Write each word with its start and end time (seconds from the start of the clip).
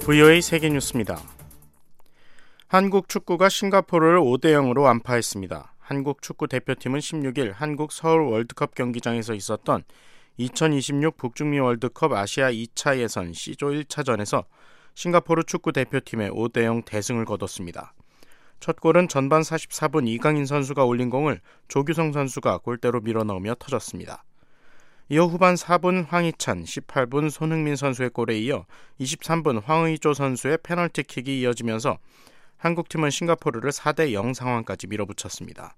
VOA 0.00 0.40
세계뉴스입니다. 0.40 1.20
한국 2.66 3.08
축구가 3.08 3.50
싱가포르를 3.50 4.18
5대 4.18 4.46
0으로 4.46 4.84
완파했습니다. 4.84 5.74
한국 5.78 6.22
축구 6.22 6.48
대표팀은 6.48 7.00
16일 7.00 7.52
한국 7.54 7.92
서울 7.92 8.22
월드컵 8.22 8.74
경기장에서 8.74 9.34
있었던 9.34 9.84
2026 10.38 11.16
북중미 11.18 11.58
월드컵 11.60 12.12
아시아 12.12 12.50
2차 12.50 12.98
예선 12.98 13.34
C조 13.34 13.68
1차전에서 13.68 14.44
싱가포르 14.94 15.44
축구 15.44 15.72
대표팀의 15.72 16.30
5대 16.30 16.64
0 16.64 16.82
대승을 16.82 17.26
거뒀습니다. 17.26 17.92
첫 18.58 18.80
골은 18.80 19.08
전반 19.08 19.42
44분 19.42 20.08
이강인 20.08 20.46
선수가 20.46 20.84
올린 20.86 21.10
공을 21.10 21.40
조규성 21.68 22.12
선수가 22.12 22.58
골대로 22.58 23.00
밀어넣으며 23.00 23.56
터졌습니다. 23.58 24.24
이어 25.12 25.24
후반 25.24 25.56
4분 25.56 26.06
황희찬, 26.06 26.62
18분 26.62 27.30
손흥민 27.30 27.74
선수의 27.74 28.10
골에 28.10 28.38
이어 28.38 28.64
23분 29.00 29.60
황의조 29.60 30.14
선수의 30.14 30.58
페널티킥이 30.62 31.40
이어지면서 31.40 31.98
한국팀은 32.58 33.10
싱가포르를 33.10 33.72
4대 33.72 34.12
0 34.12 34.32
상황까지 34.34 34.86
밀어붙였습니다. 34.86 35.74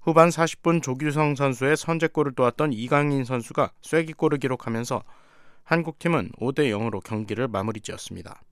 후반 0.00 0.28
40분 0.28 0.80
조규성 0.80 1.34
선수의 1.34 1.76
선제골을 1.76 2.36
도왔던 2.36 2.72
이강인 2.72 3.24
선수가 3.24 3.72
쐐기골을 3.82 4.38
기록하면서 4.38 5.02
한국팀은 5.64 6.30
5대 6.38 6.70
0으로 6.70 7.02
경기를 7.02 7.48
마무리 7.48 7.80
지었습니다. 7.80 8.42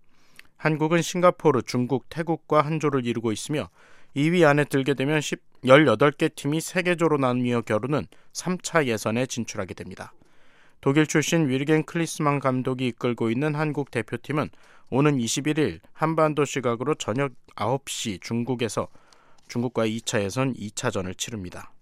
한국은 0.57 1.03
싱가포르, 1.03 1.63
중국, 1.63 2.09
태국과 2.09 2.63
한 2.63 2.81
조를 2.81 3.07
이루고 3.07 3.31
있으며 3.31 3.69
2위 4.17 4.45
안에 4.45 4.65
들게 4.65 4.95
되면 4.95 5.21
10, 5.21 5.41
18개 5.65 6.35
팀이 6.35 6.59
3개조로 6.59 7.21
나뉘어 7.21 7.63
겨루는 7.63 8.07
3차 8.33 8.87
예선에 8.87 9.27
진출하게 9.27 9.75
됩니다. 9.75 10.13
독일 10.81 11.07
출신 11.07 11.49
위르겐 11.49 11.85
클리스만 11.85 12.41
감독이 12.41 12.89
이끌고 12.89 13.31
있는 13.31 13.55
한국 13.55 13.91
대표팀은 13.91 14.49
오는 14.89 15.19
21일 15.19 15.81
한반도 15.93 16.45
시각으로 16.45 16.95
저녁 16.95 17.33
9시 17.57 18.23
중국에서 18.23 18.89
중국과 19.49 19.87
2차 19.87 20.23
예선 20.23 20.55
2차전을 20.55 21.19
치릅니다. 21.19 21.73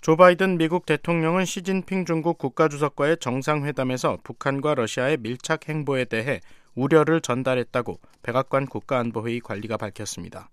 조 0.00 0.16
바이든 0.16 0.56
미국 0.56 0.86
대통령은 0.86 1.44
시진핑 1.44 2.06
중국 2.06 2.38
국가주석과의 2.38 3.18
정상회담에서 3.18 4.18
북한과 4.22 4.74
러시아의 4.76 5.18
밀착 5.18 5.68
행보에 5.68 6.06
대해 6.06 6.40
우려를 6.74 7.20
전달했다고 7.20 8.00
백악관 8.22 8.66
국가안보회의 8.66 9.40
관리가 9.40 9.76
밝혔습니다. 9.76 10.50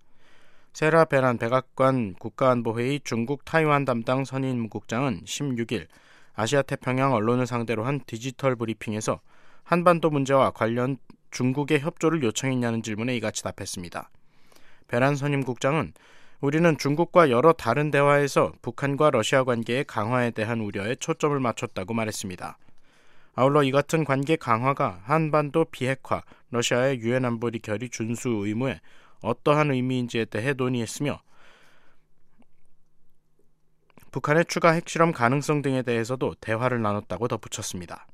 세라 0.72 1.04
베란 1.06 1.38
백악관 1.38 2.14
국가안보회의 2.14 3.00
중국 3.04 3.44
타이완 3.44 3.84
담당 3.84 4.24
선임국장은 4.24 5.22
16일 5.24 5.86
아시아 6.34 6.62
태평양 6.62 7.14
언론을 7.14 7.46
상대로 7.46 7.84
한 7.84 8.00
디지털 8.06 8.54
브리핑에서 8.54 9.20
한반도 9.64 10.10
문제와 10.10 10.50
관련 10.52 10.98
중국의 11.30 11.80
협조를 11.80 12.22
요청했냐는 12.22 12.82
질문에 12.82 13.16
이같이 13.16 13.42
답했습니다. 13.42 14.10
베란 14.86 15.16
선임국장은 15.16 15.92
우리는 16.40 16.78
중국과 16.78 17.30
여러 17.30 17.52
다른 17.52 17.90
대화에서 17.90 18.52
북한과 18.62 19.10
러시아 19.10 19.42
관계의 19.42 19.84
강화에 19.84 20.30
대한 20.30 20.60
우려에 20.60 20.94
초점을 20.94 21.38
맞췄다고 21.38 21.92
말했습니다. 21.92 22.56
아울러 23.38 23.62
이 23.62 23.70
같은 23.70 24.02
관계 24.02 24.34
강화가 24.34 25.00
한반도 25.04 25.66
비핵화, 25.66 26.22
러시아의 26.50 26.98
유엔 26.98 27.24
안보리 27.24 27.60
결의 27.60 27.88
준수 27.88 28.30
의무에 28.30 28.80
어떠한 29.22 29.70
의미인지에 29.70 30.24
대해 30.24 30.54
논의했으며 30.54 31.22
북한의 34.10 34.46
추가 34.46 34.72
핵실험 34.72 35.12
가능성 35.12 35.62
등에 35.62 35.82
대해서도 35.82 36.34
대화를 36.40 36.82
나눴다고 36.82 37.28
덧붙였습니다. 37.28 38.08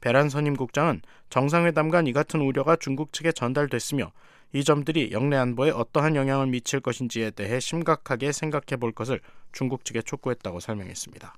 베란 0.00 0.30
선임국장은 0.30 1.02
정상회담 1.28 1.90
간 1.90 2.06
이 2.06 2.14
같은 2.14 2.40
우려가 2.40 2.74
중국 2.74 3.12
측에 3.12 3.32
전달됐으며 3.32 4.12
이 4.54 4.64
점들이 4.64 5.10
영내 5.12 5.36
안보에 5.36 5.72
어떠한 5.72 6.16
영향을 6.16 6.46
미칠 6.46 6.80
것인지에 6.80 7.32
대해 7.32 7.60
심각하게 7.60 8.32
생각해 8.32 8.78
볼 8.80 8.92
것을 8.92 9.20
중국 9.52 9.84
측에 9.84 10.00
촉구했다고 10.00 10.60
설명했습니다. 10.60 11.34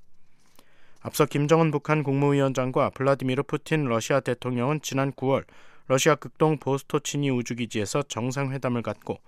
앞서 1.07 1.25
김정은 1.25 1.71
북한 1.71 2.03
국무위원장과 2.03 2.91
블라디미르 2.91 3.45
푸틴 3.45 3.85
러시아 3.85 4.19
대통령은 4.19 4.81
지난 4.83 5.13
9월 5.13 5.45
러시아 5.87 6.17
극동 6.17 6.59
보스토치니 6.59 7.31
우주기지에서 7.31 8.03
정상회담을 8.03 8.83
갖고 8.83 9.21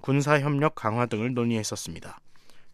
군사협력 0.00 0.74
강화 0.74 1.06
등을 1.06 1.32
논의했었습니다. 1.34 2.18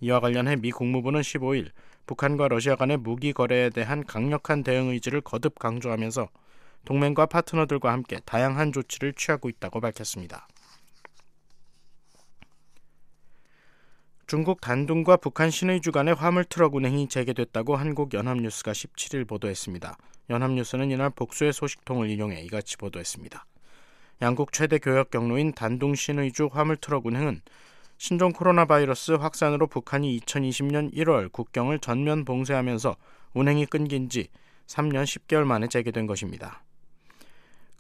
이와 0.01 0.21
관련해 0.21 0.57
미 0.57 0.71
국무부는 0.71 1.21
15일 1.21 1.69
북한과 2.07 2.49
러시아 2.49 2.77
간의 2.77 2.97
무기 2.97 3.35
거래에 3.35 3.69
대한 3.69 4.07
강력한 4.07 4.63
대응 4.63 4.89
의지를 4.89 5.21
거듭 5.21 5.59
강조하면서 5.59 6.31
동맹과 6.87 7.27
파트너들과 7.27 7.93
함께 7.93 8.21
다양한 8.25 8.73
조치를 8.73 9.13
취하고 9.13 9.51
있다고 9.51 9.83
밝혔습니다. 9.83 10.49
중국 14.31 14.61
단둥과 14.61 15.17
북한 15.17 15.51
신의주 15.51 15.91
간의 15.91 16.15
화물트럭 16.15 16.77
운행이 16.77 17.09
재개됐다고 17.09 17.75
한국 17.75 18.15
연합뉴스가 18.15 18.71
17일 18.71 19.27
보도했습니다. 19.27 19.97
연합뉴스는 20.31 20.93
이날 20.93 21.11
복수의 21.11 21.53
소식통을 21.53 22.09
인용해 22.09 22.41
이같이 22.43 22.77
보도했습니다. 22.77 23.45
양국 24.23 24.53
최대 24.53 24.79
교역 24.79 25.11
경로인 25.11 25.53
단둥 25.53 25.97
신의주 25.97 26.49
화물트럭 26.53 27.07
운행은 27.07 27.41
신종 27.99 28.31
코로나 28.31 28.67
바이러스 28.67 29.11
확산으로 29.11 29.67
북한이 29.67 30.21
2020년 30.21 30.95
1월 30.95 31.33
국경을 31.33 31.81
전면 31.81 32.25
봉쇄하면서 32.25 32.95
운행이 33.35 33.67
끊긴 33.67 34.09
지 34.09 34.29
3년 34.69 35.03
10개월 35.03 35.43
만에 35.43 35.67
재개된 35.67 36.07
것입니다. 36.07 36.63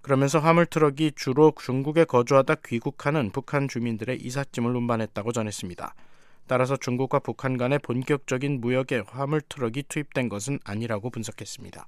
그러면서 0.03 0.41
화물트럭이 0.41 1.13
주로 1.15 1.53
중국에 1.57 2.07
거주하다 2.07 2.57
귀국하는 2.67 3.31
북한 3.31 3.69
주민들의 3.69 4.21
이삿짐을 4.21 4.75
운반했다고 4.75 5.31
전했습니다. 5.31 5.95
따라서 6.51 6.77
중국과 6.77 7.21
북한 7.21 7.57
간의 7.57 7.79
본격적인 7.79 8.61
무역에 8.61 9.05
화물 9.07 9.41
트럭이 9.41 9.85
투입된 9.85 10.29
것은 10.29 10.59
아니라고 10.65 11.09
분석했습니다. 11.09 11.87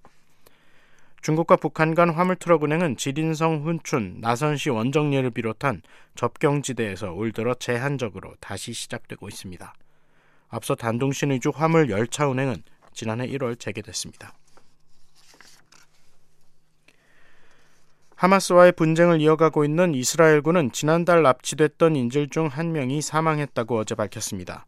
중국과 1.21 1.57
북한 1.57 1.97
간 1.97 2.11
화물 2.11 2.37
트럭 2.37 2.63
운행은 2.63 2.97
지린성 2.97 3.65
훈춘, 3.65 4.19
나선시 4.21 4.71
원정리를 4.71 5.29
비롯한 5.33 5.83
접경지대에서 6.15 7.11
올 7.11 7.33
들어 7.33 7.55
제한적으로 7.55 8.37
다시 8.39 8.73
시작되고 8.73 9.27
있습니다. 9.27 9.75
앞서 10.51 10.77
단둥신 10.77 11.33
의주 11.33 11.51
화물 11.53 11.91
열차 11.91 12.29
운행은 12.29 12.63
지난해 12.93 13.27
1월 13.27 13.59
재개됐습니다. 13.59 14.33
하마스와의 18.23 18.71
분쟁을 18.71 19.21
이어가고 19.21 19.65
있는 19.65 19.97
이스라엘군은 19.97 20.71
지난달 20.71 21.25
납치됐던 21.25 21.97
인질 21.97 22.29
중 22.29 22.47
한 22.47 22.71
명이 22.71 23.03
사망했다고 23.03 23.79
어제 23.79 23.97
밝혔습니다. 23.97 24.65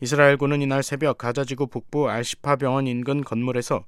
이스라엘군은 0.00 0.62
이날 0.62 0.82
새벽 0.82 1.18
가자지구 1.18 1.66
북부 1.66 2.08
알시파 2.08 2.56
병원 2.56 2.86
인근 2.86 3.22
건물에서 3.22 3.84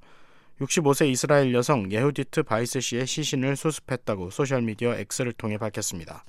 65세 0.61 1.09
이스라엘 1.09 1.51
여성 1.55 1.91
예후디트 1.91 2.43
바이스 2.43 2.79
씨의 2.79 3.07
시신을 3.07 3.55
수습했다고 3.55 4.29
소셜미디어 4.29 4.93
X를 4.93 5.33
통해 5.33 5.57
밝혔습니다. 5.57 6.23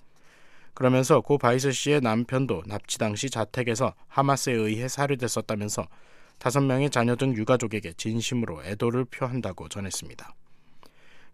그러면서 0.73 1.21
고 1.21 1.37
바이스 1.37 1.73
씨의 1.73 2.01
남편도 2.01 2.63
납치 2.69 2.97
당시 2.97 3.29
자택에서 3.29 3.93
하마스에 4.07 4.55
의해 4.55 4.89
살해됐었다면서 4.89 5.87
다섯 6.39 6.63
명의 6.63 6.89
자녀 6.89 7.17
등 7.17 7.37
유가족에게 7.37 7.93
진심으로 7.99 8.65
애도를 8.65 9.05
표한다고 9.05 9.69
전했습니다. 9.69 10.35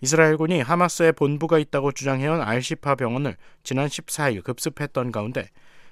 이스라엘군이 0.04 0.60
하마스의 0.60 1.12
본부가 1.12 1.59
있다고 1.59 1.92
주장해온 1.92 2.42
알시파 2.42 2.94
병원을 2.94 3.38
지난 3.62 3.87
14일 3.87 4.44
급습했던 4.44 5.12
가운데 5.12 5.48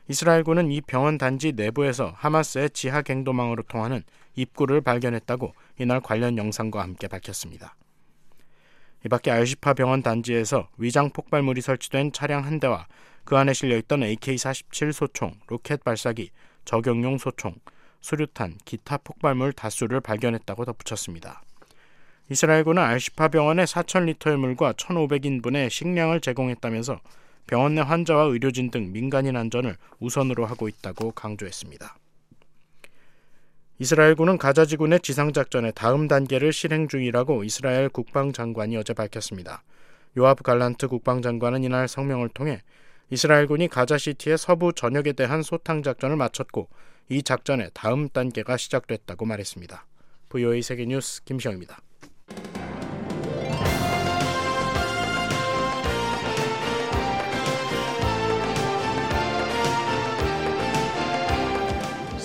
이스라엘군은 0.07 0.71
이 0.71 0.83
병원 0.83 1.17
단지 1.17 1.53
내부에서 1.53 2.13
하마스의 2.17 2.69
지하 2.69 3.01
갱도망으로 3.01 3.63
통하는 3.63 4.03
입구를 4.35 4.83
발견했다고 4.83 5.55
이날 5.79 6.03
관련 6.03 6.37
영상과 6.37 6.83
함께 6.83 7.09
밝혔습니다. 7.09 7.75
이 9.07 9.09
밖에 9.09 9.31
알시파 9.31 9.73
병원 9.73 10.03
단지에서 10.03 10.69
위장 10.77 11.09
폭발물이 11.09 11.63
설치된 11.63 12.13
차량 12.13 12.45
한 12.45 12.61
대와 12.61 12.89
그 13.25 13.39
안에 13.39 13.55
실려 13.55 13.79
있던 13.79 14.01
AK-47 14.01 14.93
소총, 14.93 15.33
로켓 15.47 15.83
발사기, 15.85 16.33
적용용 16.67 17.17
소총, 17.17 17.55
수류탄, 18.03 18.59
기타 18.67 18.99
폭발물 18.99 19.55
다수를 19.55 20.03
발견했다고 20.03 20.67
덧붙였습니다. 20.67 21.41
이스라엘군은 22.31 22.83
알시파 22.83 23.29
병원에 23.29 23.65
4,000리터의 23.65 24.37
물과 24.37 24.73
1,500인분의 24.75 25.71
식량을 25.71 26.21
제공했다면서 26.21 27.01
병원 27.47 27.75
내 27.75 27.81
환자와 27.81 28.25
의료진 28.25 28.71
등 28.71 28.93
민간인 28.93 29.37
안전을 29.37 29.77
우선으로 30.01 30.47
하고 30.47 30.69
있다고 30.69 31.13
강조했습니다. 31.13 31.99
이스라엘군은 33.79 34.39
가자지군의 34.39 35.01
지상작전의 35.01 35.73
다음 35.75 36.07
단계를 36.07 36.53
실행 36.53 36.87
중이라고 36.87 37.43
이스라엘 37.43 37.89
국방장관이 37.89 38.77
어제 38.77 38.95
밝혔습니다. 38.95 39.65
요압 40.17 40.43
갈란트 40.43 40.89
국방장관은 40.89 41.65
이날 41.65 41.89
성명을 41.89 42.29
통해 42.29 42.63
이스라엘군이 43.11 43.69
가자시티의 43.69 44.39
서부 44.39 44.73
전역에 44.73 45.13
대한 45.13 45.43
소탕작전을 45.43 46.17
마쳤고 46.17 46.69
이 47.09 47.23
작전의 47.23 47.71
다음 47.75 48.09
단계가 48.09 48.57
시작됐다고 48.57 49.27
말했습니다. 49.27 49.85
VOA 50.29 50.63
세계뉴스 50.63 51.25
김시영입니다. 51.25 51.79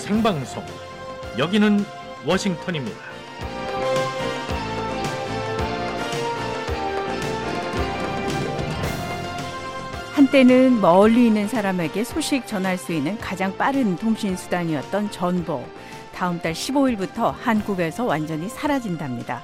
생방송 0.08 0.64
여기는 1.36 1.84
워싱턴입니다. 2.24 2.96
한때는 10.14 10.80
멀리 10.80 11.26
있는 11.26 11.46
사람에게 11.46 12.04
소식 12.04 12.46
전할 12.46 12.78
수 12.78 12.94
있는 12.94 13.18
가장 13.18 13.54
빠른 13.58 13.96
통신 13.96 14.34
수단이었던 14.34 15.10
전보. 15.10 15.62
다음 16.14 16.40
달 16.40 16.54
15일부터 16.54 17.34
한국에서 17.34 18.06
완전히 18.06 18.48
사라진답니다. 18.48 19.42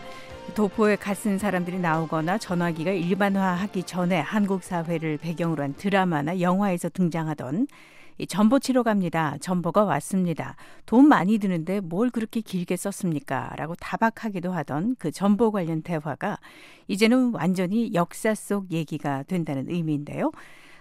도포에 0.54 0.96
갓쓴 0.96 1.36
사람들이 1.36 1.78
나오거나 1.78 2.38
전화기가 2.38 2.90
일반화하기 2.90 3.82
전에 3.82 4.18
한국 4.18 4.62
사회를 4.62 5.18
배경으로 5.18 5.62
한 5.62 5.74
드라마나 5.74 6.40
영화에서 6.40 6.88
등장하던 6.88 7.66
이 8.18 8.26
전보 8.26 8.60
치러 8.60 8.82
갑니다. 8.82 9.36
전보가 9.40 9.84
왔습니다. 9.84 10.56
돈 10.86 11.08
많이 11.08 11.38
드는데 11.38 11.80
뭘 11.80 12.10
그렇게 12.10 12.40
길게 12.40 12.76
썼습니까? 12.76 13.52
라고 13.56 13.74
타박하기도 13.74 14.52
하던 14.52 14.96
그 14.98 15.10
전보 15.10 15.50
관련 15.50 15.82
대화가 15.82 16.38
이제는 16.86 17.32
완전히 17.34 17.92
역사 17.94 18.34
속 18.34 18.70
얘기가 18.70 19.24
된다는 19.24 19.68
의미인데요. 19.68 20.30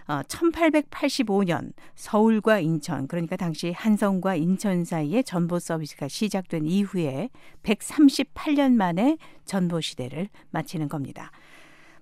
어, 0.08 0.22
1885년 0.24 1.72
서울과 1.96 2.60
인천, 2.60 3.08
그러니까 3.08 3.38
당시 3.38 3.72
한성과 3.72 4.36
인천 4.36 4.84
사이에 4.84 5.24
전보 5.24 5.60
서비스가 5.60 6.10
시작된 6.10 6.66
이후에 6.66 7.30
138년 7.64 8.74
만에 8.74 9.18
전보 9.46 9.80
시대를 9.82 10.28
마치는 10.52 10.90
겁니다. 10.90 11.32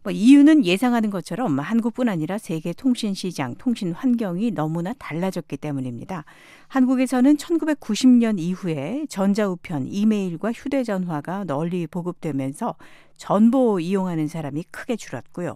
뭐 0.04 0.12
이유는 0.12 0.66
예상하는 0.66 1.12
것처럼 1.12 1.60
한국뿐 1.60 2.10
아니라 2.10 2.40
세계 2.40 2.74
통신 2.74 3.14
시장, 3.14 3.54
통신 3.56 3.92
환경이 3.92 4.50
너무나 4.52 4.94
달라졌기 4.94 5.58
때문입니다. 5.58 6.26
한국에서는 6.70 7.38
1990년 7.38 8.40
이후에 8.40 9.06
전자우편, 9.10 9.88
이메일과 9.88 10.52
휴대전화가 10.54 11.44
널리 11.44 11.86
보급되면서 11.86 12.76
전보 13.18 13.80
이용하는 13.80 14.28
사람이 14.28 14.64
크게 14.72 14.96
줄었고요. 14.96 15.56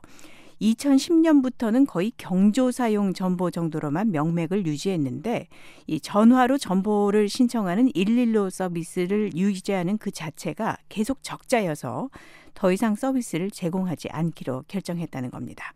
2010년부터는 0.61 1.85
거의 1.87 2.11
경조 2.17 2.71
사용 2.71 3.13
전보 3.13 3.51
정도로만 3.51 4.11
명맥을 4.11 4.65
유지했는데 4.65 5.47
이 5.87 5.99
전화로 5.99 6.57
전보를 6.57 7.29
신청하는 7.29 7.91
115 7.93 8.51
서비스를 8.51 9.35
유지하는 9.35 9.97
그 9.97 10.11
자체가 10.11 10.77
계속 10.87 11.23
적자여서 11.23 12.09
더 12.55 12.71
이상 12.71 12.95
서비스를 12.95 13.51
제공하지 13.51 14.09
않기로 14.09 14.63
결정했다는 14.67 15.29
겁니다. 15.29 15.73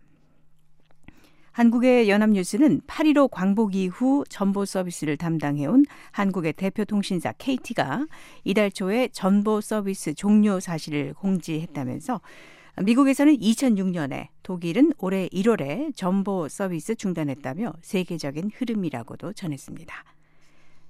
한국의 1.51 2.09
연합뉴스는 2.09 2.81
8.15 2.87 3.29
광복 3.29 3.75
이후 3.75 4.23
전보 4.29 4.65
서비스를 4.65 5.17
담당해온 5.17 5.85
한국의 6.11 6.53
대표 6.53 6.85
통신사 6.85 7.33
KT가 7.33 8.07
이달 8.45 8.71
초에 8.71 9.09
전보 9.09 9.59
서비스 9.59 10.13
종료 10.13 10.59
사실을 10.59 11.13
공지했다면서 11.15 12.21
미국에서는 12.81 13.35
2006년에 13.35 14.27
독일은 14.41 14.93
올해 14.99 15.27
1월에 15.27 15.93
전보 15.95 16.47
서비스 16.47 16.95
중단했다며 16.95 17.73
세계적인 17.81 18.51
흐름이라고도 18.55 19.33
전했습니다. 19.33 20.05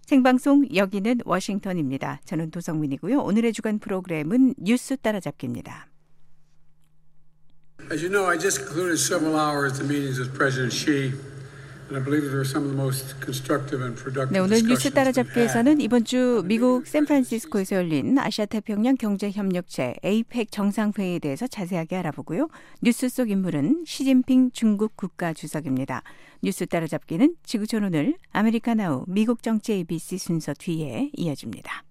생방송 0.09 0.73
여기는 0.73 1.19
워싱턴입니다. 1.23 2.19
저는 2.25 2.49
도성민이고요. 2.49 3.19
오늘의 3.19 3.53
주간 3.53 3.77
프로그램은 3.77 4.55
뉴스 4.57 4.97
따라잡기입니다. 4.97 5.87
As 7.91 8.03
you 8.03 8.09
know, 8.09 8.27
I 8.27 8.39
just 8.39 8.57
concluded 8.65 8.97
several 8.97 9.35
hours 9.35 9.79
of 9.79 9.85
meetings 9.85 10.19
with 10.19 10.35
President 10.35 10.73
Xi. 10.73 11.13
네, 14.31 14.39
오늘 14.39 14.61
뉴스 14.61 14.91
따라잡기에서는 14.91 15.81
이번 15.81 16.05
주 16.05 16.43
미국 16.45 16.85
샌프란시스코에서 16.85 17.77
열린 17.77 18.17
아시아 18.19 18.45
태평양 18.45 18.95
경제 18.95 19.31
협력체 19.31 19.95
APEC 20.05 20.51
정상회의에 20.51 21.17
대해서 21.17 21.47
자세하게 21.47 21.97
알아보고요. 21.97 22.49
뉴스 22.83 23.09
속 23.09 23.31
인물은 23.31 23.85
시진핑 23.87 24.51
중국 24.51 24.95
국가 24.95 25.33
주석입니다. 25.33 26.03
뉴스 26.43 26.67
따라잡기는 26.67 27.35
지구촌 27.43 27.83
오늘 27.83 28.15
아메리카나우 28.31 29.05
미국 29.07 29.41
정치 29.41 29.73
ABC 29.73 30.19
순서 30.19 30.53
뒤에 30.53 31.09
이어집니다. 31.17 31.88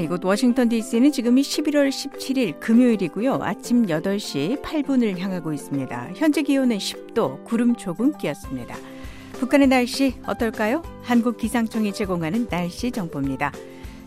네, 0.00 0.04
이곳 0.04 0.24
워싱턴 0.24 0.70
DC는 0.70 1.12
지금이 1.12 1.42
11월 1.42 1.90
17일 1.90 2.58
금요일이고요. 2.58 3.40
아침 3.42 3.84
8시 3.84 4.62
8분을 4.62 5.18
향하고 5.18 5.52
있습니다. 5.52 6.12
현재 6.16 6.42
기온은 6.42 6.78
10도, 6.78 7.44
구름 7.44 7.76
조금 7.76 8.16
끼었습니다. 8.16 8.76
북한의 9.34 9.68
날씨 9.68 10.14
어떨까요? 10.26 10.82
한국 11.02 11.36
기상청이 11.36 11.92
제공하는 11.92 12.48
날씨 12.48 12.90
정보입니다. 12.90 13.52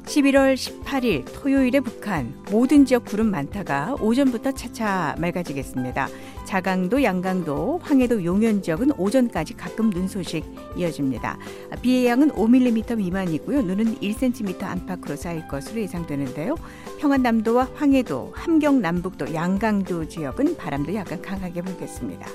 11월 0.06 0.56
18일 0.56 1.26
토요일에 1.34 1.80
북한 1.80 2.34
모든 2.52 2.86
지역 2.86 3.06
구름 3.06 3.32
많다가 3.32 3.96
오전부터 4.00 4.52
차차 4.52 5.16
맑아지겠습니다. 5.18 6.08
자강도, 6.46 7.02
양강도, 7.04 7.80
황해도, 7.82 8.24
용현 8.24 8.62
지역은 8.62 8.92
오전까지 8.98 9.56
가끔 9.56 9.90
눈 9.90 10.08
소식 10.08 10.44
이어집니다. 10.76 11.38
비의 11.82 12.06
양은 12.06 12.32
5mm 12.32 12.98
미만이고요. 12.98 13.62
눈은 13.62 13.96
1cm 14.00 14.64
안팎으로 14.64 15.16
쌓일 15.16 15.48
것으로 15.48 15.82
예상되는데요. 15.82 16.58
평안남도와 17.00 17.70
황해도, 17.74 18.34
함경 18.36 18.82
남북도, 18.82 19.34
양강도 19.34 20.08
지역은 20.08 20.58
바람도 20.58 20.94
약간 20.96 21.22
강하게 21.22 21.62
불겠습니다. 21.62 22.28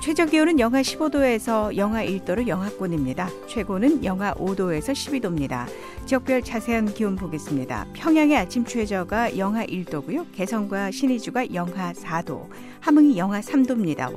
최저 0.00 0.26
기온은 0.26 0.58
영하 0.58 0.82
15도에서 0.82 1.76
영하 1.76 2.04
1도로 2.04 2.48
영하권입니다. 2.48 3.28
최고는 3.46 4.04
영하 4.04 4.32
5도에서 4.34 4.92
12도입니다. 4.92 5.66
지역별 6.06 6.42
자세한 6.42 6.94
기온 6.94 7.16
보겠습니다. 7.16 7.86
평양의 7.92 8.36
아침 8.36 8.64
최저가 8.64 9.38
영하 9.38 9.64
1도고요. 9.64 10.26
개성과 10.34 10.90
신의주가 10.90 11.54
영하 11.54 11.92
4도, 11.92 12.48
함흥이 12.80 13.16
영하 13.16 13.40
3도입니다. 13.40 14.12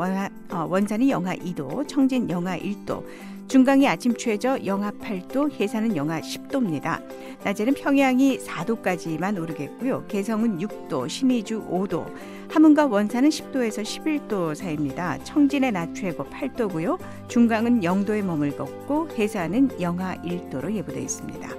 어, 0.50 0.67
원산이 0.69 1.09
영하 1.09 1.36
2도, 1.36 1.88
청진 1.88 2.29
영하 2.29 2.57
1도, 2.57 3.03
중강이 3.47 3.88
아침 3.88 4.13
최저 4.17 4.57
영하 4.65 4.91
8도, 4.91 5.51
해산은 5.51 5.95
영하 5.95 6.19
10도입니다. 6.19 7.01
낮에는 7.45 7.75
평양이 7.75 8.39
4도까지만 8.39 9.41
오르겠고요. 9.41 10.05
개성은 10.07 10.59
6도, 10.59 11.07
신의주 11.07 11.65
5도, 11.69 12.05
함흥과 12.49 12.87
원산은 12.87 13.29
10도에서 13.29 13.83
11도 13.83 14.55
사이입니다. 14.55 15.23
청진의 15.23 15.71
낮 15.71 15.93
최고 15.93 16.23
8도고요. 16.25 16.97
중강은 17.27 17.81
0도에 17.81 18.21
머물겠고 18.23 19.09
해산은 19.17 19.81
영하 19.81 20.15
1도로 20.17 20.73
예보되어 20.73 21.01
있습니다. 21.01 21.49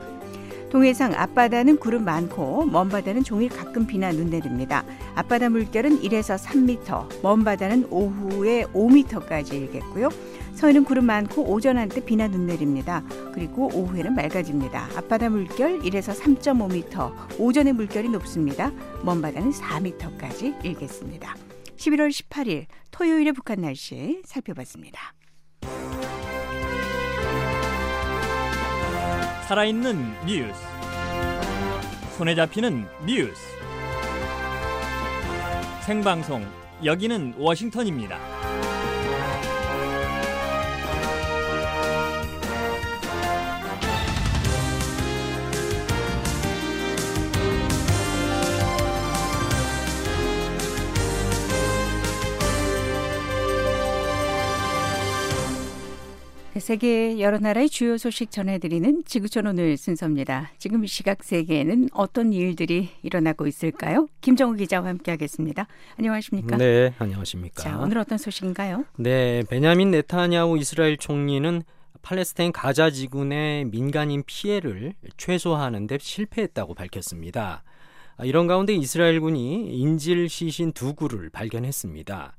동해상 0.71 1.14
앞바다는 1.14 1.78
구름 1.78 2.04
많고 2.04 2.66
먼바다는 2.66 3.25
종일 3.25 3.49
가끔 3.49 3.87
비나 3.87 4.12
눈 4.12 4.28
내립니다. 4.28 4.85
앞바다 5.14 5.49
물결은 5.49 6.00
1에서 6.02 6.38
3m, 6.38 7.23
먼바다는 7.23 7.87
오후에 7.90 8.64
5m까지 8.75 9.54
일겠고요. 9.54 10.11
서해는 10.59 10.83
구름 10.83 11.05
많고 11.07 11.49
오전 11.53 11.79
한때 11.79 12.05
비나 12.05 12.27
눈 12.27 12.47
내립니다. 12.47 13.05
그리고 13.33 13.71
오후에는 13.73 14.12
맑아집니다. 14.12 14.88
앞바다 14.97 15.31
물결 15.31 15.79
1에서 15.83 16.12
3.5m, 16.12 17.38
오전에 17.38 17.71
물결이 17.71 18.09
높습니다. 18.09 18.73
먼바다는 19.05 19.53
4m까지 19.53 20.65
일겠습니다. 20.65 21.37
11월 21.77 22.11
18일 22.11 22.67
토요일의 22.91 23.35
북한 23.35 23.61
날씨 23.61 24.21
살펴봤습니다. 24.25 25.15
살아있는 29.47 30.27
뉴스 30.27 30.61
손에 32.17 32.35
잡히는 32.35 32.85
뉴스 33.07 33.41
생방송 35.87 36.45
여기는 36.85 37.35
워싱턴입니다. 37.38 38.19
세계 56.61 57.21
여러 57.21 57.38
나라의 57.38 57.69
주요 57.69 57.99
소식 57.99 58.31
전해드리는 58.31 59.05
지구촌 59.05 59.47
오늘 59.47 59.77
순서입니다. 59.77 60.50
지금 60.59 60.87
시각 60.87 61.23
세계에는 61.23 61.88
어떤 61.93 62.33
일들이 62.33 62.88
일어나고 63.03 63.47
있을까요? 63.47 64.09
김정우 64.21 64.55
기자와 64.55 64.88
함께하겠습니다. 64.88 65.67
안녕하십니까? 65.99 66.57
네, 66.57 66.95
안녕하십니까? 66.99 67.62
자, 67.62 67.79
오늘 67.79 67.99
어떤 67.99 68.19
소식인가요? 68.19 68.85
네, 68.97 69.43
베냐민 69.50 69.91
네타냐후 69.91 70.59
이스라엘 70.59 70.97
총리는 70.97 71.62
팔레스타인 72.03 72.53
가자 72.53 72.91
지군의 72.91 73.67
민간인 73.67 74.23
피해를 74.25 74.95
최소화하는 75.17 75.87
데 75.87 75.99
실패했다고 76.00 76.75
밝혔습니다. 76.75 77.65
아, 78.17 78.25
이런 78.25 78.47
가운데 78.47 78.75
이스라엘군이 78.75 79.77
인질 79.79 80.29
시신 80.29 80.73
두 80.73 80.95
구를 80.95 81.31
발견했습니다. 81.31 82.35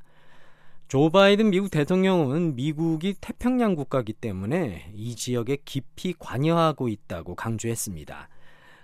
조 0.89 1.12
바이든 1.12 1.51
미국 1.51 1.69
대통령은 1.69 2.55
미국이 2.55 3.13
태평양 3.22 3.75
국가이기 3.75 4.12
때문에 4.12 4.91
이 4.96 5.15
지역에 5.15 5.60
깊이 5.63 6.15
관여하고 6.17 6.89
있다고 6.89 7.36
강조했습니다. 7.36 8.27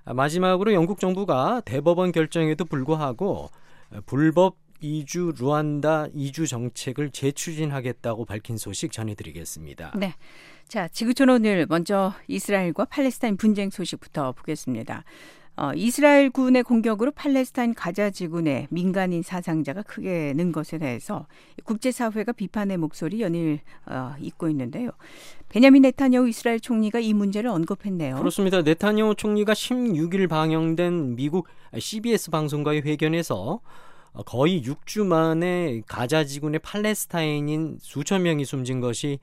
아, 0.06 0.14
마지막으로 0.14 0.74
영국 0.74 1.00
정부가 1.00 1.64
대법원 1.66 2.12
결정에도 2.12 2.64
불구하고 2.64 3.50
불법 4.06 4.58
이주 4.82 5.34
루안다 5.40 6.10
이주 6.14 6.46
정책을 6.46 7.10
재추진하겠다고 7.10 8.26
밝힌 8.26 8.58
소식 8.58 8.92
전해드리겠습니다. 8.92 9.94
네. 9.98 10.14
자, 10.68 10.88
지구촌 10.88 11.30
오늘 11.30 11.66
먼저 11.68 12.14
이스라엘과 12.28 12.86
팔레스타인 12.86 13.36
분쟁 13.36 13.72
소식부터 13.72 14.34
보겠습니다. 14.34 15.06
어, 15.58 15.72
이스라엘 15.74 16.30
군의 16.30 16.64
공격으로 16.64 17.12
팔레스타인 17.12 17.74
가자 17.74 18.10
지구 18.10 18.42
내 18.42 18.68
민간인 18.70 19.24
사상자가 19.24 19.84
크게 19.84 20.34
는 20.34 20.52
것에 20.52 20.78
대해서 20.78 21.28
국제사회가 21.64 22.34
비판의 22.34 22.78
목소리 22.78 23.22
연일 23.22 23.60
어, 23.86 24.16
잇고 24.20 24.50
있는데요. 24.50 24.92
베냐민 25.50 25.84
네타냐후 25.84 26.28
이스라엘 26.28 26.60
총리가 26.60 27.00
이 27.00 27.14
문제를 27.14 27.50
언급했네요. 27.50 28.18
그렇습니다. 28.18 28.62
네타냐후 28.62 29.16
총리가 29.16 29.54
16일 29.54 30.28
방영된 30.28 31.16
미국 31.16 31.48
CBS 31.78 32.32
방송과의 32.32 32.82
회견에서 32.82 33.62
거의 34.26 34.62
6주 34.62 35.06
만에 35.06 35.82
가자 35.88 36.24
지구 36.24 36.50
내 36.50 36.58
팔레스타인인 36.58 37.78
수천 37.82 38.24
명이 38.24 38.46
숨진 38.46 38.80
것이 38.80 39.20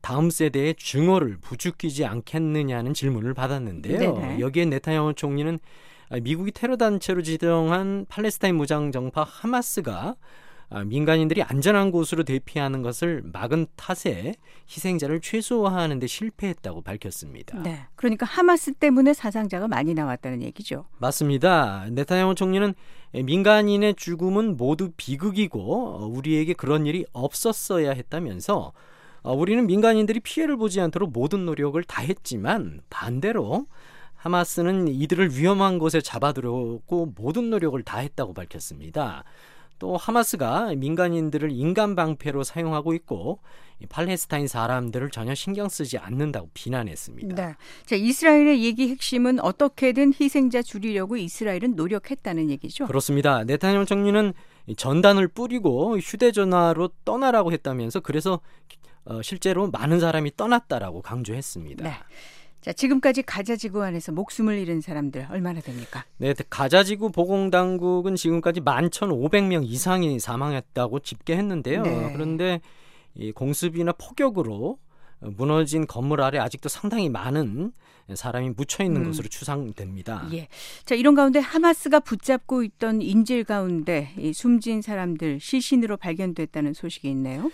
다음 0.00 0.30
세대의 0.30 0.76
증오를 0.78 1.38
부추기지 1.40 2.04
않겠느냐는 2.04 2.94
질문을 2.94 3.34
받았는데요. 3.34 3.98
네네. 3.98 4.40
여기에 4.40 4.66
네타냐후 4.66 5.14
총리는 5.14 5.58
미국이 6.22 6.52
테러 6.52 6.76
단체로 6.76 7.22
지정한 7.22 8.06
팔레스타인 8.08 8.54
무장 8.54 8.92
정파 8.92 9.24
하마스가 9.24 10.16
민간인들이 10.86 11.42
안전한 11.42 11.90
곳으로 11.90 12.24
대피하는 12.24 12.82
것을 12.82 13.22
막은 13.32 13.66
탓에 13.76 14.34
희생자를 14.68 15.20
최소화하는 15.20 15.98
데 15.98 16.06
실패했다고 16.06 16.82
밝혔습니다. 16.82 17.62
네. 17.62 17.86
그러니까 17.94 18.26
하마스 18.26 18.72
때문에 18.72 19.14
사상자가 19.14 19.68
많이 19.68 19.94
나왔다는 19.94 20.42
얘기죠. 20.42 20.86
맞습니다. 20.98 21.86
네타냐후 21.90 22.34
총리는 22.34 22.74
민간인의 23.14 23.94
죽음은 23.94 24.56
모두 24.56 24.90
비극이고 24.96 26.12
우리에게 26.12 26.52
그런 26.52 26.86
일이 26.86 27.06
없었어야 27.12 27.92
했다면서 27.92 28.72
어, 29.22 29.34
우리는 29.34 29.66
민간인들이 29.66 30.20
피해를 30.20 30.56
보지 30.56 30.80
않도록 30.80 31.10
모든 31.12 31.46
노력을 31.46 31.82
다했지만 31.82 32.80
반대로 32.90 33.66
하마스는 34.14 34.88
이들을 34.88 35.36
위험한 35.36 35.78
곳에 35.78 36.00
잡아들였고 36.00 37.14
모든 37.16 37.50
노력을 37.50 37.80
다했다고 37.82 38.34
밝혔습니다. 38.34 39.24
또 39.78 39.96
하마스가 39.96 40.74
민간인들을 40.74 41.50
인간 41.52 41.94
방패로 41.94 42.44
사용하고 42.44 42.94
있고 42.94 43.40
팔레스타인 43.88 44.48
사람들을 44.48 45.10
전혀 45.10 45.34
신경 45.34 45.68
쓰지 45.68 45.98
않는다고 45.98 46.48
비난했습니다. 46.54 47.34
네. 47.34 47.54
자, 47.84 47.96
이스라엘의 47.96 48.64
얘기 48.64 48.88
핵심은 48.88 49.40
어떻게든 49.40 50.14
희생자 50.18 50.62
줄이려고 50.62 51.16
이스라엘은 51.16 51.76
노력했다는 51.76 52.50
얘기죠. 52.50 52.86
그렇습니다. 52.86 53.44
네타냐후 53.44 53.84
총리는 53.84 54.32
전단을 54.76 55.28
뿌리고 55.28 55.98
휴대전화로 55.98 56.90
떠나라고 57.04 57.52
했다면서 57.52 58.00
그래서 58.00 58.40
어, 59.04 59.22
실제로 59.22 59.70
많은 59.70 60.00
사람이 60.00 60.32
떠났다라고 60.36 61.02
강조했습니다. 61.02 61.84
네. 61.84 61.94
자, 62.66 62.72
지금까지 62.72 63.22
가자지구 63.22 63.84
안에서 63.84 64.10
목숨을 64.10 64.58
잃은 64.58 64.80
사람들 64.80 65.28
얼마나 65.30 65.60
됩니까? 65.60 66.04
네, 66.16 66.34
가자지구 66.50 67.12
보건당국은 67.12 68.16
지금까지 68.16 68.60
11,500명 68.60 69.64
이상이 69.64 70.18
사망했다고 70.18 70.98
집계했는데요. 70.98 71.82
네. 71.84 72.12
그런데 72.12 72.60
이 73.14 73.30
공습이나 73.30 73.92
폭격으로 73.92 74.80
무너진 75.20 75.86
건물 75.86 76.20
아래 76.20 76.40
아직도 76.40 76.68
상당히 76.68 77.08
많은 77.08 77.70
사람이 78.12 78.50
묻혀 78.56 78.82
있는 78.82 79.02
음. 79.02 79.06
것으로 79.06 79.28
추상됩니다. 79.28 80.28
예. 80.32 80.48
자, 80.84 80.96
이런 80.96 81.14
가운데 81.14 81.38
하마스가 81.38 82.00
붙잡고 82.00 82.64
있던 82.64 83.00
인질 83.00 83.44
가운데 83.44 84.12
이 84.18 84.32
숨진 84.32 84.82
사람들 84.82 85.38
시신으로 85.38 85.98
발견됐다는 85.98 86.74
소식이 86.74 87.08
있네요. 87.10 87.48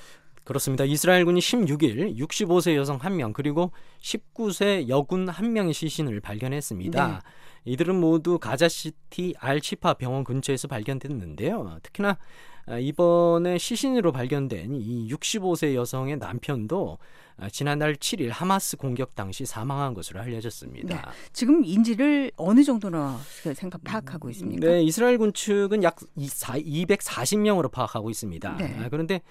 그렇습니다. 0.44 0.84
이스라엘군이 0.84 1.40
16일 1.40 2.18
65세 2.18 2.74
여성 2.74 2.98
1명 2.98 3.32
그리고 3.32 3.72
19세 4.00 4.88
여군 4.88 5.26
1명의 5.26 5.72
시신을 5.72 6.20
발견했습니다. 6.20 7.06
네. 7.08 7.18
이들은 7.64 7.94
모두 7.94 8.38
가자시티 8.38 9.34
알치파 9.38 9.94
병원 9.94 10.24
근처에서 10.24 10.66
발견됐는데요. 10.66 11.78
특히나 11.82 12.18
아, 12.66 12.78
이번에 12.78 13.58
시신으로 13.58 14.12
발견된 14.12 14.74
이 14.74 15.08
65세 15.08 15.74
여성의 15.74 16.18
남편도 16.18 16.98
아, 17.38 17.48
지난달 17.48 17.94
7일 17.94 18.28
하마스 18.30 18.76
공격 18.76 19.14
당시 19.14 19.44
사망한 19.44 19.94
것으로 19.94 20.20
알려졌습니다. 20.20 20.94
네. 20.94 21.02
지금 21.32 21.64
인지를 21.64 22.30
어느 22.36 22.62
정도나 22.62 23.18
생각 23.54 23.82
파악하고 23.82 24.30
있습니까? 24.30 24.66
네, 24.66 24.82
이스라엘 24.82 25.18
군 25.18 25.32
측은 25.32 25.82
약 25.82 25.96
240명으로 26.16 27.70
파악하고 27.70 28.10
있습니다. 28.10 28.56
네. 28.58 28.76
아, 28.78 28.88
그런데 28.88 29.22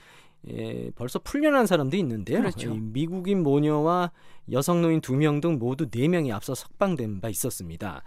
예, 0.50 0.89
벌써 0.95 1.19
풀려난 1.19 1.67
사람도 1.67 1.95
있는데요. 1.98 2.39
그렇죠. 2.39 2.74
미국인 2.75 3.43
모녀와 3.43 4.12
여성 4.51 4.81
노인 4.81 5.00
두 5.01 5.13
명 5.15 5.39
등 5.39 5.60
모두 5.60 5.89
네 5.89 6.07
명이 6.07 6.31
앞서 6.31 6.55
석방된 6.55 7.21
바 7.21 7.29
있었습니다. 7.29 8.03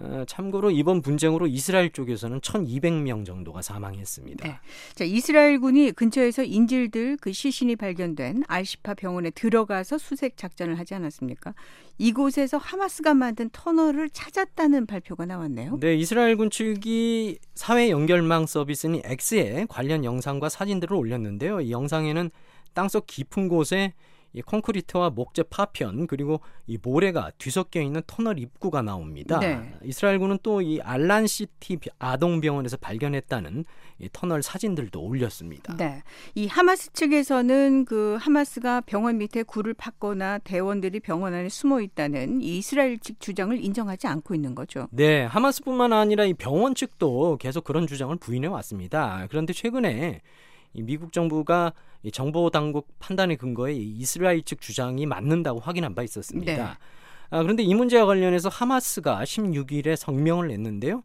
어, 0.00 0.24
참고로 0.26 0.72
이번 0.72 1.02
분쟁으로 1.02 1.46
이스라엘 1.46 1.90
쪽에서는 1.90 2.40
1,200명 2.40 3.24
정도가 3.24 3.62
사망했습니다. 3.62 4.48
네. 4.48 4.58
자, 4.94 5.04
이스라엘군이 5.04 5.92
근처에서 5.92 6.42
인질들 6.42 7.18
그 7.20 7.32
시신이 7.32 7.76
발견된 7.76 8.42
알시파 8.48 8.94
병원에 8.94 9.30
들어가서 9.30 9.98
수색 9.98 10.36
작전을 10.36 10.78
하지 10.78 10.94
않았습니까? 10.94 11.54
이곳에서 11.98 12.58
하마스가 12.58 13.14
만든 13.14 13.50
터널을 13.52 14.10
찾았다는 14.10 14.86
발표가 14.86 15.26
나왔네요. 15.26 15.78
네, 15.78 15.94
이스라엘군 15.94 16.50
측이 16.50 17.38
사회 17.54 17.90
연결망 17.90 18.46
서비스인 18.46 19.00
X에 19.04 19.66
관련 19.68 20.04
영상과 20.04 20.48
사진들을 20.48 20.96
올렸는데요. 20.96 21.60
이 21.60 21.70
영상에는 21.70 22.30
땅속 22.72 23.06
깊은 23.06 23.46
곳에 23.46 23.94
이 24.34 24.42
콘크리트와 24.42 25.10
목재 25.10 25.44
파편 25.44 26.06
그리고 26.08 26.40
이 26.66 26.76
모래가 26.82 27.30
뒤섞여 27.38 27.80
있는 27.80 28.02
터널 28.06 28.38
입구가 28.40 28.82
나옵니다. 28.82 29.38
네. 29.38 29.72
이스라엘군은 29.84 30.38
또 30.42 30.64
이 30.64 30.80
알란티시 30.80 31.78
아동병원에서 31.98 32.78
발견했다는 32.78 33.64
이 33.98 34.08
터널 34.12 34.42
사진들도 34.42 35.00
올렸습니다. 35.00 35.76
네. 35.76 36.02
이 36.34 36.46
하마스 36.46 36.92
측에서는 36.92 37.84
그 37.84 38.16
하마스가 38.20 38.80
병원 38.80 39.18
밑에 39.18 39.42
굴을 39.42 39.74
팠거나 39.74 40.40
대원들이 40.42 41.00
병원 41.00 41.34
안에 41.34 41.48
숨어 41.48 41.80
있다는 41.80 42.40
이 42.40 42.58
이스라엘 42.58 42.98
측 42.98 43.20
주장을 43.20 43.56
인정하지 43.62 44.06
않고 44.06 44.34
있는 44.34 44.54
거죠. 44.54 44.88
네. 44.90 45.24
하마스뿐만 45.24 45.92
아니라 45.92 46.24
이 46.24 46.34
병원 46.34 46.74
측도 46.74 47.36
계속 47.38 47.64
그런 47.64 47.86
주장을 47.86 48.14
부인해 48.16 48.48
왔습니다. 48.48 49.26
그런데 49.30 49.52
최근에 49.52 50.22
미국 50.82 51.12
정부가 51.12 51.72
정보 52.12 52.50
당국 52.50 52.88
판단의 52.98 53.36
근거에 53.36 53.72
이스라엘 53.74 54.42
측 54.42 54.60
주장이 54.60 55.06
맞는다고 55.06 55.60
확인한 55.60 55.94
바 55.94 56.02
있었습니다. 56.02 56.52
네. 56.52 56.60
아, 57.30 57.42
그런데 57.42 57.62
이 57.62 57.74
문제와 57.74 58.06
관련해서 58.06 58.48
하마스가 58.48 59.24
16일에 59.24 59.96
성명을 59.96 60.48
냈는데요. 60.48 61.02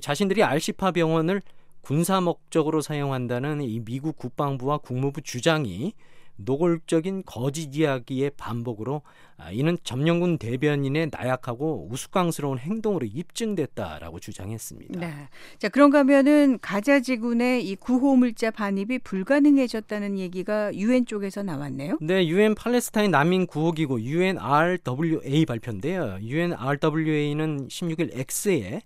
자신들이 0.00 0.42
알시파 0.42 0.92
병원을 0.92 1.42
군사 1.80 2.20
목적으로 2.20 2.80
사용한다는 2.80 3.62
이 3.62 3.80
미국 3.80 4.16
국방부와 4.16 4.78
국무부 4.78 5.20
주장이 5.20 5.94
노골적인 6.36 7.24
거짓 7.26 7.74
이야기의 7.76 8.30
반복으로 8.36 9.02
아, 9.38 9.50
이는 9.50 9.76
점령군 9.82 10.38
대변인의 10.38 11.10
나약하고 11.12 11.88
우스꽝스러운 11.90 12.58
행동으로 12.58 13.06
입증됐다라고 13.06 14.18
주장했습니다. 14.18 14.98
네. 14.98 15.28
자, 15.58 15.68
그런가 15.68 15.98
하면은 15.98 16.58
가자 16.60 17.00
지군의 17.00 17.66
이 17.66 17.76
구호 17.76 18.16
물자 18.16 18.50
반입이 18.50 19.00
불가능해졌다는 19.00 20.18
얘기가 20.18 20.74
유엔 20.74 21.04
쪽에서 21.04 21.42
나왔네요. 21.42 21.98
네, 22.00 22.26
유엔 22.28 22.54
팔레스타인 22.54 23.10
난민 23.10 23.46
구호 23.46 23.72
기구 23.72 24.00
UNRWA 24.00 25.44
발표인데요. 25.46 26.18
UNRWA는 26.22 27.68
16일 27.68 28.10
X에 28.14 28.80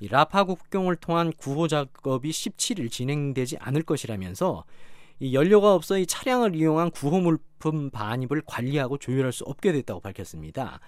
이 0.00 0.08
라파 0.08 0.44
국경을 0.44 0.96
통한 0.96 1.32
구호 1.32 1.68
작업이 1.68 2.30
17일 2.30 2.90
진행되지 2.90 3.56
않을 3.58 3.82
것이라면서 3.82 4.64
이 5.20 5.34
연료가 5.34 5.74
없어 5.74 5.98
이 5.98 6.06
차량을 6.06 6.56
이용한 6.56 6.90
구호 6.90 7.20
물품 7.20 7.90
반입을 7.90 8.42
관리하고 8.46 8.98
조율할 8.98 9.32
수 9.32 9.44
없게 9.44 9.72
됐다고 9.72 10.00
밝혔습니다. 10.00 10.80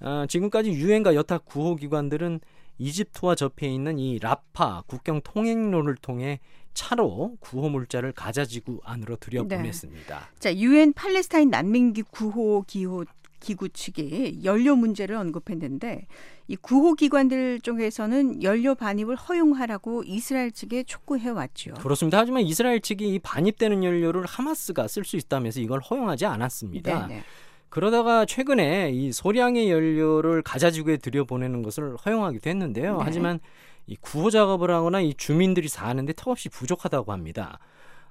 어, 0.00 0.26
지금까지 0.28 0.70
유엔과 0.70 1.14
여타 1.14 1.38
구호 1.38 1.76
기관들은 1.76 2.40
이집트와 2.78 3.34
접해 3.34 3.66
있는 3.66 3.98
이 3.98 4.18
라파 4.20 4.84
국경 4.86 5.20
통행로를 5.22 5.96
통해 5.96 6.40
차로 6.74 7.36
구호 7.40 7.70
물자를 7.70 8.12
가자지구 8.12 8.80
안으로 8.84 9.16
들여보냈습니다. 9.16 10.18
네. 10.18 10.38
자, 10.38 10.54
유엔 10.54 10.92
팔레스타인 10.92 11.50
난민기 11.50 12.02
구호 12.02 12.62
기호 12.68 13.04
기구 13.40 13.68
측이 13.68 14.40
연료 14.44 14.76
문제를 14.76 15.16
언급했는데 15.16 16.06
이 16.48 16.56
구호 16.56 16.94
기관들 16.94 17.60
쪽에서는 17.60 18.42
연료 18.42 18.74
반입을 18.74 19.16
허용하라고 19.16 20.04
이스라엘 20.04 20.50
측에 20.50 20.84
촉구해 20.84 21.28
왔죠. 21.30 21.74
그렇습니다. 21.74 22.18
하지만 22.18 22.42
이스라엘 22.42 22.80
측이 22.80 23.14
이 23.14 23.18
반입되는 23.18 23.84
연료를 23.84 24.24
하마스가 24.26 24.88
쓸 24.88 25.04
수 25.04 25.16
있다면서 25.16 25.60
이걸 25.60 25.80
허용하지 25.80 26.26
않았습니다. 26.26 27.06
네네. 27.06 27.22
그러다가 27.68 28.24
최근에 28.24 28.90
이 28.92 29.12
소량의 29.12 29.70
연료를 29.70 30.42
가자지구에 30.42 30.96
들여보내는 30.96 31.62
것을 31.62 31.96
허용하기도 31.96 32.48
했는데요. 32.48 32.96
네. 32.96 33.02
하지만 33.04 33.40
이 33.86 33.96
구호 34.00 34.30
작업을 34.30 34.70
하거나 34.70 35.00
이 35.00 35.14
주민들이 35.14 35.68
사는데 35.68 36.12
턱없이 36.14 36.48
부족하다고 36.48 37.12
합니다. 37.12 37.58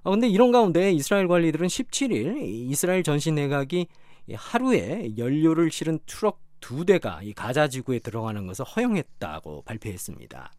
어, 0.03 0.11
근데 0.11 0.27
이런 0.27 0.51
가운데 0.51 0.91
이스라엘 0.91 1.27
관리들은 1.27 1.67
17일 1.67 2.41
이 2.43 2.67
이스라엘 2.69 3.03
전시 3.03 3.31
내각이 3.31 3.81
이 3.81 3.87
하루에 4.35 5.13
연료를 5.17 5.71
실은 5.71 5.99
트럭 6.05 6.39
두 6.59 6.85
대가 6.85 7.21
이 7.23 7.33
가자 7.33 7.67
지구에 7.67 7.99
들어가는 7.99 8.47
것을 8.47 8.65
허용했다고 8.65 9.63
발표했습니다. 9.63 10.51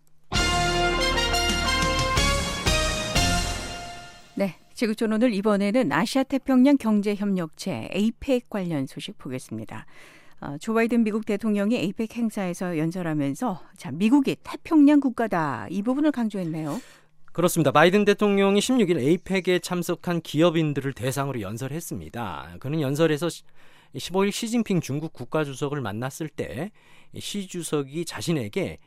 네, 4.36 4.56
지구촌 4.74 5.12
오늘 5.12 5.34
이번에는 5.34 5.90
아시아 5.90 6.22
태평양 6.22 6.76
경제 6.78 7.14
협력체 7.14 7.88
에이펙 7.92 8.48
관련 8.48 8.86
소식 8.86 9.18
보겠습니다. 9.18 9.86
어, 10.40 10.56
조 10.60 10.72
바이든 10.72 11.02
미국 11.02 11.26
대통령이 11.26 11.74
에이펙 11.74 12.16
행사에서 12.16 12.78
연설하면서 12.78 13.60
자 13.76 13.90
미국이 13.90 14.36
태평양 14.44 15.00
국가다 15.00 15.66
이 15.70 15.82
부분을 15.82 16.12
강조했네요. 16.12 16.80
그렇습니다. 17.32 17.70
바이든 17.70 18.04
대통령이 18.04 18.60
16일 18.60 18.98
에이펙에 18.98 19.60
참석한 19.60 20.20
기업인들을 20.20 20.92
대상으로 20.92 21.40
연설했습니다. 21.40 22.56
그는 22.58 22.80
연설에서 22.80 23.28
15일 23.94 24.32
시진핑 24.32 24.80
중국 24.80 25.12
국가주석을 25.12 25.80
만났을 25.80 26.28
때 26.28 26.70
시 27.16 27.46
주석이 27.46 28.04
자신에게 28.04 28.78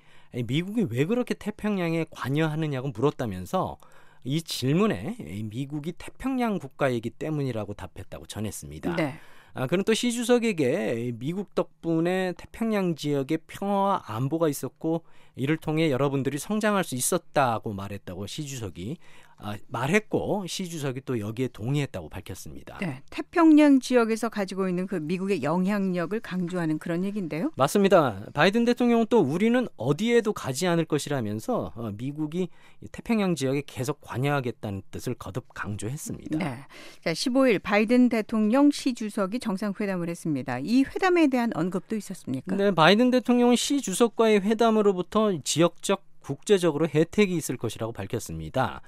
미국이 0.45 0.85
왜 0.89 1.05
그렇게 1.05 1.33
태평양에 1.33 2.05
관여하느냐고 2.11 2.89
물었다면서 2.89 3.77
이 4.23 4.41
질문에 4.43 5.17
미국이 5.45 5.93
태평양 5.93 6.59
국가이기 6.59 7.09
때문이라고 7.09 7.73
답했다고 7.73 8.27
전했습니다. 8.27 8.95
네. 8.95 9.15
아, 9.53 9.67
그는 9.67 9.83
또 9.83 9.93
시 9.93 10.13
주석에게 10.13 11.13
미국 11.15 11.55
덕분에 11.55 12.33
태평양 12.37 12.95
지역에 12.95 13.37
평화와 13.47 14.03
안보가 14.05 14.47
있었고 14.47 15.03
이를 15.35 15.57
통해 15.57 15.91
여러분들이 15.91 16.37
성장할 16.37 16.83
수 16.83 16.95
있었다고 16.95 17.73
말했다고 17.73 18.27
시 18.27 18.45
주석이 18.45 18.97
아, 19.30 19.30
말했고 19.67 20.45
시 20.47 20.69
주석이 20.69 21.01
또 21.05 21.19
여기에 21.19 21.49
동의했다고 21.49 22.09
밝혔습니다. 22.09 22.77
네, 22.79 23.01
태평양 23.09 23.79
지역에서 23.79 24.29
가지고 24.29 24.69
있는 24.69 24.87
그 24.87 24.95
미국의 24.95 25.43
영향력을 25.43 26.19
강조하는 26.19 26.79
그런 26.79 27.03
얘기인데요. 27.03 27.51
맞습니다. 27.55 28.25
바이든 28.33 28.65
대통령은 28.65 29.07
또 29.09 29.19
우리는 29.19 29.67
어디에도 29.77 30.33
가지 30.33 30.67
않을 30.67 30.85
것이라면서 30.85 31.73
어, 31.75 31.91
미국이 31.97 32.49
이 32.81 32.87
태평양 32.91 33.35
지역에 33.35 33.63
계속 33.65 33.99
관여하겠다는 34.01 34.83
뜻을 34.91 35.15
거듭 35.15 35.53
강조했습니다. 35.53 36.37
네. 36.37 36.59
자, 37.03 37.11
15일 37.11 37.61
바이든 37.61 38.09
대통령 38.09 38.71
시 38.71 38.93
주석이 38.93 39.39
정상회담을 39.39 40.09
했습니다. 40.09 40.59
이 40.59 40.83
회담에 40.83 41.27
대한 41.27 41.51
언급도 41.55 41.95
있었습니까? 41.95 42.55
네, 42.55 42.71
바이든 42.71 43.11
대통령은 43.11 43.55
시 43.55 43.81
주석과의 43.81 44.41
회담으로부터 44.41 45.37
지역적 45.43 46.03
국제적으로 46.21 46.87
혜택이 46.87 47.35
있을 47.35 47.57
것이라고 47.57 47.93
밝혔습니다. 47.93 48.81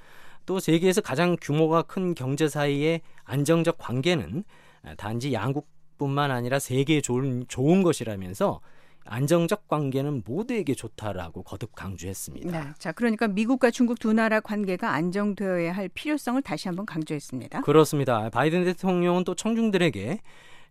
또 0.45 0.59
세계에서 0.59 1.01
가장 1.01 1.37
규모가 1.41 1.83
큰 1.83 2.13
경제 2.13 2.47
사이의 2.47 3.01
안정적 3.23 3.77
관계는 3.77 4.43
단지 4.97 5.33
양국뿐만 5.33 6.31
아니라 6.31 6.59
세계에 6.59 7.01
좋은, 7.01 7.45
좋은 7.47 7.83
것이라면서 7.83 8.61
안정적 9.05 9.67
관계는 9.67 10.23
모두에게 10.25 10.73
좋다라고 10.73 11.43
거듭 11.43 11.75
강조했습니다. 11.75 12.57
네. 12.57 12.73
자, 12.77 12.93
그러니까 12.93 13.27
미국과 13.27 13.69
중국 13.69 13.99
두 13.99 14.13
나라 14.13 14.39
관계가 14.39 14.93
안정되어야 14.93 15.73
할 15.73 15.89
필요성을 15.89 16.41
다시 16.41 16.69
한번 16.69 16.85
강조했습니다. 16.85 17.61
그렇습니다. 17.61 18.29
바이든 18.29 18.63
대통령은 18.63 19.25
또 19.25 19.35
청중들에게 19.35 20.11
이 20.11 20.17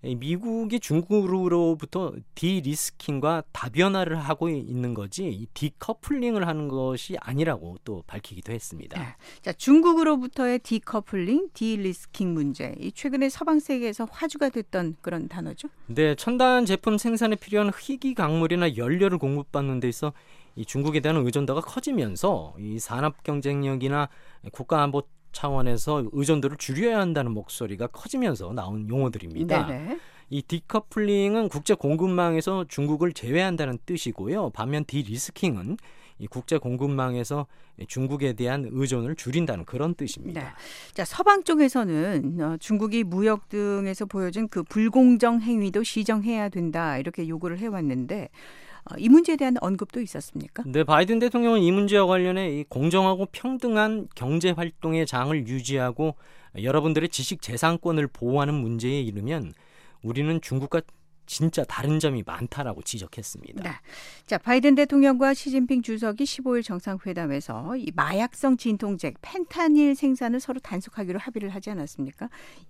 미국이 0.02 0.80
중국으로부터 0.80 2.12
de-risking과 2.34 3.44
다변화를 3.52 4.18
하고 4.18 4.48
있는 4.48 4.94
거지 4.94 5.28
이 5.28 5.46
decoupling을 5.54 6.46
하는 6.46 6.68
것이 6.68 7.16
아니라고 7.20 7.76
또 7.84 8.02
밝히기도 8.06 8.52
했습니다. 8.52 8.98
네. 9.00 9.14
자, 9.42 9.52
중국으로부터의 9.52 10.58
decoupling, 10.58 11.50
de-risking 11.54 12.34
문제. 12.34 12.74
이 12.80 12.90
최근에 12.90 13.28
서방 13.28 13.60
세계에서 13.60 14.08
화두가 14.10 14.48
됐던 14.48 14.96
그런 15.00 15.28
단어죠. 15.28 15.68
네, 15.86 16.16
첨단 16.16 16.66
제품 16.66 16.98
생산에 16.98 17.36
필요한 17.36 17.70
희귀 17.76 18.14
강물이나 18.14 18.76
연료를 18.76 19.18
공급받는 19.18 19.80
데 19.80 19.88
있어 19.88 20.12
이 20.56 20.64
중국에 20.64 21.00
대한 21.00 21.16
의존도가 21.24 21.60
커지면서 21.60 22.54
이 22.58 22.78
산업 22.78 23.22
경쟁력이나 23.22 24.08
국가 24.52 24.82
안보 24.82 25.02
차원에서 25.32 26.04
의존도를 26.12 26.56
줄여야 26.56 26.98
한다는 26.98 27.32
목소리가 27.32 27.88
커지면서 27.88 28.52
나온 28.52 28.88
용어들입니다. 28.88 29.66
네네. 29.66 29.98
이 30.30 30.42
디커플링은 30.42 31.48
국제 31.48 31.74
공급망에서 31.74 32.64
중국을 32.68 33.12
제외한다는 33.12 33.78
뜻이고요. 33.84 34.50
반면 34.50 34.84
디리스킹은 34.86 35.76
이 36.18 36.26
국제 36.26 36.56
공급망에서 36.56 37.46
중국에 37.88 38.32
대한 38.34 38.68
의존을 38.70 39.16
줄인다는 39.16 39.64
그런 39.64 39.94
뜻입니다. 39.94 40.40
네. 40.40 40.46
자, 40.94 41.04
서방 41.04 41.42
쪽에서는 41.42 42.38
어, 42.40 42.56
중국이 42.58 43.02
무역 43.02 43.48
등에서 43.48 44.06
보여준 44.06 44.48
그 44.48 44.62
불공정 44.62 45.40
행위도 45.40 45.82
시정해야 45.82 46.48
된다 46.48 46.96
이렇게 46.98 47.28
요구를 47.28 47.58
해왔는데 47.58 48.24
어, 48.24 48.28
이 48.98 49.08
문제에 49.08 49.36
대한 49.36 49.56
언급도 49.60 50.00
있었습니까? 50.00 50.64
네, 50.66 50.84
바이든 50.84 51.18
대통령은 51.20 51.60
이 51.60 51.70
문제와 51.70 52.06
관련해 52.06 52.58
이 52.58 52.64
공정하고 52.68 53.26
평등한 53.32 54.08
경제 54.14 54.50
활동의 54.50 55.06
장을 55.06 55.46
유지하고 55.46 56.16
여러분들의 56.60 57.08
지식 57.08 57.40
재산권을 57.40 58.08
보호하는 58.08 58.54
문제에 58.54 59.00
이르면 59.00 59.54
우리는 60.02 60.40
중국과 60.40 60.82
진짜 61.26 61.64
다른 61.64 61.98
점이 61.98 62.22
많다라고 62.26 62.82
지적했습니다. 62.82 63.62
네. 63.62 63.70
자, 64.26 64.38
바이든 64.38 64.74
대통령과 64.74 65.34
시진핑 65.34 65.82
주석이 65.82 66.24
15일 66.24 66.64
정상회담에서 66.64 67.76
이 67.76 67.90
마약성 67.94 68.56
진통제 68.56 69.14
펜타닐 69.22 69.94
생산을 69.94 70.40
서로 70.40 70.60
단속하기로 70.60 71.18
합의를 71.18 71.48
하지 71.50 71.70
않았습니까? 71.70 72.28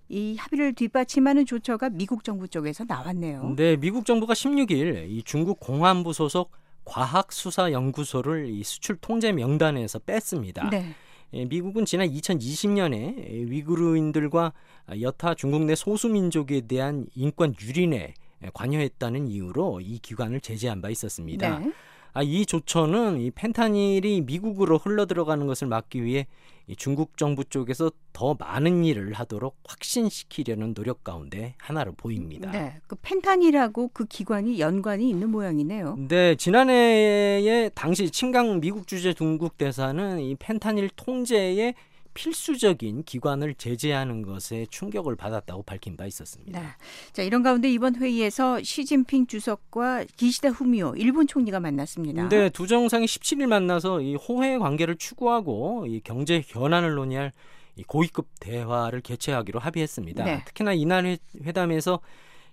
이 0.09 0.35
합의를 0.37 0.73
뒷받침하는 0.73 1.45
조처가 1.45 1.89
미국 1.89 2.23
정부 2.23 2.47
쪽에서 2.47 2.85
나왔네요. 2.87 3.55
네, 3.55 3.75
미국 3.75 4.05
정부가 4.05 4.33
16일 4.33 5.09
이 5.09 5.23
중국 5.23 5.59
공안부 5.59 6.13
소속 6.13 6.51
과학수사연구소를 6.85 8.49
이 8.49 8.63
수출 8.63 8.97
통제 8.97 9.31
명단에서 9.31 9.99
뺐습니다. 9.99 10.69
네. 10.69 10.93
예, 11.33 11.45
미국은 11.45 11.85
지난 11.85 12.07
2020년에 12.09 13.49
위구르인들과 13.49 14.53
여타 15.01 15.33
중국 15.33 15.63
내 15.63 15.73
소수민족에 15.73 16.61
대한 16.61 17.07
인권 17.15 17.55
유린에 17.59 18.13
관여했다는 18.53 19.27
이유로 19.27 19.81
이 19.81 19.99
기관을 19.99 20.41
제재한 20.41 20.81
바 20.81 20.89
있었습니다. 20.89 21.59
네. 21.59 21.71
아, 22.15 22.21
이 22.21 22.45
조처는 22.45 23.19
이 23.19 23.31
펜타닐이 23.31 24.21
미국으로 24.21 24.77
흘러 24.77 25.05
들어가는 25.07 25.47
것을 25.47 25.67
막기 25.67 26.03
위해 26.03 26.27
이 26.67 26.75
중국 26.75 27.17
정부 27.17 27.43
쪽에서 27.43 27.91
더 28.13 28.35
많은 28.35 28.85
일을 28.85 29.13
하도록 29.13 29.57
확신시키려는 29.67 30.73
노력 30.75 31.03
가운데 31.03 31.55
하나로 31.57 31.93
보입니다. 31.93 32.51
네. 32.51 32.79
그 32.87 32.95
펜타닐하고 33.01 33.89
그 33.93 34.05
기관이 34.05 34.59
연관이 34.59 35.09
있는 35.09 35.29
모양이네요. 35.29 35.97
네, 36.07 36.35
지난해에 36.35 37.69
당시 37.73 38.09
친강 38.11 38.59
미국 38.59 38.87
주재 38.87 39.13
중국 39.13 39.57
대사는 39.57 40.19
이 40.19 40.35
펜타닐 40.35 40.91
통제에 40.95 41.73
필수적인 42.13 43.03
기관을 43.03 43.55
제재하는 43.55 44.21
것에 44.21 44.65
충격을 44.69 45.15
받았다고 45.15 45.63
밝힌 45.63 45.97
바 45.97 46.05
있었습니다. 46.05 46.59
네. 46.59 46.67
자, 47.11 47.23
이런 47.23 47.43
가운데 47.43 47.71
이번 47.71 47.95
회의에서 47.95 48.61
시진핑 48.63 49.27
주석과 49.27 50.05
기시다 50.17 50.49
후미오 50.49 50.95
일본 50.97 51.27
총리가 51.27 51.59
만났습니다. 51.59 52.29
네, 52.29 52.49
두 52.49 52.67
정상이 52.67 53.05
17일 53.05 53.47
만나서 53.47 54.01
이 54.01 54.15
호혜 54.15 54.57
관계를 54.57 54.95
추구하고 54.97 55.85
이 55.87 56.01
경제 56.03 56.41
현안을 56.45 56.95
논의할 56.95 57.31
이 57.75 57.83
고위급 57.83 58.27
대화를 58.39 59.01
개최하기로 59.01 59.59
합의했습니다. 59.59 60.23
네. 60.23 60.43
특히나 60.45 60.73
이날 60.73 61.05
회- 61.05 61.17
회담에서 61.43 61.99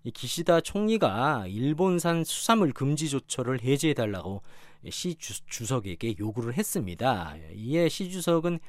이 0.03 0.11
기시다 0.11 0.63
총리가 0.63 1.45
일본산 1.47 2.25
수산물 2.25 2.73
금지 2.73 3.11
조처를 3.11 3.61
해제해 3.63 3.93
달라고 3.93 4.41
시 4.89 5.15
주, 5.17 5.45
주석에게 5.45 6.15
요구를 6.19 6.55
했습니다. 6.57 7.35
이에 7.55 7.91
시 7.91 8.11
주석은 8.11 8.61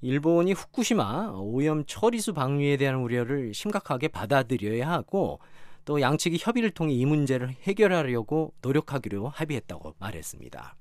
일본이 0.00 0.52
후쿠시마 0.52 1.32
오염 1.36 1.84
처리수 1.86 2.34
방류에 2.34 2.76
대한 2.76 2.96
우려를 2.96 3.54
심각하게 3.54 4.08
받아들여야 4.08 4.90
하고 4.90 5.40
또 5.84 6.00
양측이 6.00 6.38
협의를 6.40 6.70
통해 6.70 6.94
이 6.94 7.04
문제를 7.04 7.50
해결하려고 7.62 8.52
노력하기로 8.62 9.28
합의했다고 9.28 9.94
말했습니다. 9.98 10.76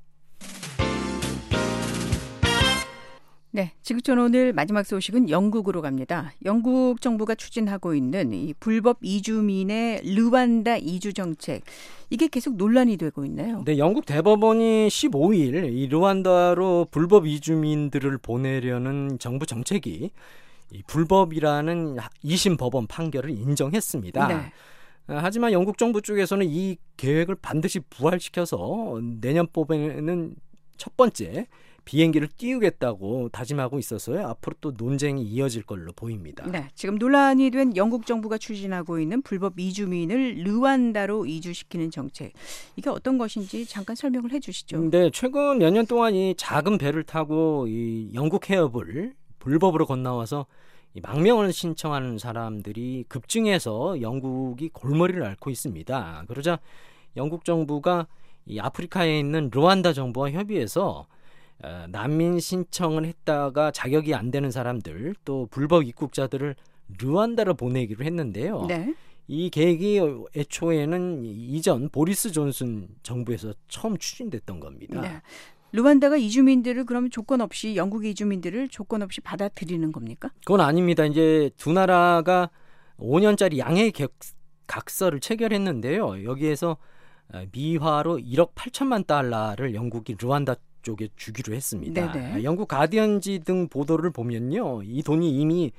네, 3.55 3.71
지구촌 3.83 4.17
오늘 4.17 4.51
마지막 4.51 4.83
소식은 4.83 5.29
영국으로 5.29 5.83
갑니다. 5.83 6.33
영국 6.43 7.01
정부가 7.01 7.35
추진하고 7.35 7.93
있는 7.93 8.33
이 8.33 8.51
불법 8.59 8.97
이주민의 9.03 10.01
르완다 10.03 10.77
이주 10.77 11.13
정책 11.13 11.61
이게 12.09 12.27
계속 12.27 12.55
논란이 12.55 12.97
되고 12.97 13.23
있네요. 13.25 13.61
네, 13.63 13.77
영국 13.77 14.07
대법원이 14.07 14.87
15일 14.87 15.71
이 15.71 15.85
르완다로 15.85 16.87
불법 16.89 17.27
이주민들을 17.27 18.17
보내려는 18.17 19.19
정부 19.19 19.45
정책이 19.45 20.09
이 20.71 20.83
불법이라는 20.87 21.97
2심 22.25 22.57
법원 22.57 22.87
판결을 22.87 23.29
인정했습니다. 23.29 24.27
네. 24.29 24.33
아, 25.05 25.19
하지만 25.21 25.51
영국 25.51 25.77
정부 25.77 26.01
쪽에서는 26.01 26.47
이 26.49 26.77
계획을 26.97 27.35
반드시 27.35 27.81
부활시켜서 27.81 28.99
내년 29.21 29.45
봄에는 29.53 30.33
첫 30.75 30.97
번째 30.97 31.45
비행기를 31.85 32.29
띄우겠다고 32.37 33.29
다짐하고 33.29 33.77
있어서요. 33.79 34.27
앞으로 34.27 34.55
또 34.61 34.71
논쟁이 34.77 35.23
이어질 35.23 35.63
걸로 35.63 35.91
보입니다. 35.93 36.45
네, 36.47 36.69
지금 36.75 36.95
논란이 36.97 37.51
된 37.51 37.75
영국 37.75 38.05
정부가 38.05 38.37
추진하고 38.37 38.99
있는 38.99 39.21
불법 39.21 39.59
이주민을 39.59 40.43
르완다로 40.45 41.25
이주시키는 41.25 41.91
정책. 41.91 42.33
이게 42.77 42.89
어떤 42.89 43.17
것인지 43.17 43.65
잠깐 43.65 43.95
설명을 43.95 44.31
해 44.31 44.39
주시죠. 44.39 44.89
네, 44.89 45.09
최근 45.11 45.57
몇 45.59 45.71
년 45.73 45.85
동안 45.85 46.13
이 46.15 46.35
작은 46.37 46.77
배를 46.77 47.03
타고 47.03 47.67
이 47.67 48.11
영국 48.13 48.49
해협을 48.49 49.13
불법으로 49.39 49.85
건너와서 49.85 50.45
이 50.93 51.01
망명을 51.01 51.51
신청하는 51.51 52.19
사람들이 52.19 53.05
급증해서 53.09 53.99
영국이 54.01 54.69
골머리를 54.69 55.23
앓고 55.25 55.49
있습니다. 55.49 56.25
그러자 56.27 56.59
영국 57.17 57.43
정부가 57.43 58.07
이 58.45 58.59
아프리카에 58.59 59.17
있는 59.19 59.49
르완다 59.51 59.93
정부와 59.93 60.31
협의해서 60.31 60.89
어, 60.99 61.07
난민 61.89 62.39
신청을 62.39 63.05
했다가 63.05 63.71
자격이 63.71 64.13
안 64.13 64.31
되는 64.31 64.51
사람들 64.51 65.15
또 65.23 65.47
불법 65.49 65.83
입국자들을 65.83 66.55
르완다로 66.99 67.53
보내기로 67.55 68.03
했는데요. 68.03 68.65
네. 68.67 68.93
이 69.27 69.49
계획이 69.49 70.01
애초에는 70.35 71.23
이전 71.23 71.89
보리스 71.89 72.31
존슨 72.31 72.89
정부에서 73.03 73.53
처음 73.69 73.97
추진됐던 73.97 74.59
겁니다. 74.59 75.01
네. 75.01 75.21
르완다가 75.71 76.17
이주민들을 76.17 76.85
그러면 76.85 77.09
조건 77.09 77.41
없이 77.41 77.75
영국 77.75 78.05
이주민들을 78.05 78.67
조건 78.67 79.01
없이 79.01 79.21
받아들이는 79.21 79.91
겁니까? 79.91 80.29
그건 80.45 80.61
아닙니다. 80.61 81.05
이제 81.05 81.49
두 81.57 81.71
나라가 81.71 82.49
5년짜리 82.99 83.57
양해 83.57 83.91
각서를 84.67 85.19
체결했는데요. 85.19 86.25
여기에서 86.25 86.77
어, 87.33 87.43
미화로 87.51 88.17
1억 88.19 88.53
8천만 88.53 89.07
달러를 89.07 89.73
영국이 89.73 90.15
르완다 90.19 90.55
쪽에 90.83 91.09
주기로 91.15 91.53
했습니다. 91.55 92.11
네네. 92.11 92.33
아, 92.33 92.43
영국 92.43 92.67
가디언지 92.67 93.39
등 93.39 93.67
보도를 93.67 94.11
보면요. 94.11 94.83
이 94.83 95.01
돈이 95.01 95.39
이미 95.39 95.71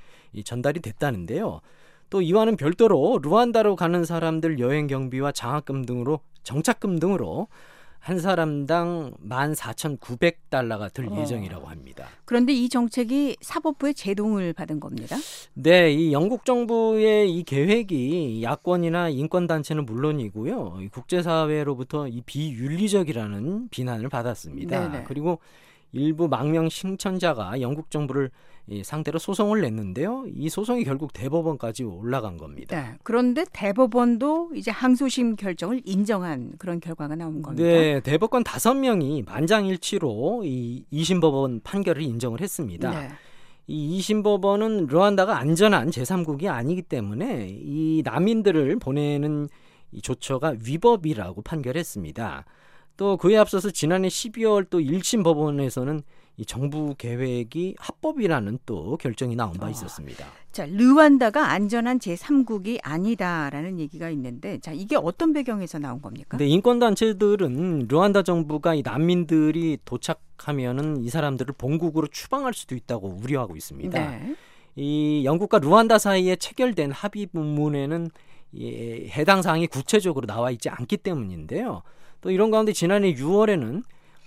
전달이 0.45 0.81
됐다는데요. 0.81 1.61
또 2.11 2.21
이와는 2.23 2.57
별도로 2.57 3.19
르완다로 3.23 3.77
가는 3.77 4.05
사람들 4.05 4.59
여행 4.59 4.87
경비와 4.87 5.33
장학금 5.33 5.85
등으로 5.85 6.21
정착금 6.43 6.99
등으로 6.99 7.49
한 8.05 8.19
사람당 8.19 9.15
14,900달러가 9.27 10.93
들 10.93 11.09
어. 11.09 11.21
예정이라고 11.23 11.69
합니다. 11.69 12.07
그런데 12.27 12.53
이 12.53 12.69
정책이 12.69 13.39
사법부의 13.41 13.95
제동을 13.95 14.53
받은 14.53 14.79
겁니다. 14.79 15.17
네, 15.55 15.91
이 15.91 16.13
영국 16.13 16.45
정부의 16.45 17.35
이 17.35 17.43
계획이 17.45 18.43
야권이나 18.43 19.09
인권 19.09 19.47
단체는 19.47 19.87
물론이고요. 19.87 20.81
국제 20.93 21.23
사회로부터 21.23 22.07
이 22.07 22.21
비윤리적이라는 22.21 23.71
비난을 23.71 24.11
받았습니다. 24.11 24.91
네네. 24.91 25.05
그리고 25.05 25.39
일부 25.93 26.29
망명 26.29 26.69
신천자가 26.69 27.63
영국 27.63 27.91
정부를 27.91 28.31
상대로 28.83 29.19
소송을 29.19 29.61
냈는데요. 29.61 30.25
이 30.35 30.49
소송이 30.49 30.85
결국 30.85 31.13
대법원까지 31.13 31.85
올라간 31.85 32.39
겁니다. 32.39 32.81
네, 32.81 32.97
그런데 33.03 33.45
대법원도 33.53 34.53
이제 34.55 34.71
항소심 34.71 35.37
결정을 35.37 35.83
인정한 35.85 36.53
그런 36.59 36.81
결과가 36.81 37.15
나온 37.15 37.43
겁니다. 37.43 37.63
네, 37.63 38.01
대법관 38.01 38.43
다섯 38.45 38.75
명이 38.75 39.23
만장일치로 39.23 40.43
이 40.45 40.85
2심 40.93 41.21
법원 41.21 41.61
판결을 41.63 42.03
인정을 42.03 42.41
했습니다. 42.41 42.91
네. 42.91 43.11
이 43.67 43.99
2심 43.99 44.23
법원은 44.23 44.87
르완다가 44.87 45.39
안전한 45.39 45.91
제3국이 45.91 46.47
아니기 46.47 46.83
때문에 46.83 47.49
이 47.51 48.03
난민들을 48.05 48.79
보내는 48.79 49.49
이 49.93 50.01
조처가 50.01 50.55
위법이라고 50.65 51.43
판결했습니다. 51.43 52.45
또 52.97 53.17
그에 53.17 53.37
앞서서 53.37 53.71
지난해 53.71 54.09
12월 54.09 54.69
또 54.71 54.81
1심 54.81 55.25
법원에서는 55.25 56.03
이 56.37 56.45
정부 56.45 56.95
계획이 56.99 57.77
합법이라는 57.79 58.59
또 58.67 58.97
결정이 58.97 59.37
나온 59.37 59.53
바 59.53 59.67
아. 59.67 59.71
있었습니다. 59.71 60.27
자, 60.51 60.67
르완다가 60.67 61.51
안전한 61.51 61.99
제3국이 61.99 62.81
아니다라는 62.83 63.79
얘기가 63.79 64.11
있는데 64.11 64.59
자, 64.59 64.73
이게 64.73 64.97
어떤 64.97 65.33
배경에서 65.33 65.79
나온 65.79 66.03
겁니까? 66.03 66.37
네, 66.37 66.47
인권 66.47 66.79
단체들은 66.79 67.87
르완다 67.89 68.23
정부가 68.23 68.75
이 68.75 68.83
난민들이 68.83 69.79
도착하면은 69.85 71.03
이 71.03 71.09
사람들을 71.09 71.55
본국으로 71.57 72.09
추방할 72.09 72.53
수도 72.53 72.75
있다고 72.75 73.21
우려하고 73.23 73.57
있습니다. 73.57 74.11
네. 74.11 74.35
이 74.77 75.23
영국과 75.25 75.61
르완다 75.61 75.99
사이에 75.99 76.35
체결된 76.35 76.91
합의 76.91 77.29
문문에는 77.31 78.11
이 78.53 79.09
해당 79.11 79.43
사항이 79.43 79.69
구체적으로 79.69 80.27
나와 80.27 80.51
있지 80.51 80.69
않기 80.69 80.97
때문인데요. 80.99 81.83
또 82.21 82.31
이런 82.31 82.51
가운데 82.51 82.73
지난해 82.73 83.15
6월에는 83.15 83.83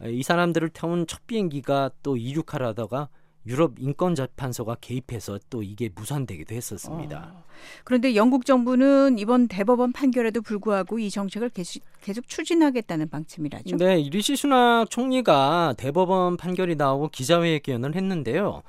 이 0.06 0.24
사람들을 0.24 0.70
태운 0.70 1.08
첫 1.08 1.26
비행기가 1.28 1.92
또 2.04 2.18
이륙하려 2.18 2.68
하다가 2.68 3.10
유럽 3.48 3.76
인권재판소가 3.80 4.76
개입해서 4.82 5.40
또 5.50 5.64
이게 5.64 5.90
무산되기도 5.96 6.54
했었습니다. 6.54 7.32
어. 7.34 7.44
그런데 7.86 8.16
영국 8.16 8.46
정부는 8.46 9.18
이번 9.18 9.48
대법원 9.48 9.94
판결에도 9.94 10.42
불구하고 10.42 11.00
이 11.00 11.10
정책을 11.10 11.50
계속, 11.50 11.82
계속 12.02 12.28
추진하겠다는 12.28 13.10
방침이라죠. 13.10 13.78
네, 13.78 13.96
리시 14.10 14.36
수낙 14.36 14.90
총리가 14.90 15.76
대법원 15.78 16.36
판결이 16.36 16.76
나오고 16.76 17.10
기자회견을 17.10 17.96
했는데요. 17.96 18.64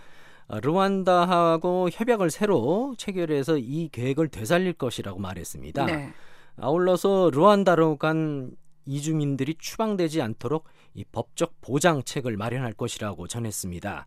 어, 0.47 0.61
르완다하고 0.61 1.91
협약을 1.93 2.31
새로 2.31 2.95
체결해서 2.97 3.59
이 3.59 3.89
계획을 3.91 4.29
되살릴 4.29 4.75
것이라고 4.75 5.19
말했습니다. 5.19 5.87
네. 5.87 6.13
아울러서 6.57 7.31
르완다로 7.35 7.97
간 7.97 8.53
이주민들이 8.87 9.57
추방되지 9.59 10.23
않도록 10.23 10.65
이 10.99 11.05
법적 11.13 11.61
보장책을 11.61 12.37
마련할 12.37 12.73
것이라고 12.73 13.29
전했습니다. 13.29 14.07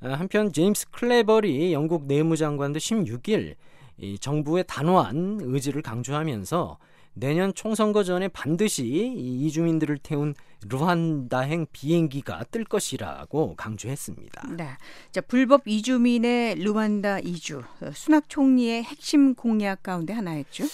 아, 0.00 0.08
한편 0.08 0.50
제임스 0.50 0.90
클레버리 0.90 1.74
영국 1.74 2.06
내무장관도 2.06 2.78
16일 2.78 3.56
이 3.98 4.18
정부의 4.18 4.64
단호한 4.66 5.40
의지를 5.42 5.82
강조하면서 5.82 6.78
내년 7.14 7.52
총선거 7.52 8.02
전에 8.02 8.28
반드시 8.28 8.84
이주민들을 9.14 9.98
태운 9.98 10.34
루안다행 10.66 11.66
비행기가 11.70 12.44
뜰 12.50 12.64
것이라고 12.64 13.54
강조했습니다. 13.56 14.48
네. 14.56 14.68
자, 15.10 15.20
불법 15.20 15.68
이주민의 15.68 16.54
루안다 16.54 17.18
이주. 17.18 17.62
순낙 17.92 18.30
총리의 18.30 18.84
핵심 18.84 19.34
공약 19.34 19.82
가운데 19.82 20.14
하나였죠. 20.14 20.64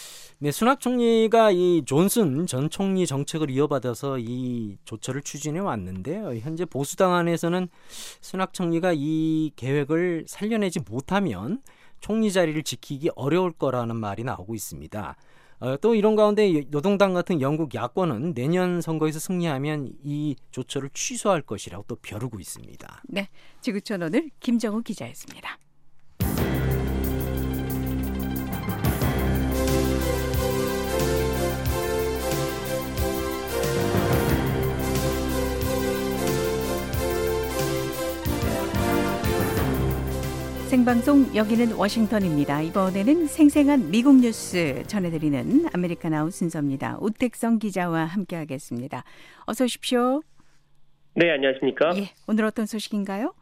네, 0.40 0.52
순낙 0.52 0.78
총리가 0.78 1.50
이 1.50 1.82
존슨 1.84 2.46
전 2.46 2.70
총리 2.70 3.08
정책을 3.08 3.50
이어받아서 3.50 4.18
이 4.20 4.76
조처를 4.84 5.22
추진해 5.22 5.58
왔는데요. 5.58 6.32
현재 6.36 6.64
보수당 6.64 7.12
안에서는 7.12 7.68
순낙 8.20 8.52
총리가 8.52 8.92
이 8.94 9.50
계획을 9.56 10.26
살려내지 10.28 10.82
못하면 10.88 11.60
총리 12.00 12.30
자리를 12.30 12.62
지키기 12.62 13.10
어려울 13.16 13.50
거라는 13.50 13.96
말이 13.96 14.22
나오고 14.22 14.54
있습니다. 14.54 15.16
어, 15.58 15.76
또 15.78 15.96
이런 15.96 16.14
가운데 16.14 16.62
노동당 16.68 17.14
같은 17.14 17.40
영국 17.40 17.74
야권은 17.74 18.34
내년 18.34 18.80
선거에서 18.80 19.18
승리하면 19.18 19.90
이 20.04 20.36
조처를 20.52 20.90
취소할 20.94 21.42
것이라고 21.42 21.84
또 21.88 21.96
벼르고 21.96 22.38
있습니다. 22.38 23.02
네, 23.08 23.28
지구촌 23.60 24.04
오늘 24.04 24.30
김정우 24.38 24.84
기자였습니다. 24.84 25.58
생방송 40.68 41.34
여기는 41.34 41.72
워싱턴입니다. 41.78 42.60
이번에는 42.60 43.24
생생한 43.24 43.90
미국 43.90 44.16
뉴스 44.20 44.82
전해드리는 44.82 45.64
아메리카나우 45.72 46.30
순서입니다. 46.30 46.98
우택성 47.00 47.58
기자와 47.58 48.04
함께하겠습니다. 48.04 49.02
어서 49.46 49.64
오십시오. 49.64 50.20
네, 51.14 51.30
안녕하십니까? 51.30 51.92
예, 51.96 52.10
오늘 52.28 52.44
어떤 52.44 52.66
소식인가요? 52.66 53.32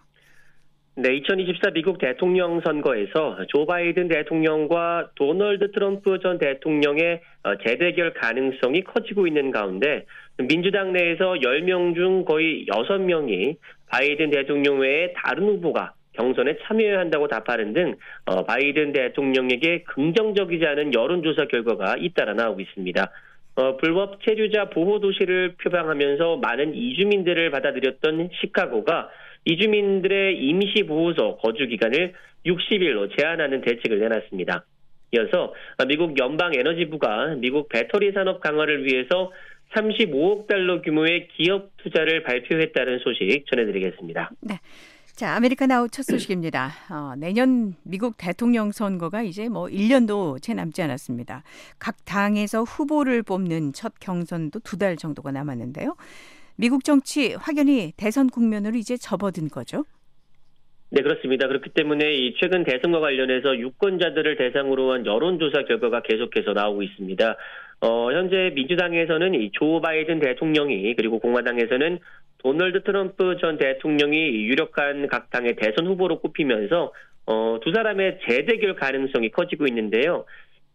네, 0.94 1.16
2024 1.16 1.72
미국 1.72 1.98
대통령 1.98 2.60
선거에서 2.64 3.38
조 3.48 3.66
바이든 3.66 4.06
대통령과 4.06 5.10
도널드 5.16 5.72
트럼프 5.72 6.20
전 6.22 6.38
대통령의 6.38 7.22
어, 7.42 7.56
재대결 7.66 8.14
가능성이 8.14 8.84
커지고 8.84 9.26
있는 9.26 9.50
가운데 9.50 10.06
민주당 10.48 10.92
내에서 10.92 11.32
10명 11.32 11.96
중 11.96 12.24
거의 12.24 12.66
6명이 12.66 13.56
바이든 13.88 14.30
대통령 14.30 14.78
외에 14.78 15.12
다른 15.16 15.48
후보가 15.48 15.95
경선에 16.16 16.58
참여해야 16.62 16.98
한다고 16.98 17.28
답하는 17.28 17.72
등 17.72 17.96
어, 18.24 18.44
바이든 18.44 18.92
대통령에게 18.92 19.84
긍정적이지 19.84 20.64
않은 20.66 20.94
여론조사 20.94 21.46
결과가 21.46 21.96
잇따라 21.98 22.34
나오고 22.34 22.60
있습니다. 22.60 23.10
어, 23.56 23.76
불법 23.78 24.22
체류자 24.22 24.70
보호 24.70 25.00
도시를 25.00 25.54
표방하면서 25.62 26.36
많은 26.36 26.74
이주민들을 26.74 27.50
받아들였던 27.50 28.30
시카고가 28.40 29.08
이주민들의 29.46 30.36
임시 30.38 30.82
보호소 30.82 31.38
거주 31.38 31.66
기간을 31.66 32.14
60일로 32.44 33.16
제한하는 33.16 33.62
대책을 33.62 33.98
내놨습니다. 33.98 34.64
이어서 35.12 35.54
미국 35.86 36.18
연방 36.18 36.52
에너지부가 36.54 37.36
미국 37.38 37.68
배터리 37.68 38.12
산업 38.12 38.40
강화를 38.40 38.84
위해서 38.84 39.32
35억 39.74 40.46
달러 40.46 40.80
규모의 40.82 41.28
기업 41.28 41.70
투자를 41.78 42.22
발표했다는 42.22 42.98
소식 43.00 43.44
전해드리겠습니다. 43.50 44.30
네. 44.42 44.56
자, 45.16 45.34
America 45.34 45.66
Now 45.66 45.88
첫 45.88 46.02
소식입니다. 46.02 46.72
어, 46.90 47.14
내년 47.16 47.74
미국 47.84 48.16
대통령 48.18 48.70
선거가 48.70 49.22
이제 49.22 49.48
뭐 49.48 49.64
1년도 49.64 50.42
채 50.42 50.52
남지 50.52 50.82
않았습니다. 50.82 51.42
각 51.78 51.96
당에서 52.04 52.64
후보를 52.64 53.22
뽑는 53.22 53.72
첫 53.72 53.94
경선도 53.98 54.60
두 54.60 54.76
달 54.76 54.96
정도가 54.96 55.32
남았는데요. 55.32 55.96
미국 56.56 56.84
정치 56.84 57.32
확연히 57.32 57.94
대선 57.96 58.28
국면으로 58.28 58.76
이제 58.76 58.98
접어든 58.98 59.48
거죠. 59.48 59.86
네, 60.90 61.00
그렇습니다. 61.00 61.48
그렇기 61.48 61.70
때문에 61.70 62.12
이 62.14 62.34
최근 62.38 62.62
대선과 62.64 63.00
관련해서 63.00 63.56
유권자들을 63.58 64.36
대상으로 64.36 64.92
한 64.92 65.06
여론조사 65.06 65.64
결과가 65.64 66.02
계속해서 66.02 66.52
나오고 66.52 66.82
있습니다. 66.82 67.36
어, 67.80 68.12
현재 68.12 68.52
민주당에서는 68.54 69.34
이 69.34 69.50
조 69.52 69.80
바이든 69.80 70.20
대통령이 70.20 70.94
그리고 70.94 71.18
공화당에서는 71.20 72.00
도널드 72.46 72.84
트럼프 72.84 73.38
전 73.40 73.58
대통령이 73.58 74.16
유력한 74.46 75.08
각 75.08 75.30
당의 75.30 75.56
대선 75.56 75.84
후보로 75.88 76.20
꼽히면서 76.20 76.92
어, 77.26 77.58
두 77.60 77.72
사람의 77.72 78.20
재대결 78.28 78.76
가능성이 78.76 79.30
커지고 79.32 79.66
있는데요. 79.66 80.24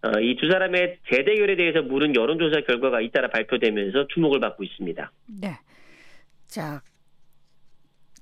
어, 0.04 0.20
이 0.20 0.36
두 0.36 0.52
사람의 0.52 0.98
재대결에 1.10 1.56
대해서 1.56 1.82
물은 1.82 2.14
여론조사 2.14 2.62
결과가 2.68 3.00
잇따라 3.00 3.30
발표되면서 3.30 4.08
주목을 4.08 4.42
받고 4.42 4.66
있습니다. 4.66 5.12
네. 5.42 5.52
자, 6.48 6.82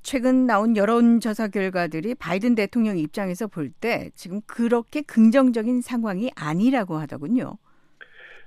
최근 0.03 0.45
나온 0.45 0.77
여론조사 0.77 1.47
결과들이 1.47 2.13
바이든 2.19 2.53
대통령 2.53 2.99
입장에서 2.99 3.47
볼 3.47 3.71
때 3.81 4.11
지금 4.13 4.41
그렇게 4.45 5.01
긍정적인 5.01 5.81
상황이 5.81 6.29
아니라고 6.35 6.97
하더군요. 6.97 7.57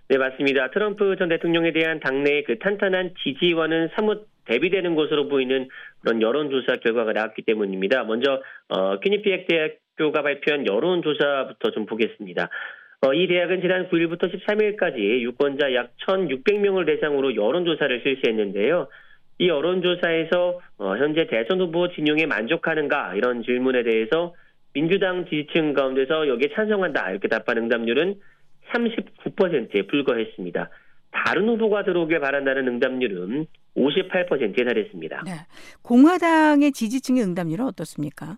네, 0.08 0.16
맞습니다. 0.18 0.70
트럼프 0.70 1.16
전 1.18 1.28
대통령에 1.28 1.72
대한 1.72 1.98
당내의 1.98 2.44
그 2.44 2.58
탄탄한 2.60 3.14
지지와는 3.24 3.88
사뭇 3.96 4.28
대비되는 4.46 4.94
것으로 4.94 5.28
보이는 5.28 5.68
그런 6.00 6.20
여론조사 6.20 6.76
결과가 6.76 7.12
나왔기 7.12 7.42
때문입니다. 7.42 8.04
먼저 8.04 8.42
어, 8.68 8.98
퀴니피엑 9.00 9.46
대학교가 9.46 10.22
발표한 10.22 10.66
여론조사부터 10.66 11.70
좀 11.72 11.86
보겠습니다. 11.86 12.48
어, 13.02 13.12
이 13.14 13.26
대학은 13.26 13.60
지난 13.60 13.88
9일부터 13.88 14.32
13일까지 14.32 14.98
유권자 15.22 15.74
약 15.74 15.90
1,600명을 16.06 16.86
대상으로 16.86 17.34
여론조사를 17.34 18.00
실시했는데요. 18.02 18.88
이 19.38 19.48
여론조사에서 19.48 20.60
어, 20.78 20.96
현재 20.96 21.26
대선 21.26 21.60
후보 21.60 21.88
진영에 21.88 22.26
만족하는가 22.26 23.14
이런 23.14 23.42
질문에 23.42 23.82
대해서 23.82 24.34
민주당 24.72 25.26
지지층 25.26 25.74
가운데서 25.74 26.28
여기에 26.28 26.50
찬성한다 26.54 27.10
이렇게 27.10 27.28
답한 27.28 27.58
응답률은 27.58 28.20
39%에 28.72 29.82
불과했습니다. 29.82 30.70
다른 31.10 31.48
후보가 31.48 31.84
들어오길 31.84 32.20
바란다는 32.20 32.68
응답률은 32.68 33.46
58%에 33.76 34.64
달했습니다. 34.64 35.22
네. 35.24 35.32
공화당의 35.82 36.72
지지층의 36.72 37.22
응답률은 37.22 37.64
어떻습니까? 37.66 38.36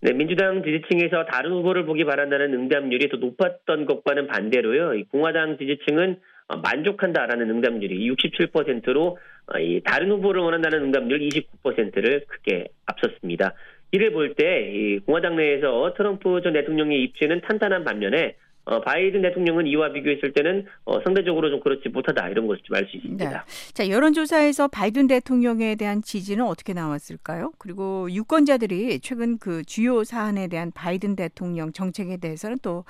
네, 0.00 0.12
민주당 0.12 0.62
지지층에서 0.64 1.26
다른 1.26 1.52
후보를 1.52 1.84
보기 1.86 2.04
바란다는 2.04 2.52
응답률이 2.54 3.08
더 3.08 3.18
높았던 3.18 3.86
것과는 3.86 4.26
반대로요. 4.26 5.04
공화당 5.10 5.58
지지층은 5.58 6.18
어, 6.48 6.56
만족한다라는 6.56 7.48
응답률이 7.50 8.10
67%로 8.10 9.18
어, 9.46 9.52
다른 9.84 10.10
후보를 10.10 10.42
원한다는 10.42 10.82
응답률 10.84 11.20
29%를 11.20 12.24
크게 12.26 12.68
앞섰습니다. 12.86 13.54
이를 13.92 14.12
볼 14.12 14.34
때 14.34 14.98
공화당 15.04 15.36
내에서 15.36 15.92
트럼프 15.96 16.40
전 16.42 16.54
대통령의 16.54 17.02
입지는 17.02 17.40
탄탄한 17.42 17.84
반면에 17.84 18.36
어, 18.64 18.80
바이든 18.80 19.22
대통령은 19.22 19.66
이와 19.66 19.92
비교했을 19.92 20.32
때는 20.32 20.66
어, 20.84 21.00
상대적으로 21.02 21.50
좀 21.50 21.60
그렇지 21.60 21.88
못하다 21.88 22.28
이런 22.28 22.46
것을 22.46 22.62
좀 22.64 22.76
알 22.76 22.86
수 22.86 22.96
있습니다. 22.96 23.28
네. 23.28 23.36
자 23.72 23.88
여론조사에서 23.88 24.68
바이든 24.68 25.08
대통령에 25.08 25.74
대한 25.74 26.00
지지는 26.02 26.44
어떻게 26.44 26.72
나왔을까요? 26.72 27.52
그리고 27.58 28.08
유권자들이 28.10 29.00
최근 29.00 29.38
그 29.38 29.62
주요 29.64 30.04
사안에 30.04 30.48
대한 30.48 30.70
바이든 30.72 31.16
대통령 31.16 31.72
정책에 31.72 32.18
대해서는 32.18 32.58
또 32.62 32.84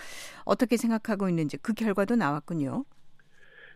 어떻게 0.45 0.77
생각하고 0.77 1.29
있는지 1.29 1.57
그 1.57 1.73
결과도 1.73 2.17
나왔군요. 2.17 2.85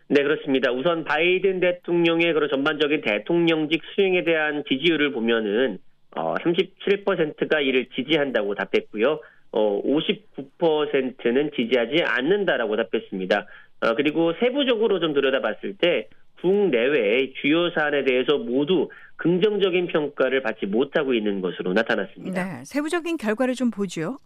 네, 0.09 0.23
그렇습니다. 0.23 0.71
우선 0.71 1.03
바이든 1.03 1.59
대통령의 1.59 2.33
그런 2.33 2.49
전반적인 2.49 3.01
대통령직 3.01 3.81
수행에 3.95 4.23
대한 4.23 4.63
지지율을 4.69 5.11
보면은 5.11 5.79
어, 6.15 6.35
37%가 6.35 7.59
이를 7.59 7.87
지지한다고 7.95 8.55
답했고요. 8.55 9.19
어, 9.57 9.81
59%는 9.81 11.51
지지하지 11.55 12.03
않는다라고 12.03 12.75
답했습니다. 12.75 13.47
어, 13.81 13.95
그리고 13.95 14.33
세부적으로 14.39 14.99
좀 14.99 15.13
들여다봤을 15.13 15.77
때 15.79 16.07
국내외의 16.41 17.33
주요 17.41 17.71
사안에 17.71 18.03
대해서 18.03 18.37
모두 18.37 18.89
긍정적인 19.15 19.87
평가를 19.87 20.43
받지 20.43 20.67
못하고 20.67 21.15
있는 21.15 21.41
것으로 21.41 21.73
나타났습니다. 21.73 22.43
네, 22.43 22.63
세부적인 22.65 23.17
결과를 23.17 23.55
좀 23.55 23.71
보죠. 23.71 24.19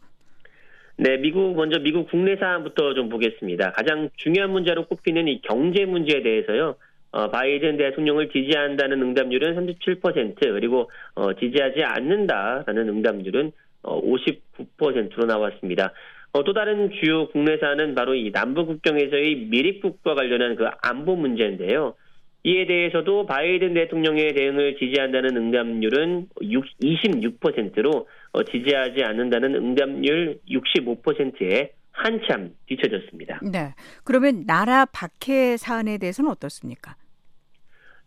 네, 0.98 1.15
미국 1.17 1.56
먼저 1.56 1.80
미국 1.80 2.10
국내 2.10 2.36
사안부터 2.36 2.94
좀 2.94 3.08
보겠습니다. 3.08 3.72
가장 3.72 4.10
중요한 4.17 4.52
문제로 4.52 4.86
꼽히는 4.86 5.30
이 5.30 5.41
경제 5.41 5.86
문제에 5.86 6.22
대해서요. 6.22 6.76
어, 7.12 7.30
바이든 7.30 7.78
대통령을 7.78 8.30
지지한다는 8.30 9.02
응답률은 9.02 9.56
37% 9.56 10.39
그리고 10.39 10.89
어, 11.15 11.34
지지하지 11.34 11.84
않는다라는 11.84 12.89
응답률은 12.89 13.48
어, 13.48 13.52
59%로 13.84 15.26
나왔습니다. 15.26 15.94
어, 16.34 16.44
또 16.44 16.54
다른 16.54 16.91
주요 16.91 17.28
국내사는 17.30 17.94
바로 17.96 18.15
이 18.15 18.32
남북 18.32 18.67
국경에서의 18.67 19.48
미립국과 19.50 20.15
관련한 20.15 20.56
그 20.56 20.65
안보 20.82 21.15
문제인데요. 21.15 21.96
이에 22.44 22.65
대해서도 22.65 23.28
바이든 23.28 23.76
대통령의 23.76 24.34
대응을 24.34 24.78
지지한다는 24.78 25.38
응답률은 25.38 26.30
26%로 26.41 28.08
어, 28.32 28.44
지지하지 28.44 29.04
않는다는 29.04 29.56
응답률 29.56 30.39
65%에 30.50 31.74
한참 31.91 32.52
뒤쳐졌습니다. 32.65 33.41
네. 33.52 33.74
그러면 34.04 34.46
나라 34.48 34.86
박해 34.86 35.58
사안에 35.58 35.98
대해서는 36.00 36.32
어떻습니까? 36.32 36.96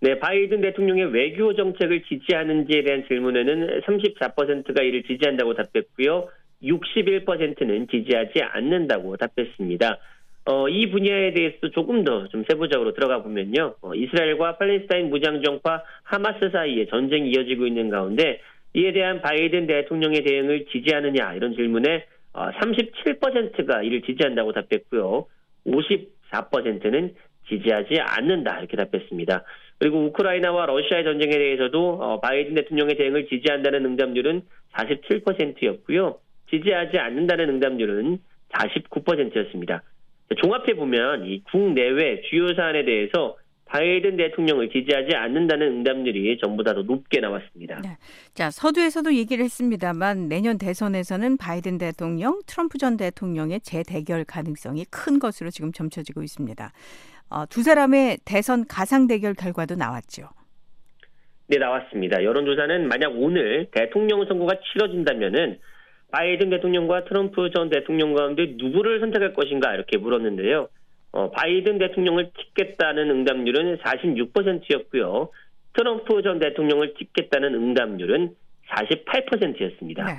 네, 0.05 0.19
바이든 0.19 0.61
대통령의 0.61 1.15
외교 1.15 1.55
정책을 1.55 2.03
지지하는지에 2.03 2.83
대한 2.83 3.07
질문에는 3.09 3.81
34%가 3.87 4.83
이를 4.83 5.03
지지한다고 5.05 5.55
답했고요. 5.55 6.29
61%는 6.63 7.89
지지하지 7.89 8.43
않는다고 8.43 9.17
답했습니다. 9.17 9.99
어, 10.45 10.69
이 10.69 10.91
분야에 10.91 11.33
대해서 11.33 11.71
조금 11.71 12.05
더 12.05 12.27
좀 12.29 12.45
세부적으로 12.47 12.93
들어가 12.93 13.23
보면요. 13.23 13.77
어, 13.81 13.95
이스라엘과 13.95 14.59
팔레스타인 14.59 15.09
무장정파 15.09 15.83
하마스 16.03 16.51
사이에 16.51 16.85
전쟁이 16.89 17.31
이어지고 17.31 17.67
있는 17.67 17.89
가운데 17.89 18.43
이에 18.75 18.93
대한 18.93 19.23
바이든 19.23 19.67
대통령의 19.67 20.23
대응을 20.23 20.67
지지하느냐 20.67 21.33
이런 21.33 21.55
질문에 21.55 22.05
어, 22.35 22.51
37%가 22.51 23.83
이를 23.83 24.03
지지한다고 24.03 24.53
답했고요. 24.53 25.25
54%는 25.67 27.15
지지하지 27.49 28.01
않는다 28.01 28.59
이렇게 28.59 28.77
답했습니다. 28.77 29.45
그리고 29.79 30.05
우크라이나와 30.07 30.67
러시아의 30.67 31.05
전쟁에 31.05 31.33
대해서도 31.33 31.99
어, 32.01 32.21
바이든 32.21 32.55
대통령의 32.55 32.97
대응을 32.97 33.27
지지한다는 33.27 33.85
응답률은 33.85 34.43
47%였고요. 34.73 36.19
지지하지 36.51 36.99
않는다는 36.99 37.49
응답률은 37.51 38.19
49%였습니다. 38.53 39.83
종합해 40.37 40.75
보면 40.75 41.27
이 41.27 41.43
국내외 41.45 42.23
주요 42.23 42.55
사안에 42.55 42.85
대해서 42.85 43.37
바이든 43.67 44.17
대통령을 44.17 44.71
지지하지 44.71 45.17
않는다는 45.17 45.67
응답률이 45.67 46.39
전보다 46.39 46.75
더 46.75 46.83
높게 46.83 47.21
나왔습니다. 47.21 47.81
네. 47.81 47.97
자 48.33 48.51
서두에서도 48.51 49.15
얘기를 49.15 49.45
했습니다만 49.45 50.29
내년 50.29 50.59
대선에서는 50.59 51.39
바이든 51.39 51.79
대통령, 51.79 52.41
트럼프 52.47 52.79
전 52.79 52.97
대통령의 52.97 53.61
재대결 53.61 54.25
가능성이 54.25 54.85
큰 54.91 55.19
것으로 55.19 55.51
지금 55.51 55.73
점쳐지고 55.73 56.23
있습니다. 56.23 56.73
어, 57.29 57.47
두 57.47 57.63
사람의 57.63 58.19
대선 58.25 58.67
가상 58.67 59.07
대결 59.07 59.35
결과도 59.35 59.75
나왔죠. 59.75 60.29
네, 61.47 61.59
나왔습니다. 61.59 62.25
여론조사는 62.25 62.89
만약 62.89 63.13
오늘 63.17 63.69
대통령 63.71 64.25
선거가 64.27 64.55
치러진다면은 64.73 65.59
바이든 66.11 66.51
대통령과 66.51 67.05
트럼프 67.05 67.51
전 67.51 67.71
대통령 67.71 68.15
가운데 68.15 68.55
누구를 68.57 69.01
선택할 69.01 69.35
것인가 69.35 69.75
이렇게 69.75 69.99
물었는데요. 69.99 70.69
어, 71.13 71.31
바이든 71.31 71.79
대통령을 71.79 72.31
찍겠다는 72.39 73.11
응답률은 73.11 73.79
46%였고요. 73.79 75.31
트럼프 75.75 76.23
전 76.23 76.39
대통령을 76.39 76.95
찍겠다는 76.95 77.55
응답률은 77.55 78.35
48%였습니다. 78.69 80.05
네. 80.05 80.13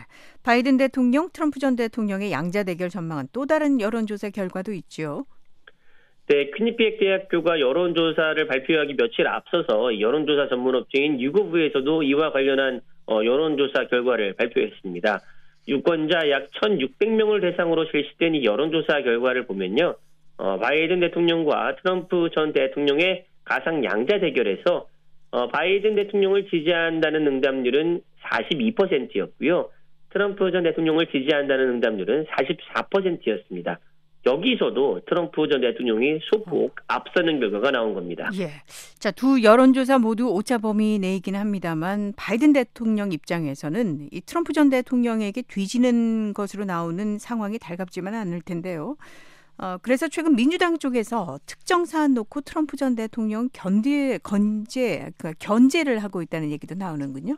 바이든 0.43 0.77
대통령, 0.77 1.29
트럼프 1.33 1.59
전 1.59 1.75
대통령의 1.75 2.31
양자 2.31 2.63
대결 2.63 2.89
전망은 2.89 3.29
또 3.33 3.45
다른 3.45 3.81
여론조사 3.81 4.29
결과도 4.29 4.73
있죠. 4.73 5.25
네, 6.27 6.49
퀴니피엑 6.49 6.97
대학교가 6.99 7.59
여론조사를 7.59 8.47
발표하기 8.47 8.95
며칠 8.95 9.27
앞서서 9.27 9.99
여론조사 9.99 10.47
전문업체인 10.49 11.21
유고브에서도 11.21 12.01
이와 12.01 12.31
관련한 12.31 12.81
어, 13.05 13.23
여론조사 13.23 13.87
결과를 13.87 14.33
발표했습니다. 14.33 15.19
유권자 15.67 16.29
약 16.31 16.49
1,600명을 16.51 17.41
대상으로 17.41 17.85
실시된 17.91 18.33
이 18.35 18.43
여론조사 18.43 19.03
결과를 19.03 19.45
보면요. 19.45 19.95
어, 20.37 20.57
바이든 20.57 20.99
대통령과 21.01 21.75
트럼프 21.77 22.29
전 22.33 22.53
대통령의 22.53 23.25
가상 23.43 23.83
양자 23.83 24.19
대결에서 24.19 24.87
어, 25.29 25.47
바이든 25.49 25.95
대통령을 25.95 26.47
지지한다는 26.49 27.27
응답률은 27.27 28.01
42%였고요. 28.23 29.69
트럼프 30.09 30.51
전 30.51 30.63
대통령을 30.63 31.07
지지한다는 31.07 31.69
응답률은 31.69 32.25
44%였습니다. 32.25 33.79
여기서도 34.25 35.01
트럼프 35.07 35.47
전 35.47 35.61
대통령이 35.61 36.19
소폭 36.23 36.75
앞서는 36.87 37.39
결과가 37.39 37.71
나온 37.71 37.93
겁니다. 37.93 38.29
예. 38.39 38.49
자, 38.97 39.11
두 39.11 39.43
여론조사 39.43 39.99
모두 39.99 40.29
오차 40.29 40.57
범위 40.57 40.97
내이긴 40.97 41.35
합니다만 41.35 42.13
바이든 42.17 42.53
대통령 42.53 43.11
입장에서는 43.11 44.09
이 44.11 44.21
트럼프 44.21 44.53
전 44.53 44.69
대통령에게 44.69 45.43
뒤지는 45.43 46.33
것으로 46.33 46.65
나오는 46.65 47.19
상황이 47.19 47.59
달갑지만 47.59 48.15
않을 48.15 48.41
텐데요. 48.41 48.95
어, 49.57 49.77
그래서 49.81 50.07
최근 50.07 50.35
민주당 50.35 50.79
쪽에서 50.79 51.39
특정 51.45 51.85
사안 51.85 52.13
놓고 52.13 52.41
트럼프 52.41 52.75
전 52.77 52.95
대통령 52.95 53.49
견제, 53.53 54.17
건제, 54.23 55.11
그 55.17 55.33
견제를 55.39 55.99
하고 55.99 56.21
있다는 56.21 56.51
얘기도 56.51 56.75
나오는군요. 56.75 57.35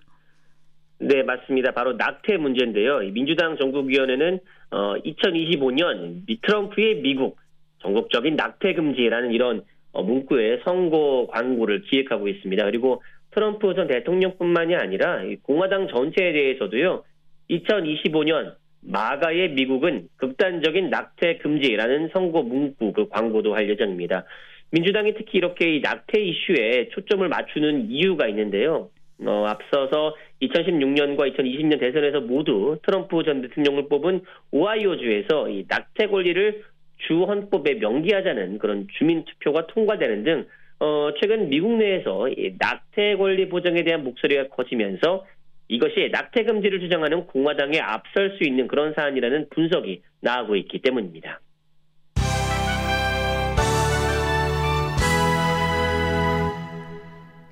네, 0.99 1.21
맞습니다. 1.21 1.73
바로 1.73 1.93
낙태 1.93 2.37
문제인데요. 2.37 2.99
민주당 3.11 3.57
전국위원회는 3.57 4.39
어, 4.71 4.95
2025년 4.95 6.23
트럼프의 6.41 7.01
미국 7.01 7.37
전국적인 7.79 8.35
낙태 8.35 8.73
금지라는 8.73 9.31
이런 9.31 9.63
어, 9.91 10.03
문구의 10.03 10.61
선거 10.63 11.27
광고를 11.31 11.83
기획하고 11.83 12.27
있습니다. 12.27 12.65
그리고 12.65 13.01
트럼프 13.31 13.73
전 13.75 13.87
대통령뿐만이 13.87 14.75
아니라 14.75 15.21
공화당 15.43 15.87
전체에 15.87 16.33
대해서도요. 16.33 17.03
2025년 17.49 18.55
마가의 18.81 19.51
미국은 19.51 20.07
극단적인 20.17 20.89
낙태 20.89 21.37
금지라는 21.37 22.09
선거 22.13 22.41
문구 22.41 22.93
그 22.93 23.09
광고도 23.09 23.55
할 23.55 23.69
예정입니다. 23.69 24.25
민주당이 24.71 25.13
특히 25.13 25.37
이렇게 25.37 25.77
이 25.77 25.81
낙태 25.81 26.21
이슈에 26.21 26.89
초점을 26.89 27.27
맞추는 27.27 27.89
이유가 27.89 28.27
있는데요. 28.27 28.89
어, 29.25 29.45
앞서서 29.47 30.15
2016년과 30.41 31.33
2020년 31.35 31.79
대선에서 31.79 32.21
모두 32.21 32.77
트럼프 32.83 33.23
전 33.23 33.41
대통령을 33.41 33.87
뽑은 33.89 34.21
오하이오주에서 34.51 35.49
이 35.49 35.65
낙태 35.67 36.07
권리를 36.07 36.63
주 37.07 37.23
헌법에 37.23 37.75
명기하자는 37.75 38.59
그런 38.59 38.87
주민 38.97 39.23
투표가 39.25 39.67
통과되는 39.67 40.23
등 40.23 40.47
어, 40.79 41.09
최근 41.19 41.49
미국 41.49 41.77
내에서 41.77 42.29
이 42.29 42.55
낙태 42.57 43.15
권리 43.15 43.49
보장에 43.49 43.83
대한 43.83 44.03
목소리가 44.03 44.49
커지면서 44.49 45.25
이것이 45.69 46.09
낙태 46.11 46.43
금지를 46.43 46.79
주장하는 46.79 47.27
공화당에 47.27 47.79
앞설 47.79 48.37
수 48.37 48.43
있는 48.43 48.67
그런 48.67 48.93
사안이라는 48.93 49.49
분석이 49.49 50.01
나오고 50.21 50.55
있기 50.55 50.79
때문입니다. 50.81 51.41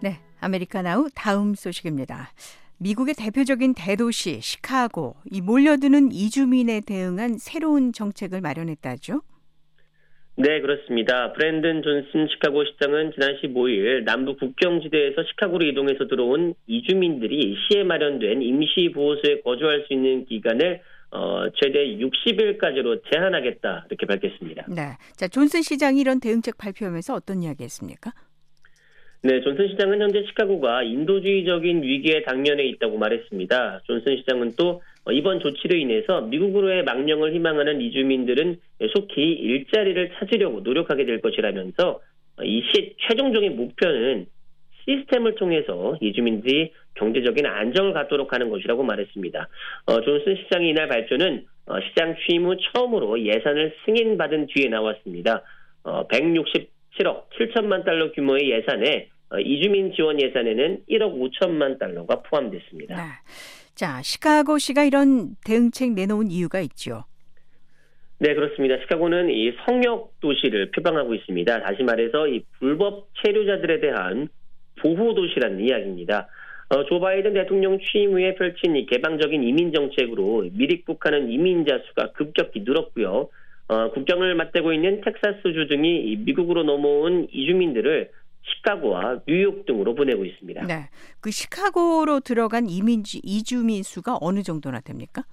네, 0.02 0.18
아메리카나우 0.40 1.10
다음 1.14 1.56
소식입니다. 1.56 2.30
미국의 2.78 3.16
대표적인 3.18 3.74
대도시 3.76 4.42
시카고 4.42 5.16
이 5.32 5.42
몰려드는 5.42 6.12
이주민에 6.12 6.82
대응한 6.86 7.38
새로운 7.38 7.94
정책을 7.94 8.42
마련했다죠. 8.42 9.22
네, 10.38 10.60
그렇습니다. 10.60 11.32
브랜든 11.32 11.82
존슨 11.82 12.28
시카고 12.28 12.66
시장은 12.66 13.14
지난 13.14 13.38
15일 13.42 14.04
남부 14.04 14.36
국경지대에서 14.36 15.24
시카고로 15.24 15.66
이동해서 15.66 16.08
들어온 16.08 16.56
이주민들이 16.68 17.56
시에 17.56 17.84
마련된 17.84 18.42
임시 18.42 18.92
보호소에 18.94 19.42
거주할 19.42 19.86
수 19.88 19.94
있는 19.94 20.26
기간을 20.26 20.82
어, 21.12 21.50
최대 21.56 21.86
60일까지로 21.98 23.02
제한하겠다 23.10 23.86
이렇게 23.90 24.06
밝혔습니다. 24.06 24.66
네, 24.68 24.98
자 25.16 25.30
존슨 25.30 25.62
시장이 25.62 26.02
이런 26.02 26.20
대응책 26.20 26.58
발표하면서 26.58 27.14
어떤 27.14 27.42
이야기했습니까? 27.42 28.12
네, 29.26 29.42
존슨 29.42 29.70
시장은 29.70 30.00
현재 30.00 30.24
시카고가 30.28 30.84
인도주의적인 30.84 31.82
위기에 31.82 32.22
당면해 32.22 32.64
있다고 32.66 33.00
말했습니다. 33.00 33.82
존슨 33.86 34.18
시장은 34.18 34.52
또 34.56 34.84
이번 35.12 35.40
조치로 35.40 35.76
인해서 35.76 36.22
미국으로의 36.22 36.84
망령을 36.84 37.34
희망하는 37.34 37.82
이주민들은 37.82 38.60
속히 38.94 39.24
일자리를 39.24 40.12
찾으려고 40.20 40.60
노력하게 40.60 41.06
될 41.06 41.22
것이라면서 41.22 42.02
이시 42.44 42.98
최종적인 43.00 43.56
목표는 43.56 44.28
시스템을 44.86 45.34
통해서 45.34 45.98
이주민들이 46.02 46.72
경제적인 46.94 47.48
안정을 47.48 47.94
갖도록 47.94 48.32
하는 48.32 48.52
것이라고 48.52 48.84
말했습니다. 48.84 49.48
어, 49.88 50.02
존슨 50.02 50.36
시장의 50.36 50.70
이날 50.70 50.88
발표는 50.88 51.46
어, 51.66 51.80
시장 51.82 52.16
취임 52.28 52.46
후 52.46 52.56
처음으로 52.58 53.20
예산을 53.20 53.74
승인받은 53.86 54.50
뒤에 54.54 54.70
나왔습니다. 54.70 55.42
어, 55.84 56.08
167억 56.10 57.24
7천만 57.40 57.84
달러 57.84 58.12
규모의 58.12 58.52
예산에 58.52 59.08
어, 59.08 59.15
이주민 59.40 59.94
지원 59.94 60.22
예산에는 60.22 60.84
1억 60.90 61.20
5천만 61.20 61.80
달러가 61.80 62.22
포함됐습니다. 62.22 62.96
네. 62.96 63.02
자, 63.74 64.02
시카고시가 64.02 64.84
이런 64.84 65.36
대응책 65.46 65.94
내놓은 65.94 66.32
이유가 66.32 66.60
있죠. 66.62 67.04
네, 68.20 68.34
그렇습니다. 68.34 68.78
시카고는 68.82 69.30
이 69.30 69.52
성역 69.66 70.14
도시를 70.22 70.72
표방하고 70.72 71.14
있습니다. 71.14 71.62
다시 71.62 71.84
말해서 71.84 72.28
이 72.28 72.44
불법 72.60 73.10
체류자들에 73.22 73.82
대한 73.82 74.30
보호 74.82 75.14
도시라는 75.14 75.60
이야기입니다. 75.60 76.28
어, 76.70 76.86
조 76.86 77.00
바이든 77.00 77.34
대통령 77.34 77.78
취임 77.80 78.14
후에 78.14 78.36
펼친 78.36 78.76
이 78.76 78.86
개방적인 78.86 79.44
이민 79.44 79.72
정책으로 79.72 80.50
미립국하는 80.54 81.30
이민자 81.30 81.82
수가 81.88 82.12
급격히 82.14 82.62
늘었고요. 82.62 83.30
어, 83.68 83.92
국경을 83.92 84.36
맞대고 84.36 84.74
있는 84.74 85.02
텍사스주 85.02 85.68
등이 85.68 86.18
미국으로 86.26 86.64
넘어온 86.64 87.28
이주민들을 87.32 88.10
시카고와 88.46 89.22
뉴욕 89.28 89.66
등으로 89.66 89.96
보내고 89.96 90.26
있습니다. 90.26 90.66
네. 90.68 90.90
그 91.22 91.32
시카고로 91.32 92.20
들어간 92.22 92.70
이민 92.70 93.04
이주민 93.24 93.84
수가 93.84 94.18
어느 94.22 94.44
정도나 94.44 94.82
됩니까? 94.82 95.24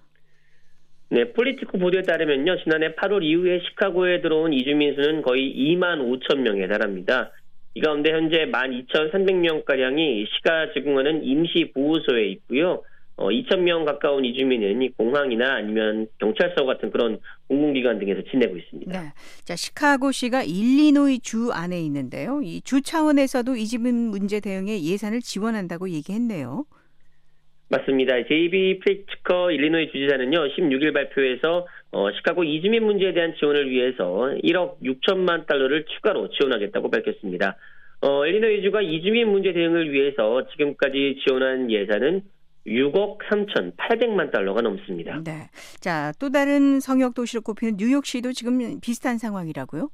네, 1.11 1.31
폴리티코 1.33 1.79
보도에 1.79 2.03
따르면요. 2.03 2.63
지난해 2.63 2.95
8월 2.95 3.23
이후에 3.23 3.61
시카고에 3.69 4.23
들어온 4.23 4.53
이주민 4.53 4.95
수는 4.95 5.23
거의 5.23 5.55
2만 5.55 5.99
5천 6.01 6.39
명에 6.39 6.67
달합니다. 6.69 7.31
이 7.75 7.81
가운데 7.81 8.13
현재 8.13 8.47
12,300명가량이 8.47 10.27
시가 10.29 10.73
제공하는 10.75 11.25
임시 11.25 11.71
보호소에 11.75 12.29
있고요. 12.33 12.83
어, 13.17 13.29
2,000명 13.29 13.85
가까운 13.85 14.25
이주민은 14.25 14.93
공항이나 14.97 15.55
아니면 15.55 16.07
경찰서 16.19 16.65
같은 16.65 16.91
그런 16.91 17.19
공공기관 17.49 17.99
등에서 17.99 18.23
지내고 18.31 18.57
있습니다. 18.57 19.01
네. 19.01 19.09
자, 19.45 19.55
시카고시가 19.55 20.43
일리노이 20.45 21.21
주 21.21 21.51
안에 21.53 21.81
있는데요. 21.83 22.41
이 22.43 22.61
주 22.65 22.81
차원에서도 22.81 23.55
이주민 23.57 23.95
문제 24.11 24.41
대응에 24.41 24.83
예산을 24.83 25.21
지원한다고 25.21 25.91
얘기했네요. 25.91 26.65
맞습니다. 27.69 28.17
JB 28.29 28.81
프리츠커 28.81 29.51
일리노이 29.51 29.91
주지사는요, 29.93 30.49
16일 30.55 30.93
발표에서 30.93 31.67
어, 31.93 32.11
시카고 32.13 32.45
이주민 32.45 32.85
문제에 32.85 33.13
대한 33.13 33.35
지원을 33.39 33.71
위해서 33.71 34.05
1억 34.43 34.81
6천만 34.83 35.47
달러를 35.47 35.85
추가로 35.87 36.31
지원하겠다고 36.31 36.91
밝혔습니다. 36.91 37.57
어, 38.01 38.27
일리노이주가 38.27 38.83
이주민 38.83 39.29
문제 39.31 39.53
대응을 39.53 39.93
위해서 39.93 40.47
지금까지 40.51 41.21
지원한 41.27 41.71
예산은 41.71 42.23
6억 42.67 43.19
3천 43.19 43.77
8백만 43.77 44.31
달러가 44.31 44.61
넘습니다. 44.61 45.21
네. 45.25 45.49
자, 45.81 46.13
또 46.19 46.31
다른 46.31 46.81
성역 46.81 47.15
도시로 47.15 47.43
꼽히는 47.43 47.77
뉴욕시도 47.77 48.33
지금 48.33 48.81
비슷한 48.81 49.19
상황이라고요? 49.19 49.89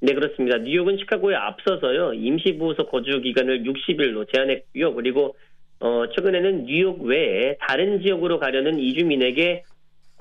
네, 0.00 0.14
그렇습니다. 0.14 0.58
뉴욕은 0.58 0.98
시카고에 0.98 1.36
앞서서요. 1.36 2.14
임시보호소 2.14 2.86
거주 2.88 3.20
기간을 3.20 3.62
60일로 3.62 4.26
제한했고요. 4.32 4.94
그리고 4.94 5.36
어, 5.78 6.04
최근에는 6.14 6.64
뉴욕 6.66 7.02
외에 7.02 7.56
다른 7.60 8.00
지역으로 8.02 8.38
가려는 8.38 8.78
이주민에게 8.78 9.64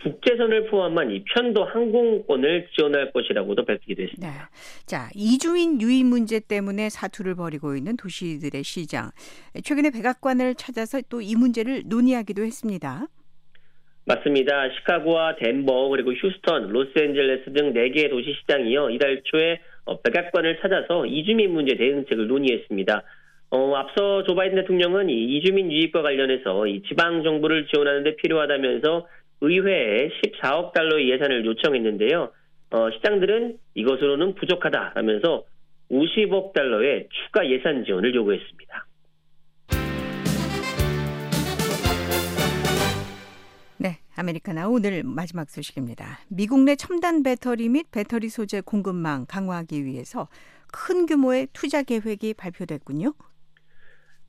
국제선을 0.04 0.68
포함한 0.68 1.12
이 1.12 1.24
편도 1.24 1.64
항공권을 1.64 2.68
지원할 2.76 3.12
것이라고도 3.14 3.66
밝히기도 3.66 4.04
했습니다. 4.04 4.28
네. 4.28 4.86
자, 4.86 5.10
이주민 5.16 5.80
유입 5.82 6.06
문제 6.06 6.40
때문에 6.40 6.90
사투를 6.90 7.36
벌이고 7.36 7.76
있는 7.76 7.96
도시들의 7.98 8.64
시장. 8.64 9.12
최근에 9.64 9.92
백악관을 9.92 10.56
찾아서 10.56 11.02
또 11.10 11.22
이 11.22 11.36
문제를 11.36 11.84
논의하기도 11.86 12.44
했습니다. 12.44 13.06
맞습니다. 14.06 14.70
시카고와 14.74 15.36
덴버 15.36 15.90
그리고 15.90 16.12
휴스턴, 16.14 16.70
로스앤젤레스 16.70 17.54
등 17.54 17.74
4개의 17.74 18.10
도시 18.10 18.34
시장이요. 18.42 18.90
이달 18.90 19.22
초에 19.24 19.60
어, 19.86 20.02
백악관을 20.02 20.60
찾아서 20.62 21.06
이주민 21.06 21.54
문제 21.54 21.76
대응책을 21.76 22.28
논의했습니다. 22.28 23.04
어, 23.52 23.76
앞서 23.76 24.24
조 24.24 24.34
바이든 24.34 24.62
대통령은 24.62 25.10
이 25.10 25.38
이주민 25.38 25.72
유입과 25.72 26.02
관련해서 26.02 26.66
이 26.68 26.82
지방 26.88 27.24
정부를 27.24 27.68
지원하는 27.68 28.04
데 28.04 28.16
필요하다면서 28.16 29.08
의회에 29.42 30.10
14억 30.10 30.72
달러의 30.74 31.10
예산을 31.10 31.46
요청했는데요. 31.46 32.32
어, 32.72 32.92
시장들은 32.92 33.58
이것으로는 33.74 34.36
부족하다라면서 34.36 35.44
50억 35.92 36.54
달러의 36.54 37.10
추가 37.12 37.48
예산 37.50 37.84
지원을 37.84 38.16
요구했습니다. 38.16 38.86
네, 43.78 43.98
아메리카나 44.16 44.70
오늘 44.70 45.02
마지막 45.04 45.50
소식입니다. 45.50 46.20
미국 46.30 46.64
내 46.64 46.76
첨단 46.76 47.24
배터리 47.24 47.68
및 47.68 47.88
배터리 47.92 48.30
소재 48.30 48.62
공급망 48.62 49.26
강화하기 49.28 49.84
위해서 49.84 50.28
큰 50.72 51.06
규모의 51.08 51.48
투자 51.52 51.84
계획이 51.84 52.36
발표됐군요. 52.36 53.14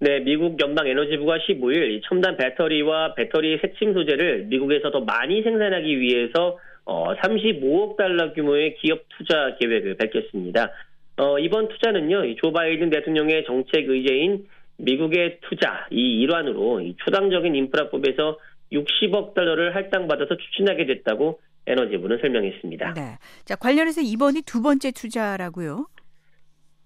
네, 0.02 0.18
미국 0.18 0.60
연방 0.60 0.88
에너지부가 0.88 1.38
15일 1.38 2.02
첨단 2.08 2.36
배터리와 2.36 3.14
배터리 3.14 3.56
새침 3.62 3.94
소재를 3.94 4.46
미국에서 4.46 4.90
더 4.90 5.02
많이 5.02 5.44
생산하기 5.44 6.00
위해서 6.00 6.58
어, 6.84 7.14
35억 7.14 7.96
달러 7.96 8.32
규모의 8.32 8.74
기업 8.78 9.04
투자 9.10 9.54
계획을 9.60 9.96
밝혔습니다. 9.98 10.72
어, 11.18 11.38
이번 11.38 11.68
투자는요, 11.68 12.34
조 12.34 12.50
바이든 12.50 12.90
대통령의 12.90 13.44
정책 13.44 13.88
의제인 13.88 14.48
미국의 14.78 15.38
투자 15.42 15.86
이 15.92 16.20
일환으로 16.22 16.80
이 16.80 16.96
초당적인 17.04 17.54
인프라법에서 17.54 18.40
60억 18.72 19.34
달러를 19.34 19.76
할당받아서 19.76 20.36
추진하게 20.36 20.86
됐다고 20.86 21.38
에너지부는 21.68 22.18
설명했습니다. 22.20 22.94
네. 22.94 23.18
자, 23.44 23.54
관련해서 23.54 24.00
이번이 24.00 24.42
두 24.42 24.62
번째 24.62 24.90
투자라고요. 24.90 25.86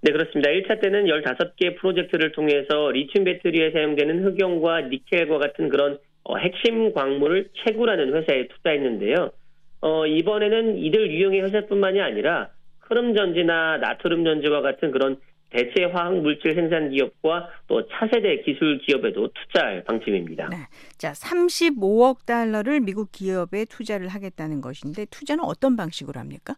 네, 0.07 0.13
그렇습니다. 0.13 0.51
1차 0.51 0.81
때는 0.81 1.07
15개 1.07 1.81
프로젝트를 1.81 2.31
통해서 2.31 2.93
리튬 2.93 3.25
배터리에 3.25 3.73
사용되는 3.73 4.25
흑연과 4.25 4.83
니켈과 4.83 5.39
같은 5.39 5.69
그런 5.69 5.99
어, 6.23 6.37
핵심 6.37 6.93
광물을 6.93 7.49
채굴하는 7.59 8.15
회사에 8.15 8.47
투자했는데요. 8.47 9.33
어, 9.81 10.07
이번에는 10.07 10.79
이들 10.79 11.11
유형의 11.11 11.43
회사뿐만이 11.43 12.01
아니라 12.01 12.51
흐름전지나 12.83 13.79
나트륨 13.79 14.23
전지와 14.23 14.61
같은 14.61 14.93
그런 14.93 15.17
대체 15.51 15.85
화학 15.85 16.21
물질 16.21 16.55
생산 16.55 16.91
기업과 16.91 17.49
또 17.67 17.89
차세대 17.89 18.43
기술 18.43 18.79
기업에도 18.79 19.29
투자할 19.33 19.83
방침입니다. 19.83 20.51
네. 20.51 20.57
자, 20.99 21.13
35억 21.15 22.27
달러를 22.27 22.79
미국 22.79 23.11
기업에 23.11 23.65
투자를 23.65 24.07
하겠다는 24.07 24.61
것인데 24.61 25.07
투자는 25.07 25.43
어떤 25.43 25.75
방식으로 25.75 26.21
합니까? 26.21 26.55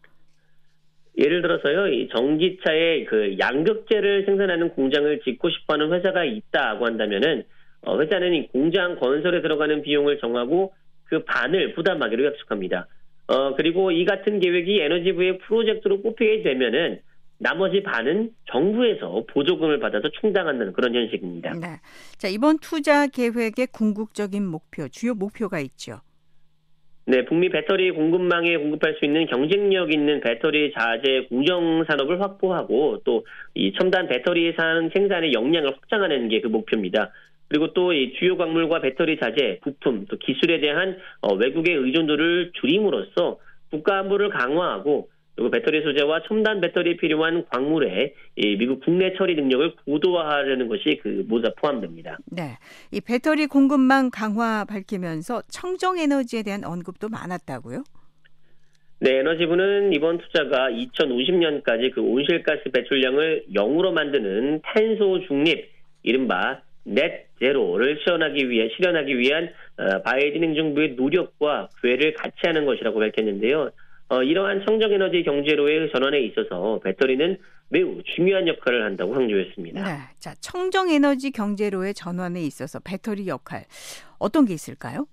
예를 1.19 1.41
들어서요, 1.41 1.87
이 1.87 2.07
전기차의 2.09 3.05
그 3.05 3.35
양극재를 3.39 4.25
생산하는 4.25 4.69
공장을 4.69 5.19
짓고 5.21 5.49
싶어하는 5.49 5.91
회사가 5.93 6.23
있다고 6.23 6.85
한다면은 6.85 7.43
어, 7.81 7.99
회사는 7.99 8.33
이 8.33 8.47
공장 8.47 8.97
건설에 8.97 9.41
들어가는 9.41 9.81
비용을 9.81 10.19
정하고 10.19 10.73
그 11.05 11.23
반을 11.25 11.73
부담하기로 11.73 12.25
약속합니다. 12.25 12.87
어, 13.27 13.55
그리고 13.55 13.91
이 13.91 14.05
같은 14.05 14.39
계획이 14.39 14.79
에너지부의 14.79 15.39
프로젝트로 15.39 16.01
뽑히게 16.01 16.43
되면은 16.43 17.01
나머지 17.37 17.83
반은 17.83 18.31
정부에서 18.51 19.23
보조금을 19.29 19.79
받아서 19.79 20.09
충당하는 20.19 20.73
그런 20.73 20.93
현식입니다. 20.93 21.53
네. 21.53 21.79
자, 22.17 22.27
이번 22.27 22.59
투자 22.59 23.07
계획의 23.07 23.67
궁극적인 23.71 24.45
목표, 24.45 24.87
주요 24.89 25.13
목표가 25.13 25.59
있죠. 25.59 26.01
네, 27.09 27.25
북미 27.25 27.49
배터리 27.49 27.89
공급망에 27.89 28.55
공급할 28.57 28.93
수 28.99 29.05
있는 29.05 29.25
경쟁력 29.25 29.91
있는 29.91 30.21
배터리 30.21 30.71
자재 30.77 31.25
공정 31.29 31.83
산업을 31.87 32.21
확보하고 32.21 33.01
또 33.03 33.23
이 33.55 33.73
첨단 33.73 34.07
배터리 34.07 34.53
산 34.53 34.91
생산의 34.93 35.33
역량을 35.33 35.71
확장하는 35.73 36.29
게 36.29 36.39
그 36.41 36.47
목표입니다. 36.49 37.11
그리고 37.47 37.73
또 37.73 37.93
이 37.93 38.13
주요 38.19 38.37
광물과 38.37 38.81
배터리 38.81 39.17
자재, 39.19 39.57
부품, 39.63 40.05
또 40.07 40.17
기술에 40.17 40.59
대한 40.59 40.97
어, 41.21 41.33
외국의 41.33 41.73
의존도를 41.77 42.51
줄임으로써 42.61 43.39
국가 43.71 43.97
안보를 43.99 44.29
강화하고 44.29 45.09
그리고 45.39 45.51
배터리 45.51 45.81
소재와 45.81 46.23
첨단 46.27 46.59
배터리에 46.59 46.97
필요한 46.97 47.45
광물의 47.49 48.13
이 48.35 48.57
미국 48.57 48.83
국내 48.83 49.13
처리 49.13 49.35
능력을 49.35 49.73
고도화하려는 49.85 50.67
것이 50.67 50.99
그 51.01 51.23
모두 51.29 51.49
포함됩니다. 51.55 52.17
네. 52.29 52.57
이 52.91 52.99
배터리 52.99 53.47
공급망 53.47 54.09
강화 54.11 54.65
밝히면서 54.65 55.43
청정 55.47 55.97
에너지에 55.97 56.43
대한 56.43 56.65
언급도 56.65 57.07
많았다고요? 57.07 57.83
네, 58.99 59.19
에너지부는 59.19 59.93
이번 59.93 60.17
투자가 60.17 60.71
2050년까지 60.71 61.93
그 61.93 62.01
온실가스 62.01 62.63
배출량을 62.73 63.45
0으로 63.55 63.93
만드는 63.93 64.59
탄소 64.61 65.25
중립, 65.25 65.69
이른바 66.03 66.59
넷 66.83 67.29
제로를 67.39 67.97
실현하기 68.03 68.49
위해 68.49 68.67
실현하기 68.75 69.17
위한 69.17 69.53
어, 69.77 70.01
바이든 70.01 70.43
행정부의 70.43 70.95
노력과 70.95 71.69
구애를 71.79 72.15
같이 72.15 72.35
하는 72.43 72.65
것이라고 72.65 72.99
밝혔는데요. 72.99 73.71
어, 74.09 74.23
이러한 74.23 74.65
청정에너지 74.65 75.23
경제로의 75.23 75.91
전환에 75.93 76.19
있어서 76.21 76.79
배터리는 76.83 77.37
매우 77.69 78.01
중요한 78.15 78.47
역할을 78.47 78.83
한다고 78.83 79.13
강조했습니다. 79.13 79.83
네. 79.83 79.99
자, 80.17 80.33
청정 80.41 80.89
에너지 80.89 81.31
경제로의 81.31 81.93
전환에 81.93 82.41
있어서 82.41 82.79
배터리 82.79 83.27
역할 83.27 83.65
어떤 84.17 84.45
게 84.45 84.53
있을까요? 84.55 85.05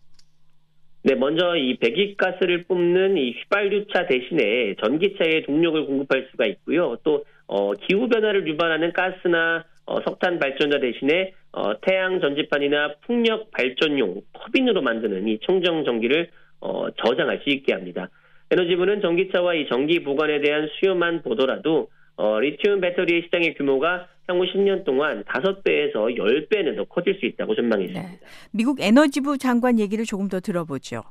네, 1.03 1.14
먼저 1.14 1.55
이 1.57 1.76
배기가스를 1.76 2.64
뿜는 2.64 3.18
이 3.18 3.32
휘발유차 3.32 4.07
대신에 4.07 4.74
전기차에 4.82 5.42
동력을 5.42 5.86
공급할 5.86 6.28
수가 6.30 6.47
있고요. 6.47 6.97
또 7.05 7.24
어, 7.47 7.74
기후 7.74 8.09
변화를 8.09 8.49
유발하는 8.49 8.92
가스나 8.92 9.64
어, 9.84 10.01
석탄 10.01 10.38
발전자 10.38 10.80
대신에 10.80 11.32
어, 11.53 11.78
태양 11.82 12.20
전지판이나 12.20 12.94
풍력 13.07 13.51
발전용 13.53 14.22
터빈으로 14.32 14.82
만드는 14.82 15.28
이 15.28 15.38
청정 15.47 15.84
전기를 15.84 16.30
어, 16.61 16.90
저장할 16.90 17.40
수 17.44 17.51
있게 17.51 17.72
합니다. 17.72 18.09
에너지부는 18.51 19.01
전기차와 19.01 19.55
이 19.55 19.68
전기 19.68 20.03
보관에 20.03 20.40
대한 20.40 20.68
수요만 20.78 21.22
보더라도 21.22 21.88
어, 22.16 22.40
리튬 22.40 22.80
배터리 22.80 23.22
시장의 23.22 23.55
규모가 23.55 24.09
향후 24.28 24.44
10년 24.44 24.84
동안 24.84 25.22
5배에서 25.24 26.16
10배는 26.16 26.76
더 26.76 26.84
커질 26.84 27.18
수 27.18 27.26
있다고 27.26 27.55
전망했습니다. 27.55 28.03
네. 28.03 28.18
미국 28.53 28.80
에너지부 28.80 29.38
장관 29.38 29.78
얘기를 29.78 30.05
조금 30.05 30.28
더 30.28 30.40
들어보죠. 30.40 31.03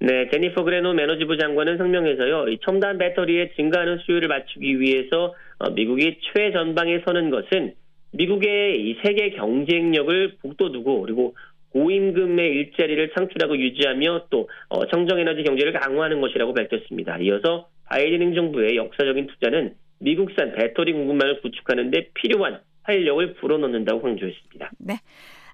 네, 0.00 0.28
제니퍼 0.30 0.64
그레노 0.64 1.00
에너지부 1.00 1.36
장관은 1.38 1.78
성명에서요, 1.78 2.48
이 2.48 2.58
첨단 2.64 2.98
배터리의 2.98 3.52
증가하는 3.54 3.98
수요를 3.98 4.26
맞추기 4.28 4.80
위해서 4.80 5.34
어, 5.58 5.70
미국이 5.70 6.18
최전방에 6.34 7.02
서는 7.04 7.30
것은 7.30 7.74
미국의 8.10 8.80
이 8.80 8.96
세계 9.04 9.30
경쟁력을 9.30 10.38
북돋우고 10.42 11.02
그리고 11.02 11.36
고임금의 11.72 12.50
일자리를 12.50 13.12
창출하고 13.14 13.56
유지하며 13.58 14.26
또 14.30 14.48
어, 14.68 14.86
청정에너지 14.86 15.42
경제를 15.42 15.72
강화하는 15.72 16.20
것이라고 16.20 16.54
밝혔습니다. 16.54 17.18
이어서 17.18 17.68
바이든 17.86 18.22
행정부의 18.22 18.76
역사적인 18.76 19.26
투자는 19.26 19.74
미국산 19.98 20.52
배터리 20.52 20.92
공급망을 20.92 21.40
구축하는 21.40 21.90
데 21.90 22.08
필요한 22.14 22.60
활력을 22.82 23.34
불어넣는다고 23.34 24.02
강조했습니다. 24.02 24.70
네. 24.78 24.94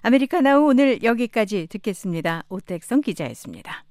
아메리카나우 0.01 0.67
오늘 0.69 1.03
여기까지 1.03 1.67
듣겠습니다. 1.67 2.43
오택성 2.49 3.01
기자였습니다. 3.01 3.83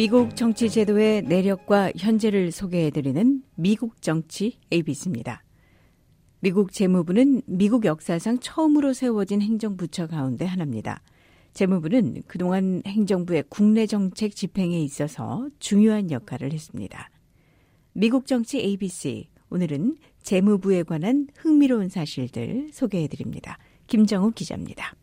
미국 0.00 0.34
정치 0.34 0.70
제도의 0.70 1.20
내력과 1.24 1.92
현재를 1.94 2.52
소개해드리는 2.52 3.42
미국 3.54 4.00
정치 4.00 4.56
ABC입니다. 4.72 5.44
미국 6.40 6.72
재무부는 6.72 7.42
미국 7.44 7.84
역사상 7.84 8.38
처음으로 8.38 8.94
세워진 8.94 9.42
행정부처 9.42 10.06
가운데 10.06 10.46
하나입니다. 10.46 11.02
재무부는 11.52 12.22
그동안 12.26 12.80
행정부의 12.86 13.44
국내 13.50 13.84
정책 13.84 14.34
집행에 14.34 14.80
있어서 14.80 15.50
중요한 15.58 16.10
역할을 16.10 16.54
했습니다. 16.54 17.10
미국 17.92 18.26
정치 18.26 18.58
ABC 18.58 19.28
오늘은 19.50 19.98
재무부에 20.22 20.82
관한 20.82 21.26
흥미로운 21.36 21.90
사실들 21.90 22.70
소개해 22.72 23.06
드립니다. 23.06 23.58
김정우 23.86 24.30
기자입니다. 24.30 24.94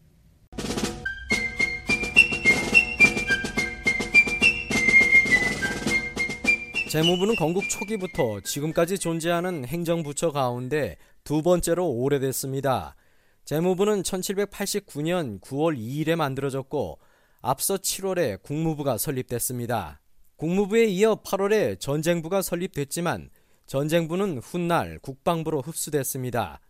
재무부는 6.90 7.36
건국 7.36 7.68
초기부터 7.70 8.40
지금까지 8.40 8.98
존재하는 8.98 9.66
행정부처 9.66 10.32
가운데 10.32 10.96
두 11.26 11.42
번째로 11.42 11.86
오래됐습니다. 11.90 12.96
재무부는 13.44 14.04
1789년 14.04 15.42
9월 15.42 15.78
2일에 15.78 16.16
만들어졌고 16.16 17.00
앞서 17.42 17.76
7월에 17.76 18.42
국무부가 18.42 18.98
설립됐습니다. 18.98 20.00
국무부에 20.38 20.86
이어 20.86 21.22
8월에 21.26 21.78
전쟁부가 21.78 22.42
설립됐지만 22.42 23.32
전쟁부는 23.66 24.38
훗날 24.38 24.98
국방부로 25.00 25.62
흡수됐습니다. 25.62 26.62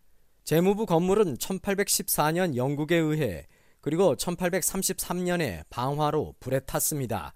재무부 0.44 0.88
건물은 0.88 1.38
1814년 1.38 2.56
영국에 2.56 2.96
의해 2.96 3.46
그리고 3.82 4.16
1833년에 4.16 5.64
방화로 5.70 6.34
불에 6.40 6.60
탔습니다. 6.62 7.34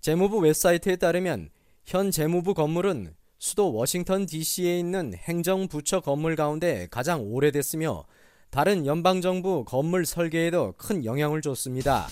재무부 0.00 0.38
웹사이트에 0.38 0.96
따르면 0.96 1.50
현 1.86 2.10
재무부 2.10 2.52
건물은 2.52 3.14
수도 3.38 3.72
워싱턴 3.72 4.26
DC에 4.26 4.76
있는 4.76 5.14
행정부처 5.14 6.00
건물 6.00 6.34
가운데 6.34 6.88
가장 6.90 7.22
오래됐으며 7.22 8.04
다른 8.50 8.86
연방정부 8.86 9.64
건물 9.64 10.04
설계에도 10.04 10.74
큰 10.76 11.04
영향을 11.04 11.42
줬습니다. 11.42 12.08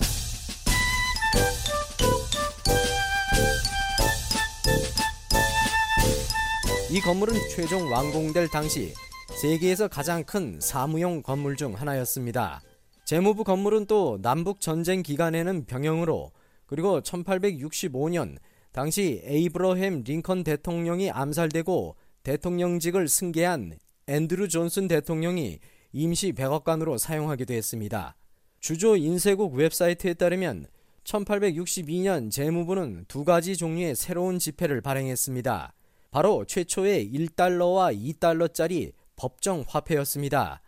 이 6.89 7.01
건물은 7.01 7.33
최종 7.53 7.91
완공될 7.91 8.47
당시 8.47 8.93
세계에서 9.41 9.89
가장 9.89 10.23
큰 10.23 10.57
사무용 10.61 11.21
건물 11.21 11.57
중 11.57 11.73
하나였습니다. 11.73 12.61
재무부 13.03 13.43
건물은 13.43 13.87
또 13.87 14.19
남북 14.21 14.61
전쟁 14.61 15.03
기간에는 15.03 15.65
병영으로 15.65 16.31
그리고 16.65 17.01
1865년 17.01 18.37
당시 18.75 19.21
에이브러햄 19.23 20.03
링컨 20.05 20.43
대통령이 20.43 21.09
암살되고 21.09 21.95
대통령직을 22.23 23.07
승계한 23.07 23.77
앤드루 24.07 24.49
존슨 24.49 24.89
대통령이 24.89 25.59
임시 25.93 26.33
백악관으로 26.33 26.97
사용하기도 26.97 27.53
했습니다. 27.53 28.17
주조 28.59 28.97
인쇄국 28.97 29.53
웹사이트에 29.53 30.15
따르면 30.15 30.67
1862년 31.05 32.29
재무부는 32.29 33.05
두 33.07 33.23
가지 33.23 33.55
종류의 33.55 33.95
새로운 33.95 34.39
지폐를 34.39 34.81
발행했습니다. 34.81 35.73
바로 36.11 36.43
최초의 36.43 37.09
1달러와 37.13 37.97
2달러짜리 37.97 38.91
법정 39.15 39.63
화폐였습니다. 39.65 40.61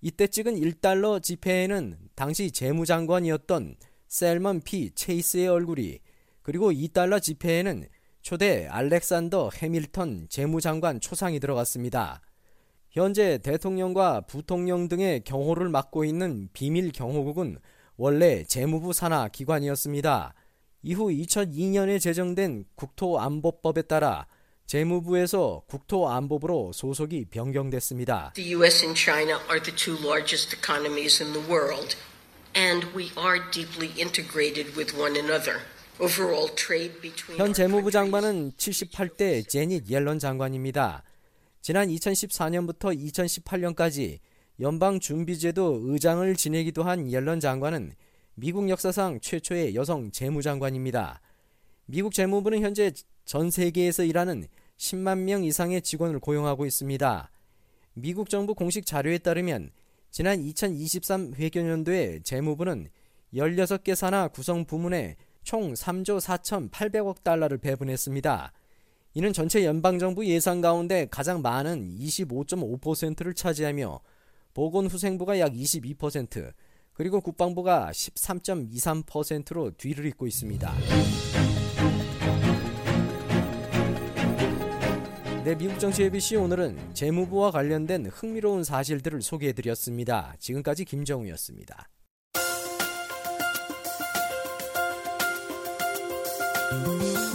이때 0.00 0.26
찍은 0.26 0.56
1달러 0.56 1.22
지폐에는 1.22 1.96
당시 2.16 2.50
재무장관이었던 2.50 3.76
셀먼 4.08 4.62
P. 4.62 4.90
체이스의 4.96 5.46
얼굴이 5.46 6.00
그리고 6.46 6.70
2달러 6.70 7.20
지폐에는 7.20 7.88
초대 8.22 8.68
알렉산더 8.68 9.50
해밀턴 9.52 10.28
재무장관 10.30 11.00
초상이 11.00 11.40
들어갔습니다. 11.40 12.20
현재 12.88 13.38
대통령과 13.38 14.20
부통령 14.20 14.86
등의 14.86 15.24
경호를 15.24 15.68
맡고 15.70 16.04
있는 16.04 16.48
비밀 16.52 16.92
경호국은 16.92 17.58
원래 17.96 18.44
재무부 18.44 18.92
산하 18.92 19.26
기관이었습니다. 19.26 20.34
이후 20.82 21.08
2002년에 21.08 22.00
제정된 22.00 22.66
국토안보법에 22.76 23.82
따라 23.82 24.28
재무부에서 24.66 25.64
국토안보부로 25.66 26.70
소속이 26.72 27.24
변경됐습니다. 27.24 28.34
The 28.36 28.54
US 28.54 28.84
and 28.84 28.96
China 28.96 29.40
are 29.50 29.60
the 29.60 29.74
two 29.74 29.98
largest 30.00 30.56
economies 30.56 31.20
in 31.20 31.32
the 31.32 31.44
world, 31.50 31.96
and 32.54 32.86
we 32.94 33.10
are 33.18 33.42
deeply 33.50 33.90
integrated 33.98 34.76
with 34.78 34.96
one 34.96 35.18
another. 35.18 35.58
Overall 35.98 36.54
trade 36.54 37.00
between 37.00 37.40
현 37.40 37.52
재무부 37.54 37.90
장관은 37.90 38.52
78대 38.52 39.48
제닛 39.48 39.88
옐런 39.88 40.18
장관입니다. 40.18 41.02
지난 41.62 41.88
2014년부터 41.88 42.94
2018년까지 42.94 44.18
연방준비제도 44.60 45.80
의장을 45.84 46.36
지내기도 46.36 46.82
한 46.82 47.10
옐런 47.10 47.40
장관은 47.40 47.92
미국 48.34 48.68
역사상 48.68 49.20
최초의 49.20 49.74
여성 49.74 50.10
재무장관입니다. 50.10 51.22
미국 51.86 52.12
재무부는 52.12 52.60
현재 52.60 52.92
전 53.24 53.50
세계에서 53.50 54.04
일하는 54.04 54.46
10만 54.76 55.20
명 55.20 55.44
이상의 55.44 55.80
직원을 55.80 56.20
고용하고 56.20 56.66
있습니다. 56.66 57.30
미국 57.94 58.28
정부 58.28 58.54
공식 58.54 58.84
자료에 58.84 59.16
따르면 59.16 59.70
지난 60.10 60.40
2023 60.40 61.34
회계년도에 61.34 62.20
재무부는 62.22 62.90
16개 63.32 63.94
산하 63.94 64.28
구성 64.28 64.66
부문에 64.66 65.16
총 65.46 65.74
3조 65.74 66.20
4,800억 66.20 67.22
달러를 67.22 67.58
배분했습니다. 67.58 68.52
이는 69.14 69.32
전체 69.32 69.64
연방정부 69.64 70.26
예산 70.26 70.60
가운데 70.60 71.06
가장 71.08 71.40
많은 71.40 71.96
25.5%를 72.00 73.32
차지하며 73.32 74.00
보건후생부가 74.54 75.38
약 75.38 75.52
22%, 75.52 76.52
그리고 76.94 77.20
국방부가 77.20 77.90
13.23%로 77.92 79.70
뒤를 79.76 80.06
잇고 80.06 80.26
있습니다. 80.26 80.74
네, 85.44 85.54
미국 85.54 85.78
정치 85.78 86.02
ABC 86.02 86.34
오늘은 86.36 86.92
재무부와 86.92 87.52
관련된 87.52 88.06
흥미로운 88.06 88.64
사실들을 88.64 89.22
소개해드렸습니다. 89.22 90.34
지금까지 90.40 90.84
김정우였습니다. 90.84 91.88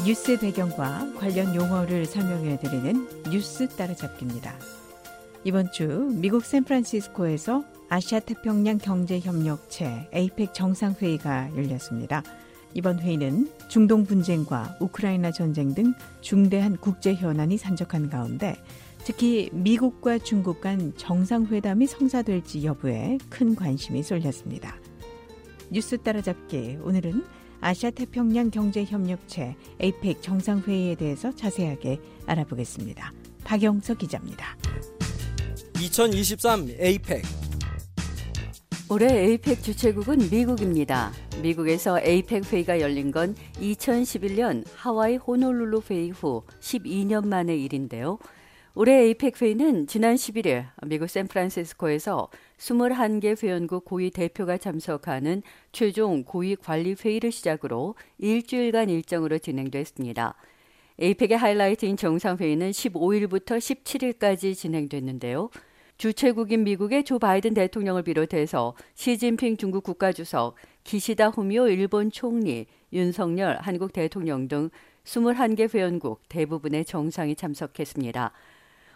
뉴스 0.05 0.37
배경과 0.39 1.13
관련 1.17 1.53
용어를 1.55 2.05
설명해 2.05 2.59
드리는 2.59 3.07
뉴스 3.29 3.67
따라잡기입니다. 3.67 4.55
이번 5.43 5.71
주 5.71 5.87
미국 6.13 6.43
샌프란시스코에서 6.43 7.63
아시아 7.89 8.19
태평양 8.19 8.77
경제 8.77 9.19
협력체 9.19 10.09
에이펙 10.11 10.53
정상회의가 10.53 11.55
열렸습니다. 11.55 12.23
이번 12.73 12.99
회의는 12.99 13.49
중동 13.67 14.05
분쟁과 14.05 14.77
우크라이나 14.79 15.31
전쟁 15.31 15.73
등 15.73 15.93
중대한 16.21 16.77
국제 16.77 17.13
현안이 17.13 17.57
산적한 17.57 18.09
가운데 18.09 18.55
특히 19.03 19.49
미국과 19.51 20.19
중국 20.19 20.61
간 20.61 20.93
정상회담이 20.95 21.87
성사될지 21.87 22.63
여부에 22.63 23.17
큰 23.29 23.55
관심이 23.55 24.03
쏠렸습니다. 24.03 24.75
뉴스 25.69 25.97
따라잡기 25.97 26.79
오늘은 26.83 27.23
아시아 27.61 27.91
태평양 27.91 28.49
경제 28.49 28.83
협력체 28.83 29.55
에이펙 29.79 30.21
정상회의에 30.21 30.95
대해서 30.95 31.33
자세하게 31.33 31.99
알아보겠습니다. 32.25 33.13
박영석 33.43 33.99
기자입니다. 33.99 34.57
2023 35.79 36.67
에이펙 36.79 37.21
올해 38.89 39.07
에이펙 39.25 39.63
주최국은 39.63 40.29
미국입니다. 40.29 41.13
미국에서 41.41 41.99
에이펙 42.01 42.51
회의가 42.51 42.81
열린 42.81 43.11
건 43.11 43.35
2011년 43.61 44.65
하와이 44.75 45.15
호놀룰루 45.15 45.83
회의 45.89 46.09
후 46.09 46.43
12년 46.59 47.27
만의 47.27 47.63
일인데요. 47.63 48.17
올해 48.73 49.03
에이펙 49.03 49.41
회의는 49.41 49.85
지난 49.85 50.15
11일 50.15 50.67
미국 50.87 51.09
샌프란시스코에서 51.09 52.29
21개 52.57 53.43
회원국 53.43 53.83
고위 53.83 54.11
대표가 54.11 54.57
참석하는 54.57 55.41
최종 55.73 56.23
고위 56.23 56.55
관리 56.55 56.95
회의를 56.95 57.33
시작으로 57.33 57.95
일주일간 58.17 58.89
일정으로 58.89 59.39
진행됐습니다. 59.39 60.35
에이펙의 60.99 61.37
하이라이트인 61.37 61.97
정상회의는 61.97 62.71
15일부터 62.71 63.57
17일까지 63.57 64.55
진행됐는데요. 64.55 65.49
주최국인 65.97 66.63
미국의 66.63 67.03
조 67.03 67.19
바이든 67.19 67.53
대통령을 67.53 68.03
비롯해서 68.03 68.73
시진핑 68.95 69.57
중국 69.57 69.83
국가주석, 69.83 70.55
기시다 70.85 71.27
후미오 71.27 71.67
일본 71.67 72.09
총리, 72.09 72.67
윤석열 72.93 73.57
한국 73.59 73.91
대통령 73.91 74.47
등 74.47 74.69
21개 75.03 75.73
회원국 75.73 76.21
대부분의 76.29 76.85
정상이 76.85 77.35
참석했습니다. 77.35 78.31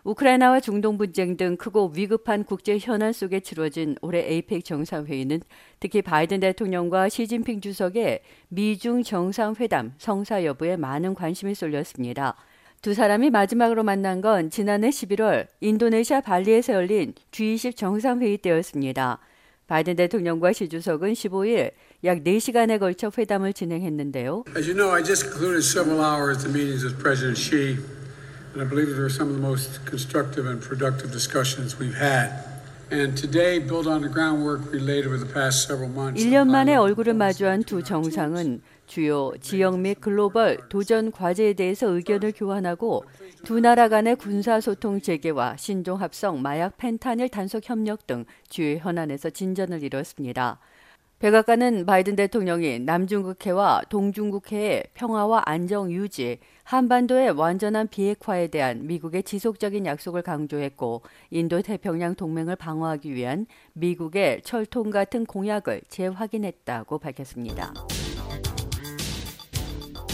우크라이나와 0.06 0.60
중동 0.60 1.00
분쟁 1.00 1.36
등 1.36 1.58
크고 1.58 1.92
위급한 1.96 2.44
국제 2.44 2.78
현안 2.78 3.12
속에 3.12 3.40
치러진 3.40 3.96
올해 4.02 4.20
에이펙 4.20 4.64
정상회의는 4.64 5.42
특히 5.80 6.04
바이든 6.04 6.42
대통령과 6.42 7.10
시진핑 7.10 7.60
주석의 7.60 8.22
미중 8.50 9.02
정상회담 9.02 9.94
성사 9.98 10.46
여부에 10.46 10.78
많은 10.78 11.16
관심이 11.16 11.56
쏠렸습니다. 11.56 12.36
두 12.84 12.94
사람이 12.94 13.32
마지막으로 13.32 13.84
만난 13.84 14.22
건 14.22 14.52
지난해 14.52 14.90
11월 14.90 15.48
인도네시아 15.60 16.22
발리에서 16.22 16.74
열린 16.74 17.16
G20 17.32 17.76
정상회의 17.76 18.38
때였습니다. 18.38 19.18
바이든 19.66 19.96
대통령과 19.96 20.54
시 20.54 20.70
주석은 20.70 21.14
15일 21.14 21.72
약 22.04 22.24
4시간에 22.24 22.78
걸쳐 22.78 23.10
회담을 23.18 23.54
진행했는데요. 23.54 24.44
As 24.56 24.70
you 24.70 24.76
know, 24.76 24.94
I 24.96 25.04
just 25.04 25.26
concluded 25.26 25.66
several 25.66 26.00
hours 26.00 26.46
of 26.46 26.54
meetings 26.54 26.86
with 26.86 27.02
President 27.02 27.40
Xi, 27.40 27.80
and 28.56 28.64
I 28.64 28.70
believe 28.70 28.88
they 28.88 29.02
were 29.02 29.10
some 29.10 29.28
of 29.28 29.36
the 29.36 29.42
most 29.42 29.86
constructive 29.86 30.48
and 30.48 30.62
productive 30.62 31.12
discussions 31.12 31.78
we've 31.78 31.96
had. 31.96 32.32
And 32.90 33.18
today 33.18 33.60
build 33.60 33.88
on 33.88 34.02
the 34.02 34.08
groundwork 34.08 34.72
we 34.72 34.80
laid 34.80 35.06
over 35.06 35.18
the 35.18 35.26
past 35.26 35.68
several 35.68 35.90
months. 35.90 36.24
1년 36.24 36.48
만에 36.48 36.76
얼굴을 36.76 37.16
마주한 37.16 37.64
두 37.64 37.84
정상은 37.84 38.62
주요 38.88 39.34
지역 39.42 39.80
및 39.80 40.00
글로벌 40.00 40.60
도전 40.70 41.12
과제에 41.12 41.54
대해서 41.54 41.88
의견을 41.88 42.34
교환하고 42.34 43.04
두 43.44 43.60
나라 43.60 43.90
간의 43.90 44.16
군사 44.16 44.62
소통 44.62 45.02
재개와 45.02 45.58
신종 45.58 46.00
합성 46.00 46.42
마약 46.42 46.78
펜타닐 46.78 47.28
단속 47.30 47.68
협력 47.68 48.08
등 48.08 48.26
주요 48.48 48.78
현안에서 48.78 49.32
진전을 49.32 49.84
이뤘습니다. 49.84 50.60
백악관은 51.26 51.88
바이든 51.88 52.16
대통령이 52.18 52.82
남중국해와 52.82 53.82
동중국해의 53.90 54.84
평화와 54.94 55.42
안정 55.48 55.92
유지, 55.92 56.38
한반도의 56.64 57.32
완전한 57.32 57.88
비핵화에 57.88 58.50
대한 58.50 58.86
미국의 58.86 59.24
지속적인 59.24 59.88
약속을 59.88 60.22
강조했고 60.22 61.02
인도 61.32 61.64
태평양 61.64 62.14
동맹을 62.14 62.56
방어하기 62.58 63.12
위한 63.16 63.48
미국의 63.74 64.42
철통 64.44 64.92
같은 64.92 65.26
공약을 65.26 65.82
재확인했다고 65.90 67.00
밝혔습니다. 67.00 67.74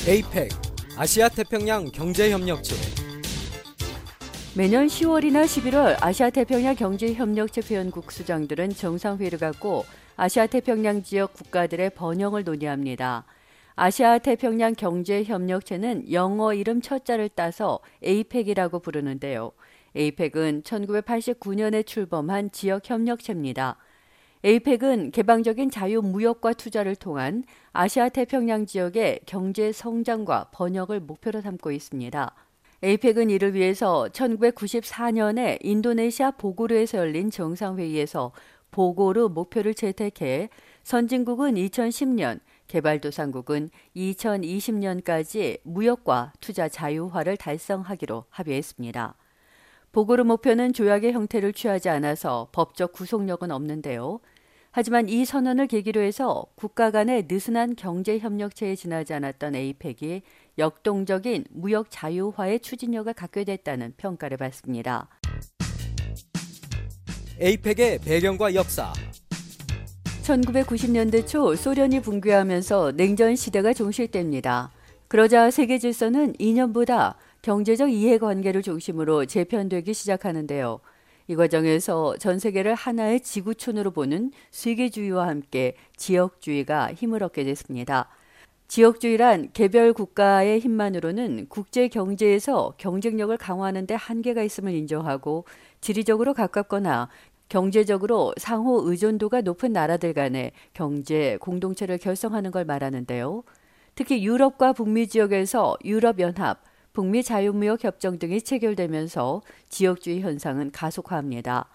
에이펙 0.07 0.49
아시아 0.95 1.27
태평양 1.27 1.91
경제 1.91 2.31
협력체 2.31 2.73
매년 4.55 4.87
10월이나 4.87 5.43
11월 5.43 5.97
아시아 5.99 6.29
태평양 6.29 6.75
경제 6.75 7.13
협력체 7.13 7.61
회원국 7.69 8.13
수장들은 8.13 8.69
정상회의를 8.69 9.39
갖고 9.39 9.83
아시아 10.15 10.47
태평양 10.47 11.03
지역 11.03 11.33
국가들의 11.33 11.91
번영을 11.91 12.43
논의합니다. 12.43 13.25
아시아 13.75 14.17
태평양 14.19 14.75
경제 14.75 15.23
협력체는 15.23 16.11
영어 16.11 16.53
이름 16.53 16.81
첫자를 16.81 17.29
따서 17.29 17.79
에이펙이라고 18.03 18.79
부르는데요. 18.79 19.51
에이펙은 19.95 20.63
1989년에 20.63 21.85
출범한 21.85 22.51
지역 22.51 22.89
협력체입니다. 22.89 23.77
에이펙은 24.43 25.11
개방적인 25.11 25.69
자유 25.69 26.01
무역과 26.01 26.53
투자를 26.53 26.95
통한 26.95 27.43
아시아 27.73 28.09
태평양 28.09 28.65
지역의 28.65 29.21
경제 29.25 29.71
성장과 29.71 30.49
번역을 30.51 30.99
목표로 30.99 31.41
삼고 31.41 31.71
있습니다. 31.71 32.35
에이펙은 32.83 33.29
이를 33.29 33.53
위해서 33.53 34.09
1994년에 34.11 35.59
인도네시아 35.61 36.31
보고르에서 36.31 36.97
열린 36.97 37.29
정상회의에서 37.29 38.31
보고르 38.71 39.27
목표를 39.27 39.73
채택해 39.73 40.49
선진국은 40.83 41.55
2010년, 41.55 42.39
개발도상국은 42.67 43.69
2020년까지 43.95 45.59
무역과 45.63 46.33
투자 46.39 46.69
자유화를 46.69 47.37
달성하기로 47.37 48.25
합의했습니다. 48.29 49.15
보고르 49.91 50.23
목표는 50.23 50.71
조약의 50.71 51.11
형태를 51.11 51.51
취하지 51.51 51.89
않아서 51.89 52.47
법적 52.53 52.93
구속력은 52.93 53.51
없는데요. 53.51 54.21
하지만 54.71 55.09
이 55.09 55.25
선언을 55.25 55.67
계기로 55.67 55.99
해서 55.99 56.45
국가 56.55 56.91
간의 56.91 57.27
느슨한 57.29 57.75
경제 57.75 58.17
협력체에 58.17 58.75
지나지 58.75 59.13
않았던 59.13 59.53
에이펙이 59.55 60.21
역동적인 60.57 61.45
무역 61.49 61.87
자유화의 61.89 62.61
추진력을 62.61 63.13
갖게 63.13 63.43
됐다는 63.43 63.93
평가를 63.97 64.37
받습니다. 64.37 65.09
에이펙의 67.43 68.01
배경과 68.05 68.53
역사 68.53 68.93
1990년대 70.21 71.25
초 71.25 71.55
소련이 71.55 71.99
붕괴하면서 71.99 72.91
냉전 72.91 73.35
시대가 73.35 73.73
종식됩니다. 73.73 74.69
그러자 75.07 75.49
세계 75.49 75.79
질서는 75.79 76.35
이념보다 76.37 77.15
경제적 77.41 77.91
이해관계를 77.91 78.61
중심으로 78.61 79.25
재편되기 79.25 79.91
시작하는데요. 79.91 80.81
이 81.29 81.35
과정에서 81.35 82.15
전 82.19 82.37
세계를 82.37 82.75
하나의 82.75 83.21
지구촌으로 83.21 83.89
보는 83.89 84.31
세계주의와 84.51 85.27
함께 85.27 85.73
지역주의가 85.97 86.93
힘을 86.93 87.23
얻게 87.23 87.43
됐습니다. 87.43 88.07
지역주의란 88.71 89.49
개별 89.51 89.91
국가의 89.91 90.61
힘만으로는 90.61 91.47
국제 91.49 91.89
경제에서 91.89 92.73
경쟁력을 92.77 93.35
강화하는 93.35 93.85
데 93.85 93.95
한계가 93.95 94.43
있음을 94.43 94.73
인정하고 94.73 95.43
지리적으로 95.81 96.33
가깝거나 96.33 97.09
경제적으로 97.51 98.33
상호 98.37 98.89
의존도가 98.89 99.41
높은 99.41 99.73
나라들 99.73 100.13
간의 100.13 100.53
경제 100.73 101.35
공동체를 101.41 101.97
결성하는 101.97 102.49
걸 102.49 102.63
말하는데요. 102.63 103.43
특히 103.93 104.23
유럽과 104.23 104.71
북미 104.71 105.05
지역에서 105.05 105.75
유럽연합, 105.83 106.63
북미 106.93 107.21
자유무역 107.23 107.83
협정 107.83 108.19
등이 108.19 108.43
체결되면서 108.43 109.41
지역주의 109.67 110.21
현상은 110.21 110.71
가속화합니다. 110.71 111.67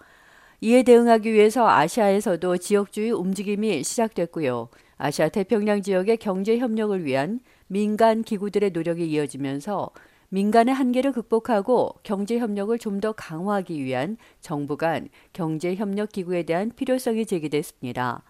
이에 0.61 0.81
대응하기 0.81 1.31
위해서 1.31 1.69
아시아에서도 1.69 2.57
지역주의 2.57 3.11
움직임이 3.11 3.83
시작됐고요. 3.83 4.69
아시아 4.97 5.29
태평양 5.29 5.83
지역의 5.83 6.17
경제 6.17 6.57
협력을 6.57 7.05
위한 7.05 7.39
민간 7.67 8.23
기구들의 8.23 8.71
노력이 8.71 9.07
이어지면서 9.11 9.91
민간의 10.29 10.73
한계를 10.73 11.11
극복하고 11.13 11.95
경제 12.03 12.37
협력을 12.37 12.77
좀 12.79 12.99
더 12.99 13.11
강화하기 13.11 13.83
위한 13.83 14.17
정부 14.41 14.75
간 14.75 15.09
경제 15.33 15.75
협력 15.75 16.11
기구에 16.11 16.43
대한 16.43 16.71
필요성이 16.75 17.25
제기됐습니다. 17.27 18.23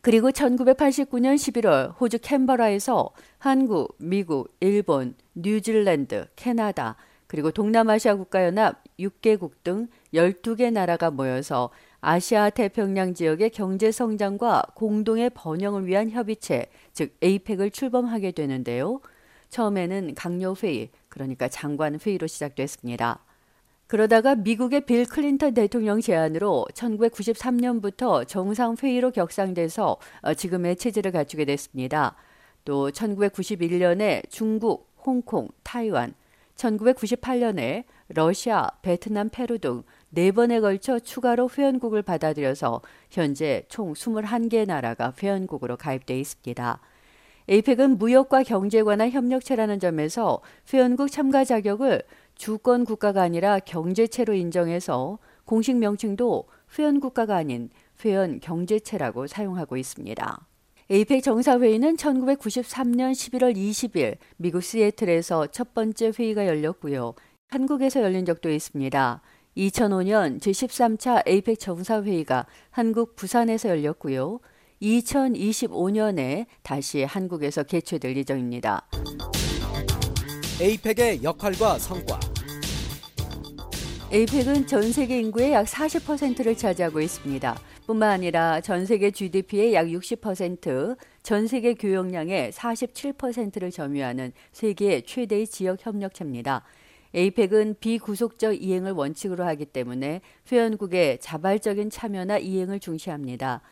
그리고 0.00 0.30
1989년 0.30 1.34
11월 1.34 2.00
호주 2.00 2.18
캔버라에서 2.20 3.10
한국, 3.38 3.94
미국, 3.98 4.54
일본, 4.60 5.14
뉴질랜드, 5.34 6.26
캐나다, 6.36 6.96
그리고 7.26 7.50
동남아시아 7.50 8.14
국가연합 8.16 8.82
6개국 8.98 9.52
등 9.64 9.88
12개 10.14 10.72
나라가 10.72 11.10
모여서 11.10 11.70
아시아 12.00 12.50
태평양 12.50 13.14
지역의 13.14 13.50
경제 13.50 13.90
성장과 13.90 14.62
공동의 14.74 15.30
번영을 15.30 15.86
위한 15.86 16.10
협의체, 16.10 16.66
즉 16.92 17.16
에이펙을 17.22 17.70
출범하게 17.70 18.32
되는데요. 18.32 19.00
처음에는 19.48 20.14
강요 20.14 20.54
회의, 20.62 20.90
그러니까 21.12 21.46
장관 21.46 21.98
회의로 22.00 22.26
시작됐습니다. 22.26 23.18
그러다가 23.86 24.34
미국의 24.34 24.86
빌 24.86 25.04
클린턴 25.04 25.52
대통령 25.52 26.00
제안으로 26.00 26.66
1993년부터 26.72 28.26
정상회의로 28.26 29.10
격상돼서 29.10 29.98
어, 30.22 30.32
지금의 30.32 30.76
체제를 30.76 31.12
갖추게 31.12 31.44
됐습니다. 31.44 32.16
또 32.64 32.90
1991년에 32.90 34.22
중국, 34.30 34.90
홍콩, 35.04 35.48
타이완, 35.62 36.14
1998년에 36.56 37.84
러시아, 38.08 38.70
베트남, 38.80 39.28
페루 39.28 39.58
등네 39.58 40.32
번에 40.32 40.60
걸쳐 40.60 40.98
추가로 40.98 41.50
회원국을 41.50 42.00
받아들여서 42.00 42.80
현재 43.10 43.64
총 43.68 43.92
21개 43.92 44.66
나라가 44.66 45.12
회원국으로 45.22 45.76
가입돼 45.76 46.18
있습니다. 46.18 46.80
에이펙은 47.48 47.98
무역과 47.98 48.44
경제 48.44 48.82
관한 48.82 49.10
협력체라는 49.10 49.80
점에서 49.80 50.40
회원국 50.72 51.10
참가 51.10 51.44
자격을 51.44 52.02
주권 52.34 52.84
국가가 52.84 53.22
아니라 53.22 53.58
경제체로 53.58 54.34
인정해서 54.34 55.18
공식 55.44 55.76
명칭도 55.76 56.44
회원 56.78 57.00
국가가 57.00 57.36
아닌 57.36 57.70
회원 58.04 58.40
경제체라고 58.40 59.26
사용하고 59.26 59.76
있습니다. 59.76 60.46
에이펙 60.90 61.22
정사회의는 61.22 61.96
1993년 61.96 63.12
11월 63.12 63.56
20일 63.56 64.16
미국 64.36 64.62
시애틀에서 64.62 65.46
첫 65.48 65.74
번째 65.74 66.12
회의가 66.18 66.46
열렸고요. 66.46 67.14
한국에서 67.48 68.02
열린 68.02 68.24
적도 68.24 68.50
있습니다. 68.50 69.22
2005년 69.56 70.40
제13차 70.40 71.22
에이펙 71.26 71.58
정사회의가 71.60 72.46
한국 72.70 73.16
부산에서 73.16 73.68
열렸고요. 73.68 74.40
2025년에 74.82 76.46
다시 76.62 77.04
한국에서 77.04 77.62
개최될 77.62 78.16
예정입니다. 78.16 78.86
에이펙의 80.60 81.22
역할과 81.22 81.78
성과 81.78 82.18
에이펙은 84.10 84.66
전 84.66 84.92
세계 84.92 85.18
인구의 85.20 85.52
약 85.52 85.66
40%를 85.66 86.56
차지하고 86.56 87.00
있습니다. 87.00 87.58
뿐만 87.86 88.10
아니라 88.10 88.60
전 88.60 88.84
세계 88.84 89.10
GDP의 89.10 89.74
약 89.74 89.86
60%, 89.86 90.96
전 91.22 91.46
세계 91.46 91.74
교역량의 91.74 92.52
47%를 92.52 93.70
점유하는 93.70 94.32
세계 94.52 95.00
최대의 95.00 95.46
지역 95.46 95.84
협력체입니다. 95.84 96.62
에이펙은 97.14 97.76
비구속적 97.80 98.62
이행을 98.62 98.92
원칙으로 98.92 99.44
하기 99.44 99.66
때문에 99.66 100.20
회원국의 100.50 101.18
자발적인 101.20 101.90
참여나 101.90 102.38
이행을 102.38 102.80
중시합니다. 102.80 103.62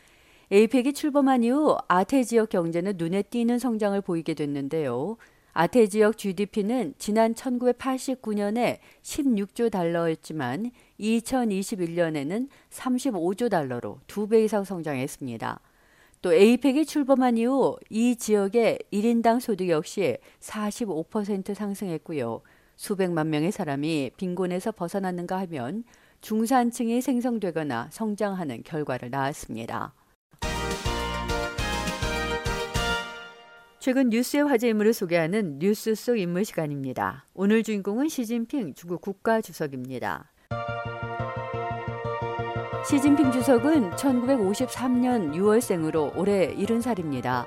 에이펙이 0.52 0.94
출범한 0.94 1.44
이후 1.44 1.76
아태 1.86 2.24
지역 2.24 2.48
경제는 2.48 2.94
눈에 2.96 3.22
띄는 3.22 3.60
성장을 3.60 4.00
보이게 4.00 4.34
됐는데요. 4.34 5.16
아태 5.52 5.86
지역 5.86 6.18
GDP는 6.18 6.94
지난 6.98 7.34
1989년에 7.34 8.78
16조 9.02 9.70
달러였지만 9.70 10.72
2021년에는 10.98 12.48
35조 12.68 13.48
달러로 13.48 14.00
두배 14.08 14.42
이상 14.42 14.64
성장했습니다. 14.64 15.60
또 16.20 16.32
에이펙이 16.32 16.84
출범한 16.84 17.38
이후 17.38 17.76
이 17.88 18.16
지역의 18.16 18.80
1인당 18.92 19.38
소득 19.38 19.68
역시 19.68 20.18
45% 20.40 21.54
상승했고요. 21.54 22.40
수백만 22.74 23.30
명의 23.30 23.52
사람이 23.52 24.10
빈곤에서 24.16 24.72
벗어났는가 24.72 25.38
하면 25.42 25.84
중산층이 26.22 27.02
생성되거나 27.02 27.90
성장하는 27.92 28.64
결과를 28.64 29.10
낳았습니다. 29.10 29.94
최근 33.80 34.10
뉴스의 34.10 34.44
화제 34.44 34.68
인물을 34.68 34.92
소개하는 34.92 35.58
뉴스 35.58 35.94
속 35.94 36.18
인물 36.18 36.44
시간입니다. 36.44 37.24
오늘 37.32 37.62
주인공은 37.62 38.10
시진핑 38.10 38.74
중국 38.74 39.00
국가 39.00 39.40
주석입니다. 39.40 40.30
시진핑 42.86 43.32
주석은 43.32 43.92
1953년 43.92 45.32
6월생으로 45.32 46.14
올해 46.14 46.54
70살입니다. 46.56 47.46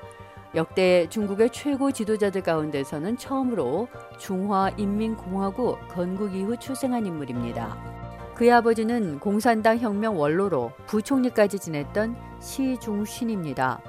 역대 0.55 1.07
중국의 1.09 1.51
최고 1.51 1.91
지도자들 1.91 2.41
가운데서는 2.41 3.17
처음으로 3.17 3.87
중화인민공화국 4.17 5.87
건국 5.87 6.33
이후 6.33 6.57
출생한 6.57 7.05
인물입니다. 7.05 7.77
그의 8.33 8.51
아버지는 8.53 9.19
공산당 9.19 9.77
혁명 9.77 10.19
원로로 10.19 10.71
부총리까지 10.87 11.59
지냈던 11.59 12.15
시중신입니다. 12.43 13.81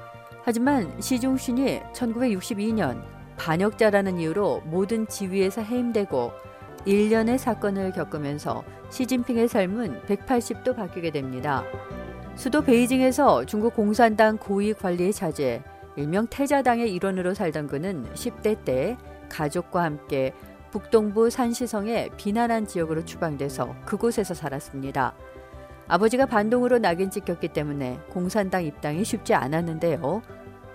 하지만 0.43 0.99
시중신이 0.99 1.81
1962년 1.93 3.03
반역자라는 3.37 4.19
이유로 4.19 4.61
모든 4.65 5.07
지위에서 5.07 5.61
해임되고 5.61 6.31
1년의 6.87 7.37
사건을 7.37 7.91
겪으면서 7.91 8.63
시진핑의 8.89 9.47
삶은 9.47 10.01
180도 10.07 10.75
바뀌게 10.75 11.11
됩니다. 11.11 11.63
수도 12.35 12.61
베이징에서 12.61 13.45
중국 13.45 13.75
공산당 13.75 14.37
고위 14.37 14.73
관리의 14.73 15.13
자제, 15.13 15.63
일명 15.95 16.27
태자당의 16.27 16.93
일원으로 16.93 17.33
살던 17.33 17.67
그는 17.67 18.05
10대 18.13 18.63
때 18.63 18.97
가족과 19.29 19.83
함께 19.83 20.33
북동부 20.71 21.29
산시성의 21.29 22.11
비난한 22.17 22.67
지역으로 22.67 23.05
추방돼서 23.05 23.75
그곳에서 23.85 24.33
살았습니다. 24.33 25.15
아버지가 25.87 26.25
반동으로 26.25 26.79
낙인 26.79 27.11
찍혔기 27.11 27.49
때문에 27.49 27.99
공산당 28.09 28.63
입당이 28.63 29.03
쉽지 29.03 29.33
않았는데요. 29.33 30.21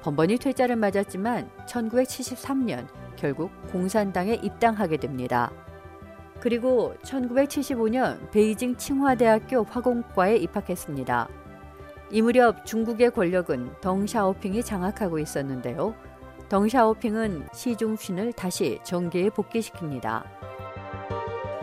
번번이 0.02 0.38
퇴짜를 0.38 0.76
맞았지만 0.76 1.50
1973년 1.66 2.86
결국 3.16 3.50
공산당에 3.70 4.34
입당하게 4.34 4.96
됩니다. 4.96 5.50
그리고 6.40 6.94
1975년 7.02 8.30
베이징 8.30 8.76
칭화대학교 8.76 9.64
화공과에 9.64 10.36
입학했습니다. 10.36 11.28
이 12.12 12.22
무렵 12.22 12.64
중국의 12.64 13.10
권력은 13.10 13.72
덩샤오핑이 13.80 14.62
장악하고 14.62 15.18
있었는데요. 15.18 15.94
덩샤오핑은 16.48 17.48
시중신을 17.52 18.32
다시 18.32 18.80
정계에 18.84 19.28
복귀시킵니다. 19.28 20.24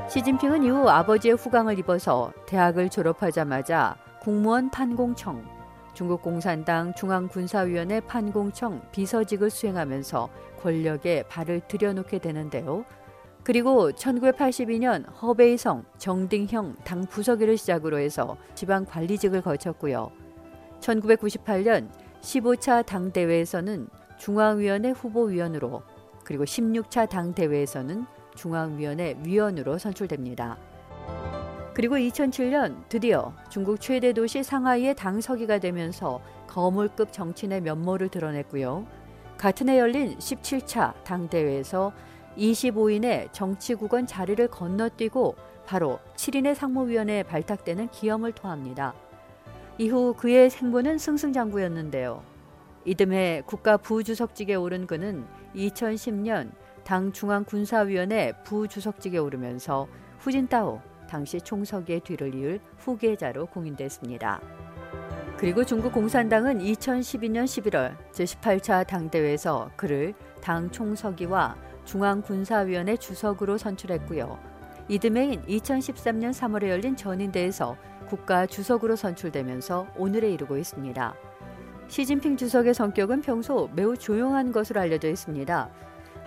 시진핑은 0.10 0.64
이후 0.64 0.88
아버지의 0.88 1.36
후광을 1.36 1.78
입어서 1.80 2.32
대학을 2.46 2.90
졸업하자마자 2.90 3.98
국무원 4.22 4.72
판공청, 4.72 5.44
중국 5.94 6.22
공산당 6.22 6.94
중앙군사위원회 6.94 8.00
판공청 8.00 8.82
비서직을 8.94 9.50
수행하면서 9.50 10.30
권력에 10.62 11.24
발을 11.24 11.60
들여놓게 11.68 12.20
되는데요. 12.20 12.86
그리고 13.44 13.92
1982년 13.92 15.06
허베이성 15.22 15.84
정딩형 15.98 16.78
당 16.86 17.02
부서기를 17.02 17.58
시작으로 17.58 18.00
해서 18.00 18.38
지방 18.56 18.86
관리직을 18.86 19.42
거쳤고요. 19.42 20.12
1998년 20.80 21.90
15차 22.22 22.86
당대회에서는 22.86 23.90
중앙위원회 24.18 24.92
후보위원으로 24.92 25.82
그리고 26.24 26.46
16차 26.46 27.10
당대회에서는 27.10 28.06
중앙위원회 28.38 29.18
위원으로 29.26 29.78
선출됩니다. 29.78 30.58
그리고 31.74 31.96
2007년 31.96 32.88
드디어 32.88 33.34
중국 33.50 33.82
최대 33.82 34.14
도시 34.14 34.42
상하이의 34.42 34.96
당서기가 34.96 35.60
되면서 35.60 36.22
거물급 36.48 37.12
정치인의 37.12 37.62
면모를 37.62 38.08
드러냈고요. 38.10 38.88
같은 39.38 39.70
해 39.70 39.78
열린 39.78 40.18
17차 40.18 41.04
당대회에서 41.04 41.92
25인의 42.38 43.34
정치국원 43.34 44.08
자리를 44.08 44.48
건너뛰고 44.48 45.36
바로 45.66 46.00
7인의 46.16 46.56
상무위원회에 46.56 47.24
발탁되는 47.24 47.90
기염을 47.90 48.32
토합니다. 48.32 48.94
이후 49.78 50.16
그의 50.18 50.50
생보는 50.50 50.98
승승장구였는데요. 50.98 52.24
이듬해 52.86 53.44
국가 53.46 53.78
부주석직에 53.78 54.56
오른 54.56 54.88
그는 54.88 55.26
2010년 55.56 56.52
당 56.88 57.12
중앙군사위원회 57.12 58.32
부주석직에 58.46 59.18
오르면서 59.18 59.90
후진타오 60.20 60.80
당시 61.10 61.42
총서기의 61.42 62.00
뒤를 62.00 62.34
이을 62.34 62.62
후계자로 62.78 63.48
공인됐습니다. 63.48 64.40
그리고 65.36 65.66
중국 65.66 65.92
공산당은 65.92 66.60
2012년 66.60 67.44
11월 67.44 67.98
제18차 68.14 68.88
당대회에서 68.88 69.72
그를 69.76 70.14
당 70.40 70.72
총서기와 70.72 71.58
중앙군사위원회 71.84 72.96
주석으로 72.96 73.58
선출했고요. 73.58 74.40
이듬해인 74.88 75.42
2013년 75.42 76.32
3월에 76.32 76.70
열린 76.70 76.96
전인대에서 76.96 77.76
국가 78.08 78.46
주석으로 78.46 78.96
선출되면서 78.96 79.88
오늘에 79.98 80.32
이르고 80.32 80.56
있습니다. 80.56 81.14
시진핑 81.90 82.38
주석의 82.38 82.74
성격은 82.74 83.24
평소 83.24 83.70
매우 83.76 83.98
조용한 83.98 84.54
것으로 84.54 84.80
알려져 84.80 85.10
있습니다. 85.10 85.70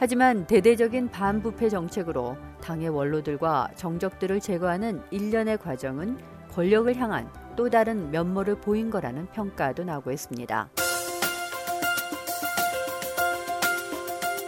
하지만 0.01 0.47
대대적인 0.47 1.11
반부패 1.11 1.69
정책으로 1.69 2.35
당의 2.63 2.89
원로들과 2.89 3.69
정적들을 3.77 4.41
제거하는 4.41 5.03
일련의 5.11 5.59
과정은 5.59 6.17
권력을 6.53 6.97
향한 6.97 7.31
또 7.55 7.69
다른 7.69 8.11
면모를 8.11 8.63
보인 8.63 8.89
거라는 8.89 9.27
평가도 9.27 9.85
나오고 9.85 10.11
있습니다. 10.11 10.71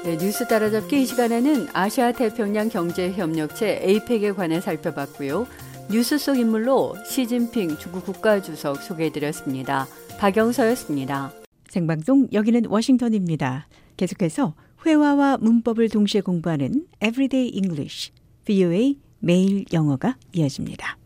네, 0.04 0.16
뉴스 0.16 0.48
따라잡기 0.48 1.02
이 1.02 1.04
시간에는 1.04 1.68
아시아 1.74 2.12
태평양 2.12 2.70
경제 2.70 3.12
협력체 3.12 3.80
에이펙에 3.82 4.32
관해 4.32 4.58
살펴봤고요. 4.58 5.46
뉴스 5.90 6.16
속 6.16 6.38
인물로 6.38 6.96
시진핑 7.04 7.76
중국 7.76 8.06
국가주석 8.06 8.78
소개해드렸습니다. 8.78 9.86
박영서였습니다. 10.18 11.30
생방송 11.68 12.28
여기는 12.32 12.62
워싱턴입니다. 12.70 13.66
계속해서 13.98 14.54
회화와 14.84 15.36
문법을 15.38 15.88
동시에 15.88 16.20
공부하는 16.22 16.86
Everyday 17.00 17.52
English, 17.54 18.10
VOA 18.44 18.98
매일 19.20 19.64
영어가 19.72 20.16
이어집니다. 20.32 20.98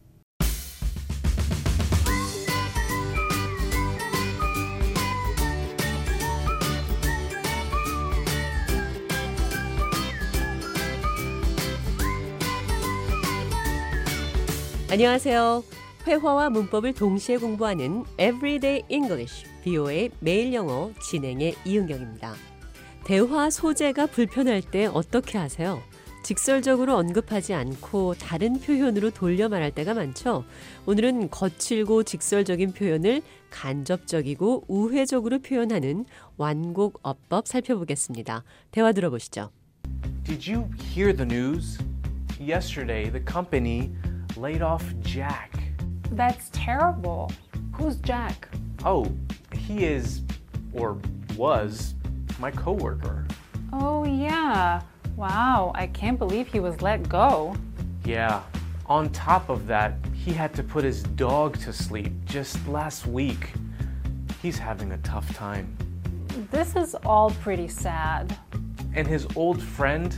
안녕하세요. 14.89 15.63
회화와 16.07 16.49
문법을 16.49 16.95
동시에 16.95 17.37
공부하는 17.37 18.05
Everyday 18.13 18.85
English, 18.89 19.45
VOA 19.63 20.09
매일 20.21 20.55
영어 20.55 20.91
진행의 21.03 21.57
이은경입니다. 21.67 22.56
대화 23.07 23.51
소재가 23.51 24.07
불편할 24.07 24.61
때 24.61 24.87
어떻게 24.87 25.39
하세요? 25.39 25.81
직설적으로 26.25 26.97
언급하지 26.97 27.55
않고 27.55 28.15
다른 28.15 28.59
표현으로 28.59 29.11
돌려 29.11 29.49
말할 29.49 29.71
때가 29.71 29.95
많죠. 29.95 30.45
오늘은 30.87 31.31
거칠고 31.31 32.03
직설적인 32.03 32.73
표현을 32.73 33.23
간접적이고 33.51 34.65
우회적으로 34.67 35.39
표현하는 35.39 36.05
완곡 36.37 36.99
어법 37.05 37.47
살펴보겠습니다. 37.47 38.43
대화 38.73 38.91
들어보시죠. 38.91 39.53
Did 40.25 40.53
you 40.53 40.69
hear 40.81 41.15
the 41.15 41.33
news? 41.33 41.79
Yesterday, 42.41 43.09
the 43.09 43.25
company 43.25 43.93
laid 44.37 44.65
off 44.65 44.83
Jack. 45.03 45.53
That's 46.11 46.51
terrible. 46.51 47.29
Who's 47.71 48.03
Jack? 48.03 48.49
Oh, 48.85 49.07
he 49.55 49.85
is, 49.85 50.23
or 50.75 50.97
was, 51.39 51.95
my 52.39 52.51
coworker. 52.51 53.27
Oh, 53.73 54.05
yeah. 54.05 54.83
Wow, 55.17 55.73
I 55.75 55.87
can't 55.87 56.19
believe 56.19 56.47
he 56.47 56.61
was 56.61 56.83
let 56.83 57.09
go. 57.09 57.57
Yeah. 58.05 58.43
On 58.87 59.09
top 59.11 59.49
of 59.49 59.67
that, 59.67 59.95
he 60.13 60.33
had 60.33 60.55
to 60.55 60.63
put 60.63 60.85
his 60.85 61.03
dog 61.03 61.59
to 61.61 61.73
sleep 61.73 62.13
just 62.25 62.67
last 62.69 63.07
week. 63.07 63.53
He's 64.43 64.59
having 64.59 64.93
a 64.93 64.99
tough 64.99 65.33
time. 65.35 65.77
This 66.51 66.77
is 66.77 66.95
all 67.07 67.31
pretty 67.31 67.69
sad. 67.69 68.39
And 68.95 69.07
his 69.07 69.27
old 69.35 69.63
friend 69.63 70.15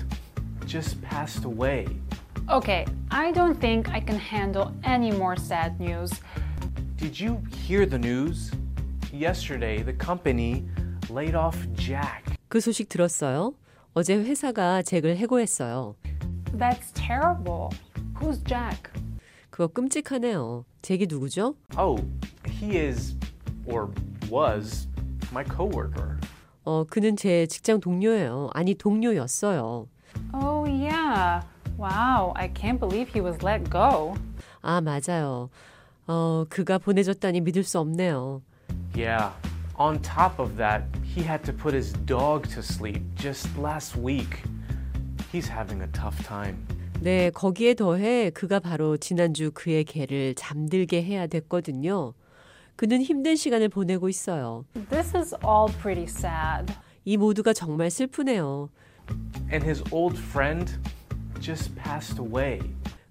just 0.66 1.00
passed 1.00 1.44
away. 1.44 1.86
Okay, 2.50 2.86
I 3.10 3.32
don't 3.32 3.60
think 3.60 3.88
I 3.90 4.00
can 4.00 4.18
handle 4.18 4.74
any 4.84 5.10
more 5.12 5.36
sad 5.36 5.78
news. 5.78 6.12
Did 6.96 7.18
you 7.18 7.42
hear 7.52 7.86
the 7.86 7.98
news? 7.98 8.50
Yesterday, 9.12 9.82
the 9.82 9.92
company 9.92 10.68
laid 11.10 11.36
off 11.36 11.56
Jack. 11.74 12.36
그 12.48 12.60
소식 12.60 12.88
들었어요? 12.88 13.54
어제 13.94 14.14
회사가 14.16 14.82
잭을 14.82 15.16
해고했어요. 15.16 15.96
That's 16.56 16.92
terrible. 16.94 17.70
Who's 18.20 18.42
Jack? 18.44 18.90
그거 19.50 19.66
끔찍하네요. 19.68 20.64
잭이 20.82 21.06
누구죠? 21.08 21.54
Oh, 21.76 22.02
he 22.46 22.76
is, 22.78 23.16
or 23.66 23.88
was, 24.30 24.88
my 25.30 25.44
coworker. 25.44 26.16
어, 26.64 26.84
그는 26.84 27.16
제 27.16 27.46
직장 27.46 27.80
동료예요. 27.80 28.50
아니, 28.52 28.74
동료였어요. 28.74 29.88
Oh, 30.34 30.64
yeah. 30.68 31.42
Wow, 31.78 32.32
I 32.36 32.48
can't 32.52 32.78
believe 32.78 33.08
he 33.12 33.20
was 33.20 33.42
let 33.44 33.70
go. 33.70 34.14
아, 34.62 34.80
맞아요. 34.80 35.48
어, 36.06 36.44
그가 36.48 36.78
보내졌다니 36.78 37.40
믿을 37.40 37.64
수 37.64 37.78
없네요. 37.78 38.42
Yeah. 38.94 39.32
On 39.78 39.96
top 40.02 40.40
of 40.40 40.56
that, 40.56 40.82
he 41.04 41.22
had 41.22 41.44
to 41.44 41.52
put 41.52 41.72
his 41.72 41.92
dog 42.04 42.48
to 42.48 42.62
sleep 42.62 43.00
just 43.14 43.46
last 43.56 43.96
week. 43.96 44.42
He's 45.30 45.46
having 45.48 45.82
a 45.82 45.88
tough 45.92 46.20
time. 46.26 46.66
네, 47.00 47.30
거기에 47.30 47.74
더해 47.74 48.30
그가 48.30 48.58
바로 48.58 48.96
지난주 48.96 49.52
그의 49.54 49.84
개를 49.84 50.34
잠들게 50.34 51.00
해야 51.04 51.28
됐거든요. 51.28 52.14
그는 52.74 53.02
힘든 53.02 53.36
시간을 53.36 53.68
보내고 53.68 54.08
있어요. 54.08 54.64
This 54.90 55.16
is 55.16 55.36
all 55.46 55.72
pretty 55.80 56.06
sad. 56.08 56.72
이 57.04 57.16
모두가 57.16 57.52
정말 57.52 57.88
슬프네요. 57.88 58.70
And 59.52 59.64
his 59.64 59.84
old 59.92 60.18
friend 60.18 60.76
just 61.40 61.72
passed 61.76 62.20
away. 62.20 62.58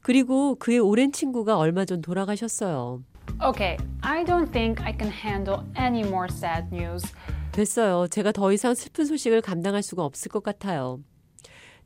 그리고 0.01 0.55
그의 0.55 0.79
오랜 0.79 1.13
친구가 1.13 1.57
얼마 1.57 1.85
전 1.85 2.01
돌아가셨어요. 2.01 3.03
Okay, 3.41 3.77
I 4.01 4.23
don't 4.23 4.51
think 4.51 4.81
I 4.81 4.91
can 4.91 5.11
handle 5.11 5.63
any 5.77 6.01
more 6.01 6.27
sad 6.29 6.73
news. 6.73 7.03
됐어요. 7.51 8.07
제가 8.07 8.31
더 8.31 8.51
이상 8.51 8.73
슬픈 8.75 9.05
소식을 9.05 9.41
감당할 9.41 9.83
수가 9.83 10.03
없을 10.03 10.29
것 10.29 10.43
같아요. 10.43 10.99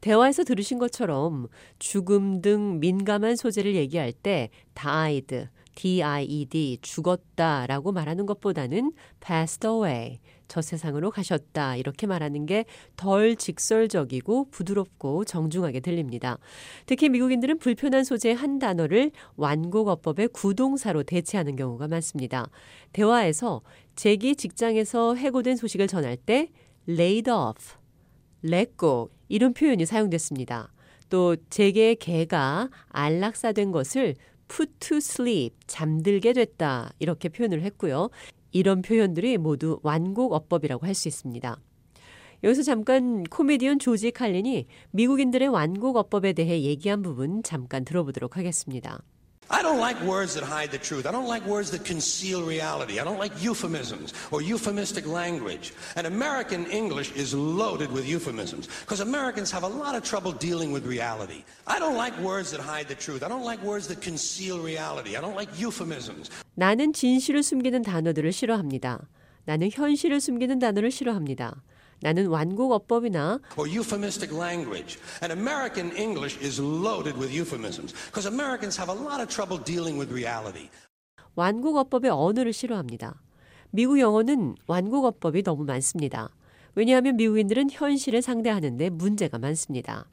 대화에서 0.01 0.43
들으신 0.43 0.79
것처럼 0.79 1.47
죽음 1.77 2.41
등 2.41 2.79
민감한 2.79 3.35
소재를 3.35 3.75
얘기할 3.75 4.11
때 4.11 4.49
died, 4.73 5.47
D-I-E-D, 5.75 6.79
죽었다라고 6.81 7.91
말하는 7.91 8.25
것보다는 8.25 8.91
passed 9.25 9.65
away, 9.65 10.19
저 10.51 10.61
세상으로 10.61 11.11
가셨다 11.11 11.77
이렇게 11.77 12.07
말하는 12.07 12.45
게 12.45 12.65
덜 12.97 13.37
직설적이고 13.37 14.49
부드럽고 14.51 15.23
정중하게 15.23 15.79
들립니다. 15.79 16.39
특히 16.85 17.07
미국인들은 17.07 17.57
불편한 17.57 18.03
소재의 18.03 18.35
한 18.35 18.59
단어를 18.59 19.11
완곡어법의 19.37 20.27
구동사로 20.33 21.03
대체하는 21.03 21.55
경우가 21.55 21.87
많습니다. 21.87 22.49
대화에서 22.91 23.61
재기 23.95 24.35
직장에서 24.35 25.15
해고된 25.15 25.55
소식을 25.55 25.87
전할 25.87 26.17
때 26.17 26.49
laid 26.85 27.31
off, 27.31 27.77
let 28.43 28.73
go 28.77 29.07
이런 29.29 29.53
표현이 29.53 29.85
사용됐습니다. 29.85 30.73
또 31.09 31.37
재계의 31.49 31.95
개가 31.95 32.69
안락사된 32.89 33.71
것을 33.71 34.15
put 34.49 34.73
to 34.79 34.97
sleep, 34.97 35.55
잠들게 35.65 36.33
됐다 36.33 36.91
이렇게 36.99 37.29
표현을 37.29 37.61
했고요. 37.61 38.09
이런 38.51 38.81
표현들이 38.81 39.37
모두 39.37 39.79
완곡 39.83 40.33
어법이라고 40.33 40.85
할 40.85 40.93
수 40.93 41.07
있습니다. 41.07 41.57
여기서 42.43 42.63
잠깐 42.63 43.23
코미디언 43.23 43.79
조지 43.79 44.11
칼린이 44.11 44.65
미국인들의 44.91 45.47
완곡 45.47 45.95
어법에 45.95 46.33
대해 46.33 46.61
얘기한 46.61 47.01
부분 47.01 47.43
잠깐 47.43 47.85
들어보도록 47.85 48.35
하겠습니다. 48.37 49.01
I 49.50 49.62
don't 49.62 49.78
like 49.78 50.00
words 50.02 50.34
that 50.34 50.42
hide 50.42 50.72
the 50.72 50.78
truth. 50.78 51.06
I 51.06 51.12
don't 51.12 51.28
like 51.28 51.46
words 51.46 51.70
that 51.70 51.84
conceal 51.84 52.42
reality. 52.42 52.98
I 52.98 53.04
don't 53.04 53.18
like 53.18 53.30
euphemisms 53.40 54.12
or 54.32 54.42
euphemistic 54.42 55.06
language. 55.06 55.72
And 55.94 56.06
American 56.06 56.66
English 56.66 57.12
is 57.12 57.32
loaded 57.32 57.92
with 57.92 58.08
euphemisms 58.08 58.66
because 58.80 59.00
Americans 59.00 59.52
have 59.52 59.62
a 59.62 59.68
lot 59.68 59.94
of 59.94 60.02
trouble 60.02 60.32
dealing 60.32 60.72
with 60.72 60.84
reality. 60.84 61.44
I 61.66 61.78
don't 61.78 61.96
like 61.96 62.18
words 62.18 62.50
that 62.50 62.60
hide 62.60 62.88
the 62.88 62.96
truth. 62.96 63.22
I 63.22 63.28
don't 63.28 63.44
like 63.44 63.62
words 63.62 63.86
that 63.86 64.00
conceal 64.00 64.58
reality. 64.58 65.16
I 65.16 65.20
don't 65.20 65.36
like 65.36 65.50
euphemisms. 65.56 66.28
나는 66.56 66.92
진실을 66.92 67.44
숨기는 67.44 67.82
단어들을 67.82 68.32
싫어합니다. 68.32 69.06
나는 69.44 69.70
현실을 69.72 70.20
숨기는 70.20 70.58
단어를 70.58 70.90
싫어합니다. 70.90 71.62
나는 72.01 72.27
완곡 72.27 72.71
어법이나 72.71 73.39
or 73.57 73.69
euphemistic 73.69 74.35
language. 74.35 74.99
And 75.21 75.31
American 75.31 75.95
English 75.95 76.37
is 76.43 76.59
loaded 76.61 77.17
with 77.17 77.31
euphemisms 77.31 77.93
because 78.07 78.27
Americans 78.27 78.77
have 78.79 78.89
a 78.91 78.99
lot 78.99 79.21
of 79.21 79.29
trouble 79.29 79.63
dealing 79.63 79.97
with 79.99 80.11
reality. 80.13 80.69
완곡 81.35 81.77
어법의 81.77 82.11
언어를 82.11 82.53
싫어합니다. 82.53 83.21
미국 83.69 83.99
영어는 83.99 84.55
완곡 84.67 85.05
어법이 85.05 85.43
너무 85.43 85.63
많습니다. 85.63 86.29
왜냐하면 86.75 87.15
미국인들은 87.17 87.69
현실을 87.71 88.21
상대하는데 88.21 88.89
문제가 88.89 89.37
많습니다. 89.37 90.05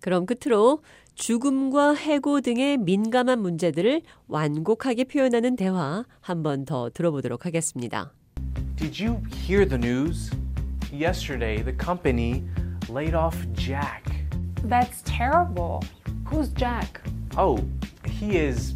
그럼 0.00 0.26
끝으로 0.26 0.82
죽음과 1.14 1.94
해고 1.94 2.42
등의 2.42 2.76
민감한 2.76 3.40
문제들을 3.40 4.02
완곡하게 4.28 5.04
표현하는 5.04 5.56
대화 5.56 6.04
한 6.20 6.42
번 6.42 6.64
더 6.66 6.90
들어보도록 6.90 7.46
하겠습니다. 7.46 8.12
Did 8.76 9.02
you 9.02 9.22
hear 9.34 9.66
the 9.66 9.78
news? 9.82 10.30
Yesterday, 10.92 11.62
the 11.62 11.72
company 11.72 12.44
laid 12.88 13.14
off 13.14 13.36
Jack. 13.52 14.04
That's 14.62 15.02
terrible. 15.04 15.84
Who's 16.26 16.48
Jack? 16.48 17.00
Oh, 17.36 17.62
he 18.04 18.36
is, 18.36 18.74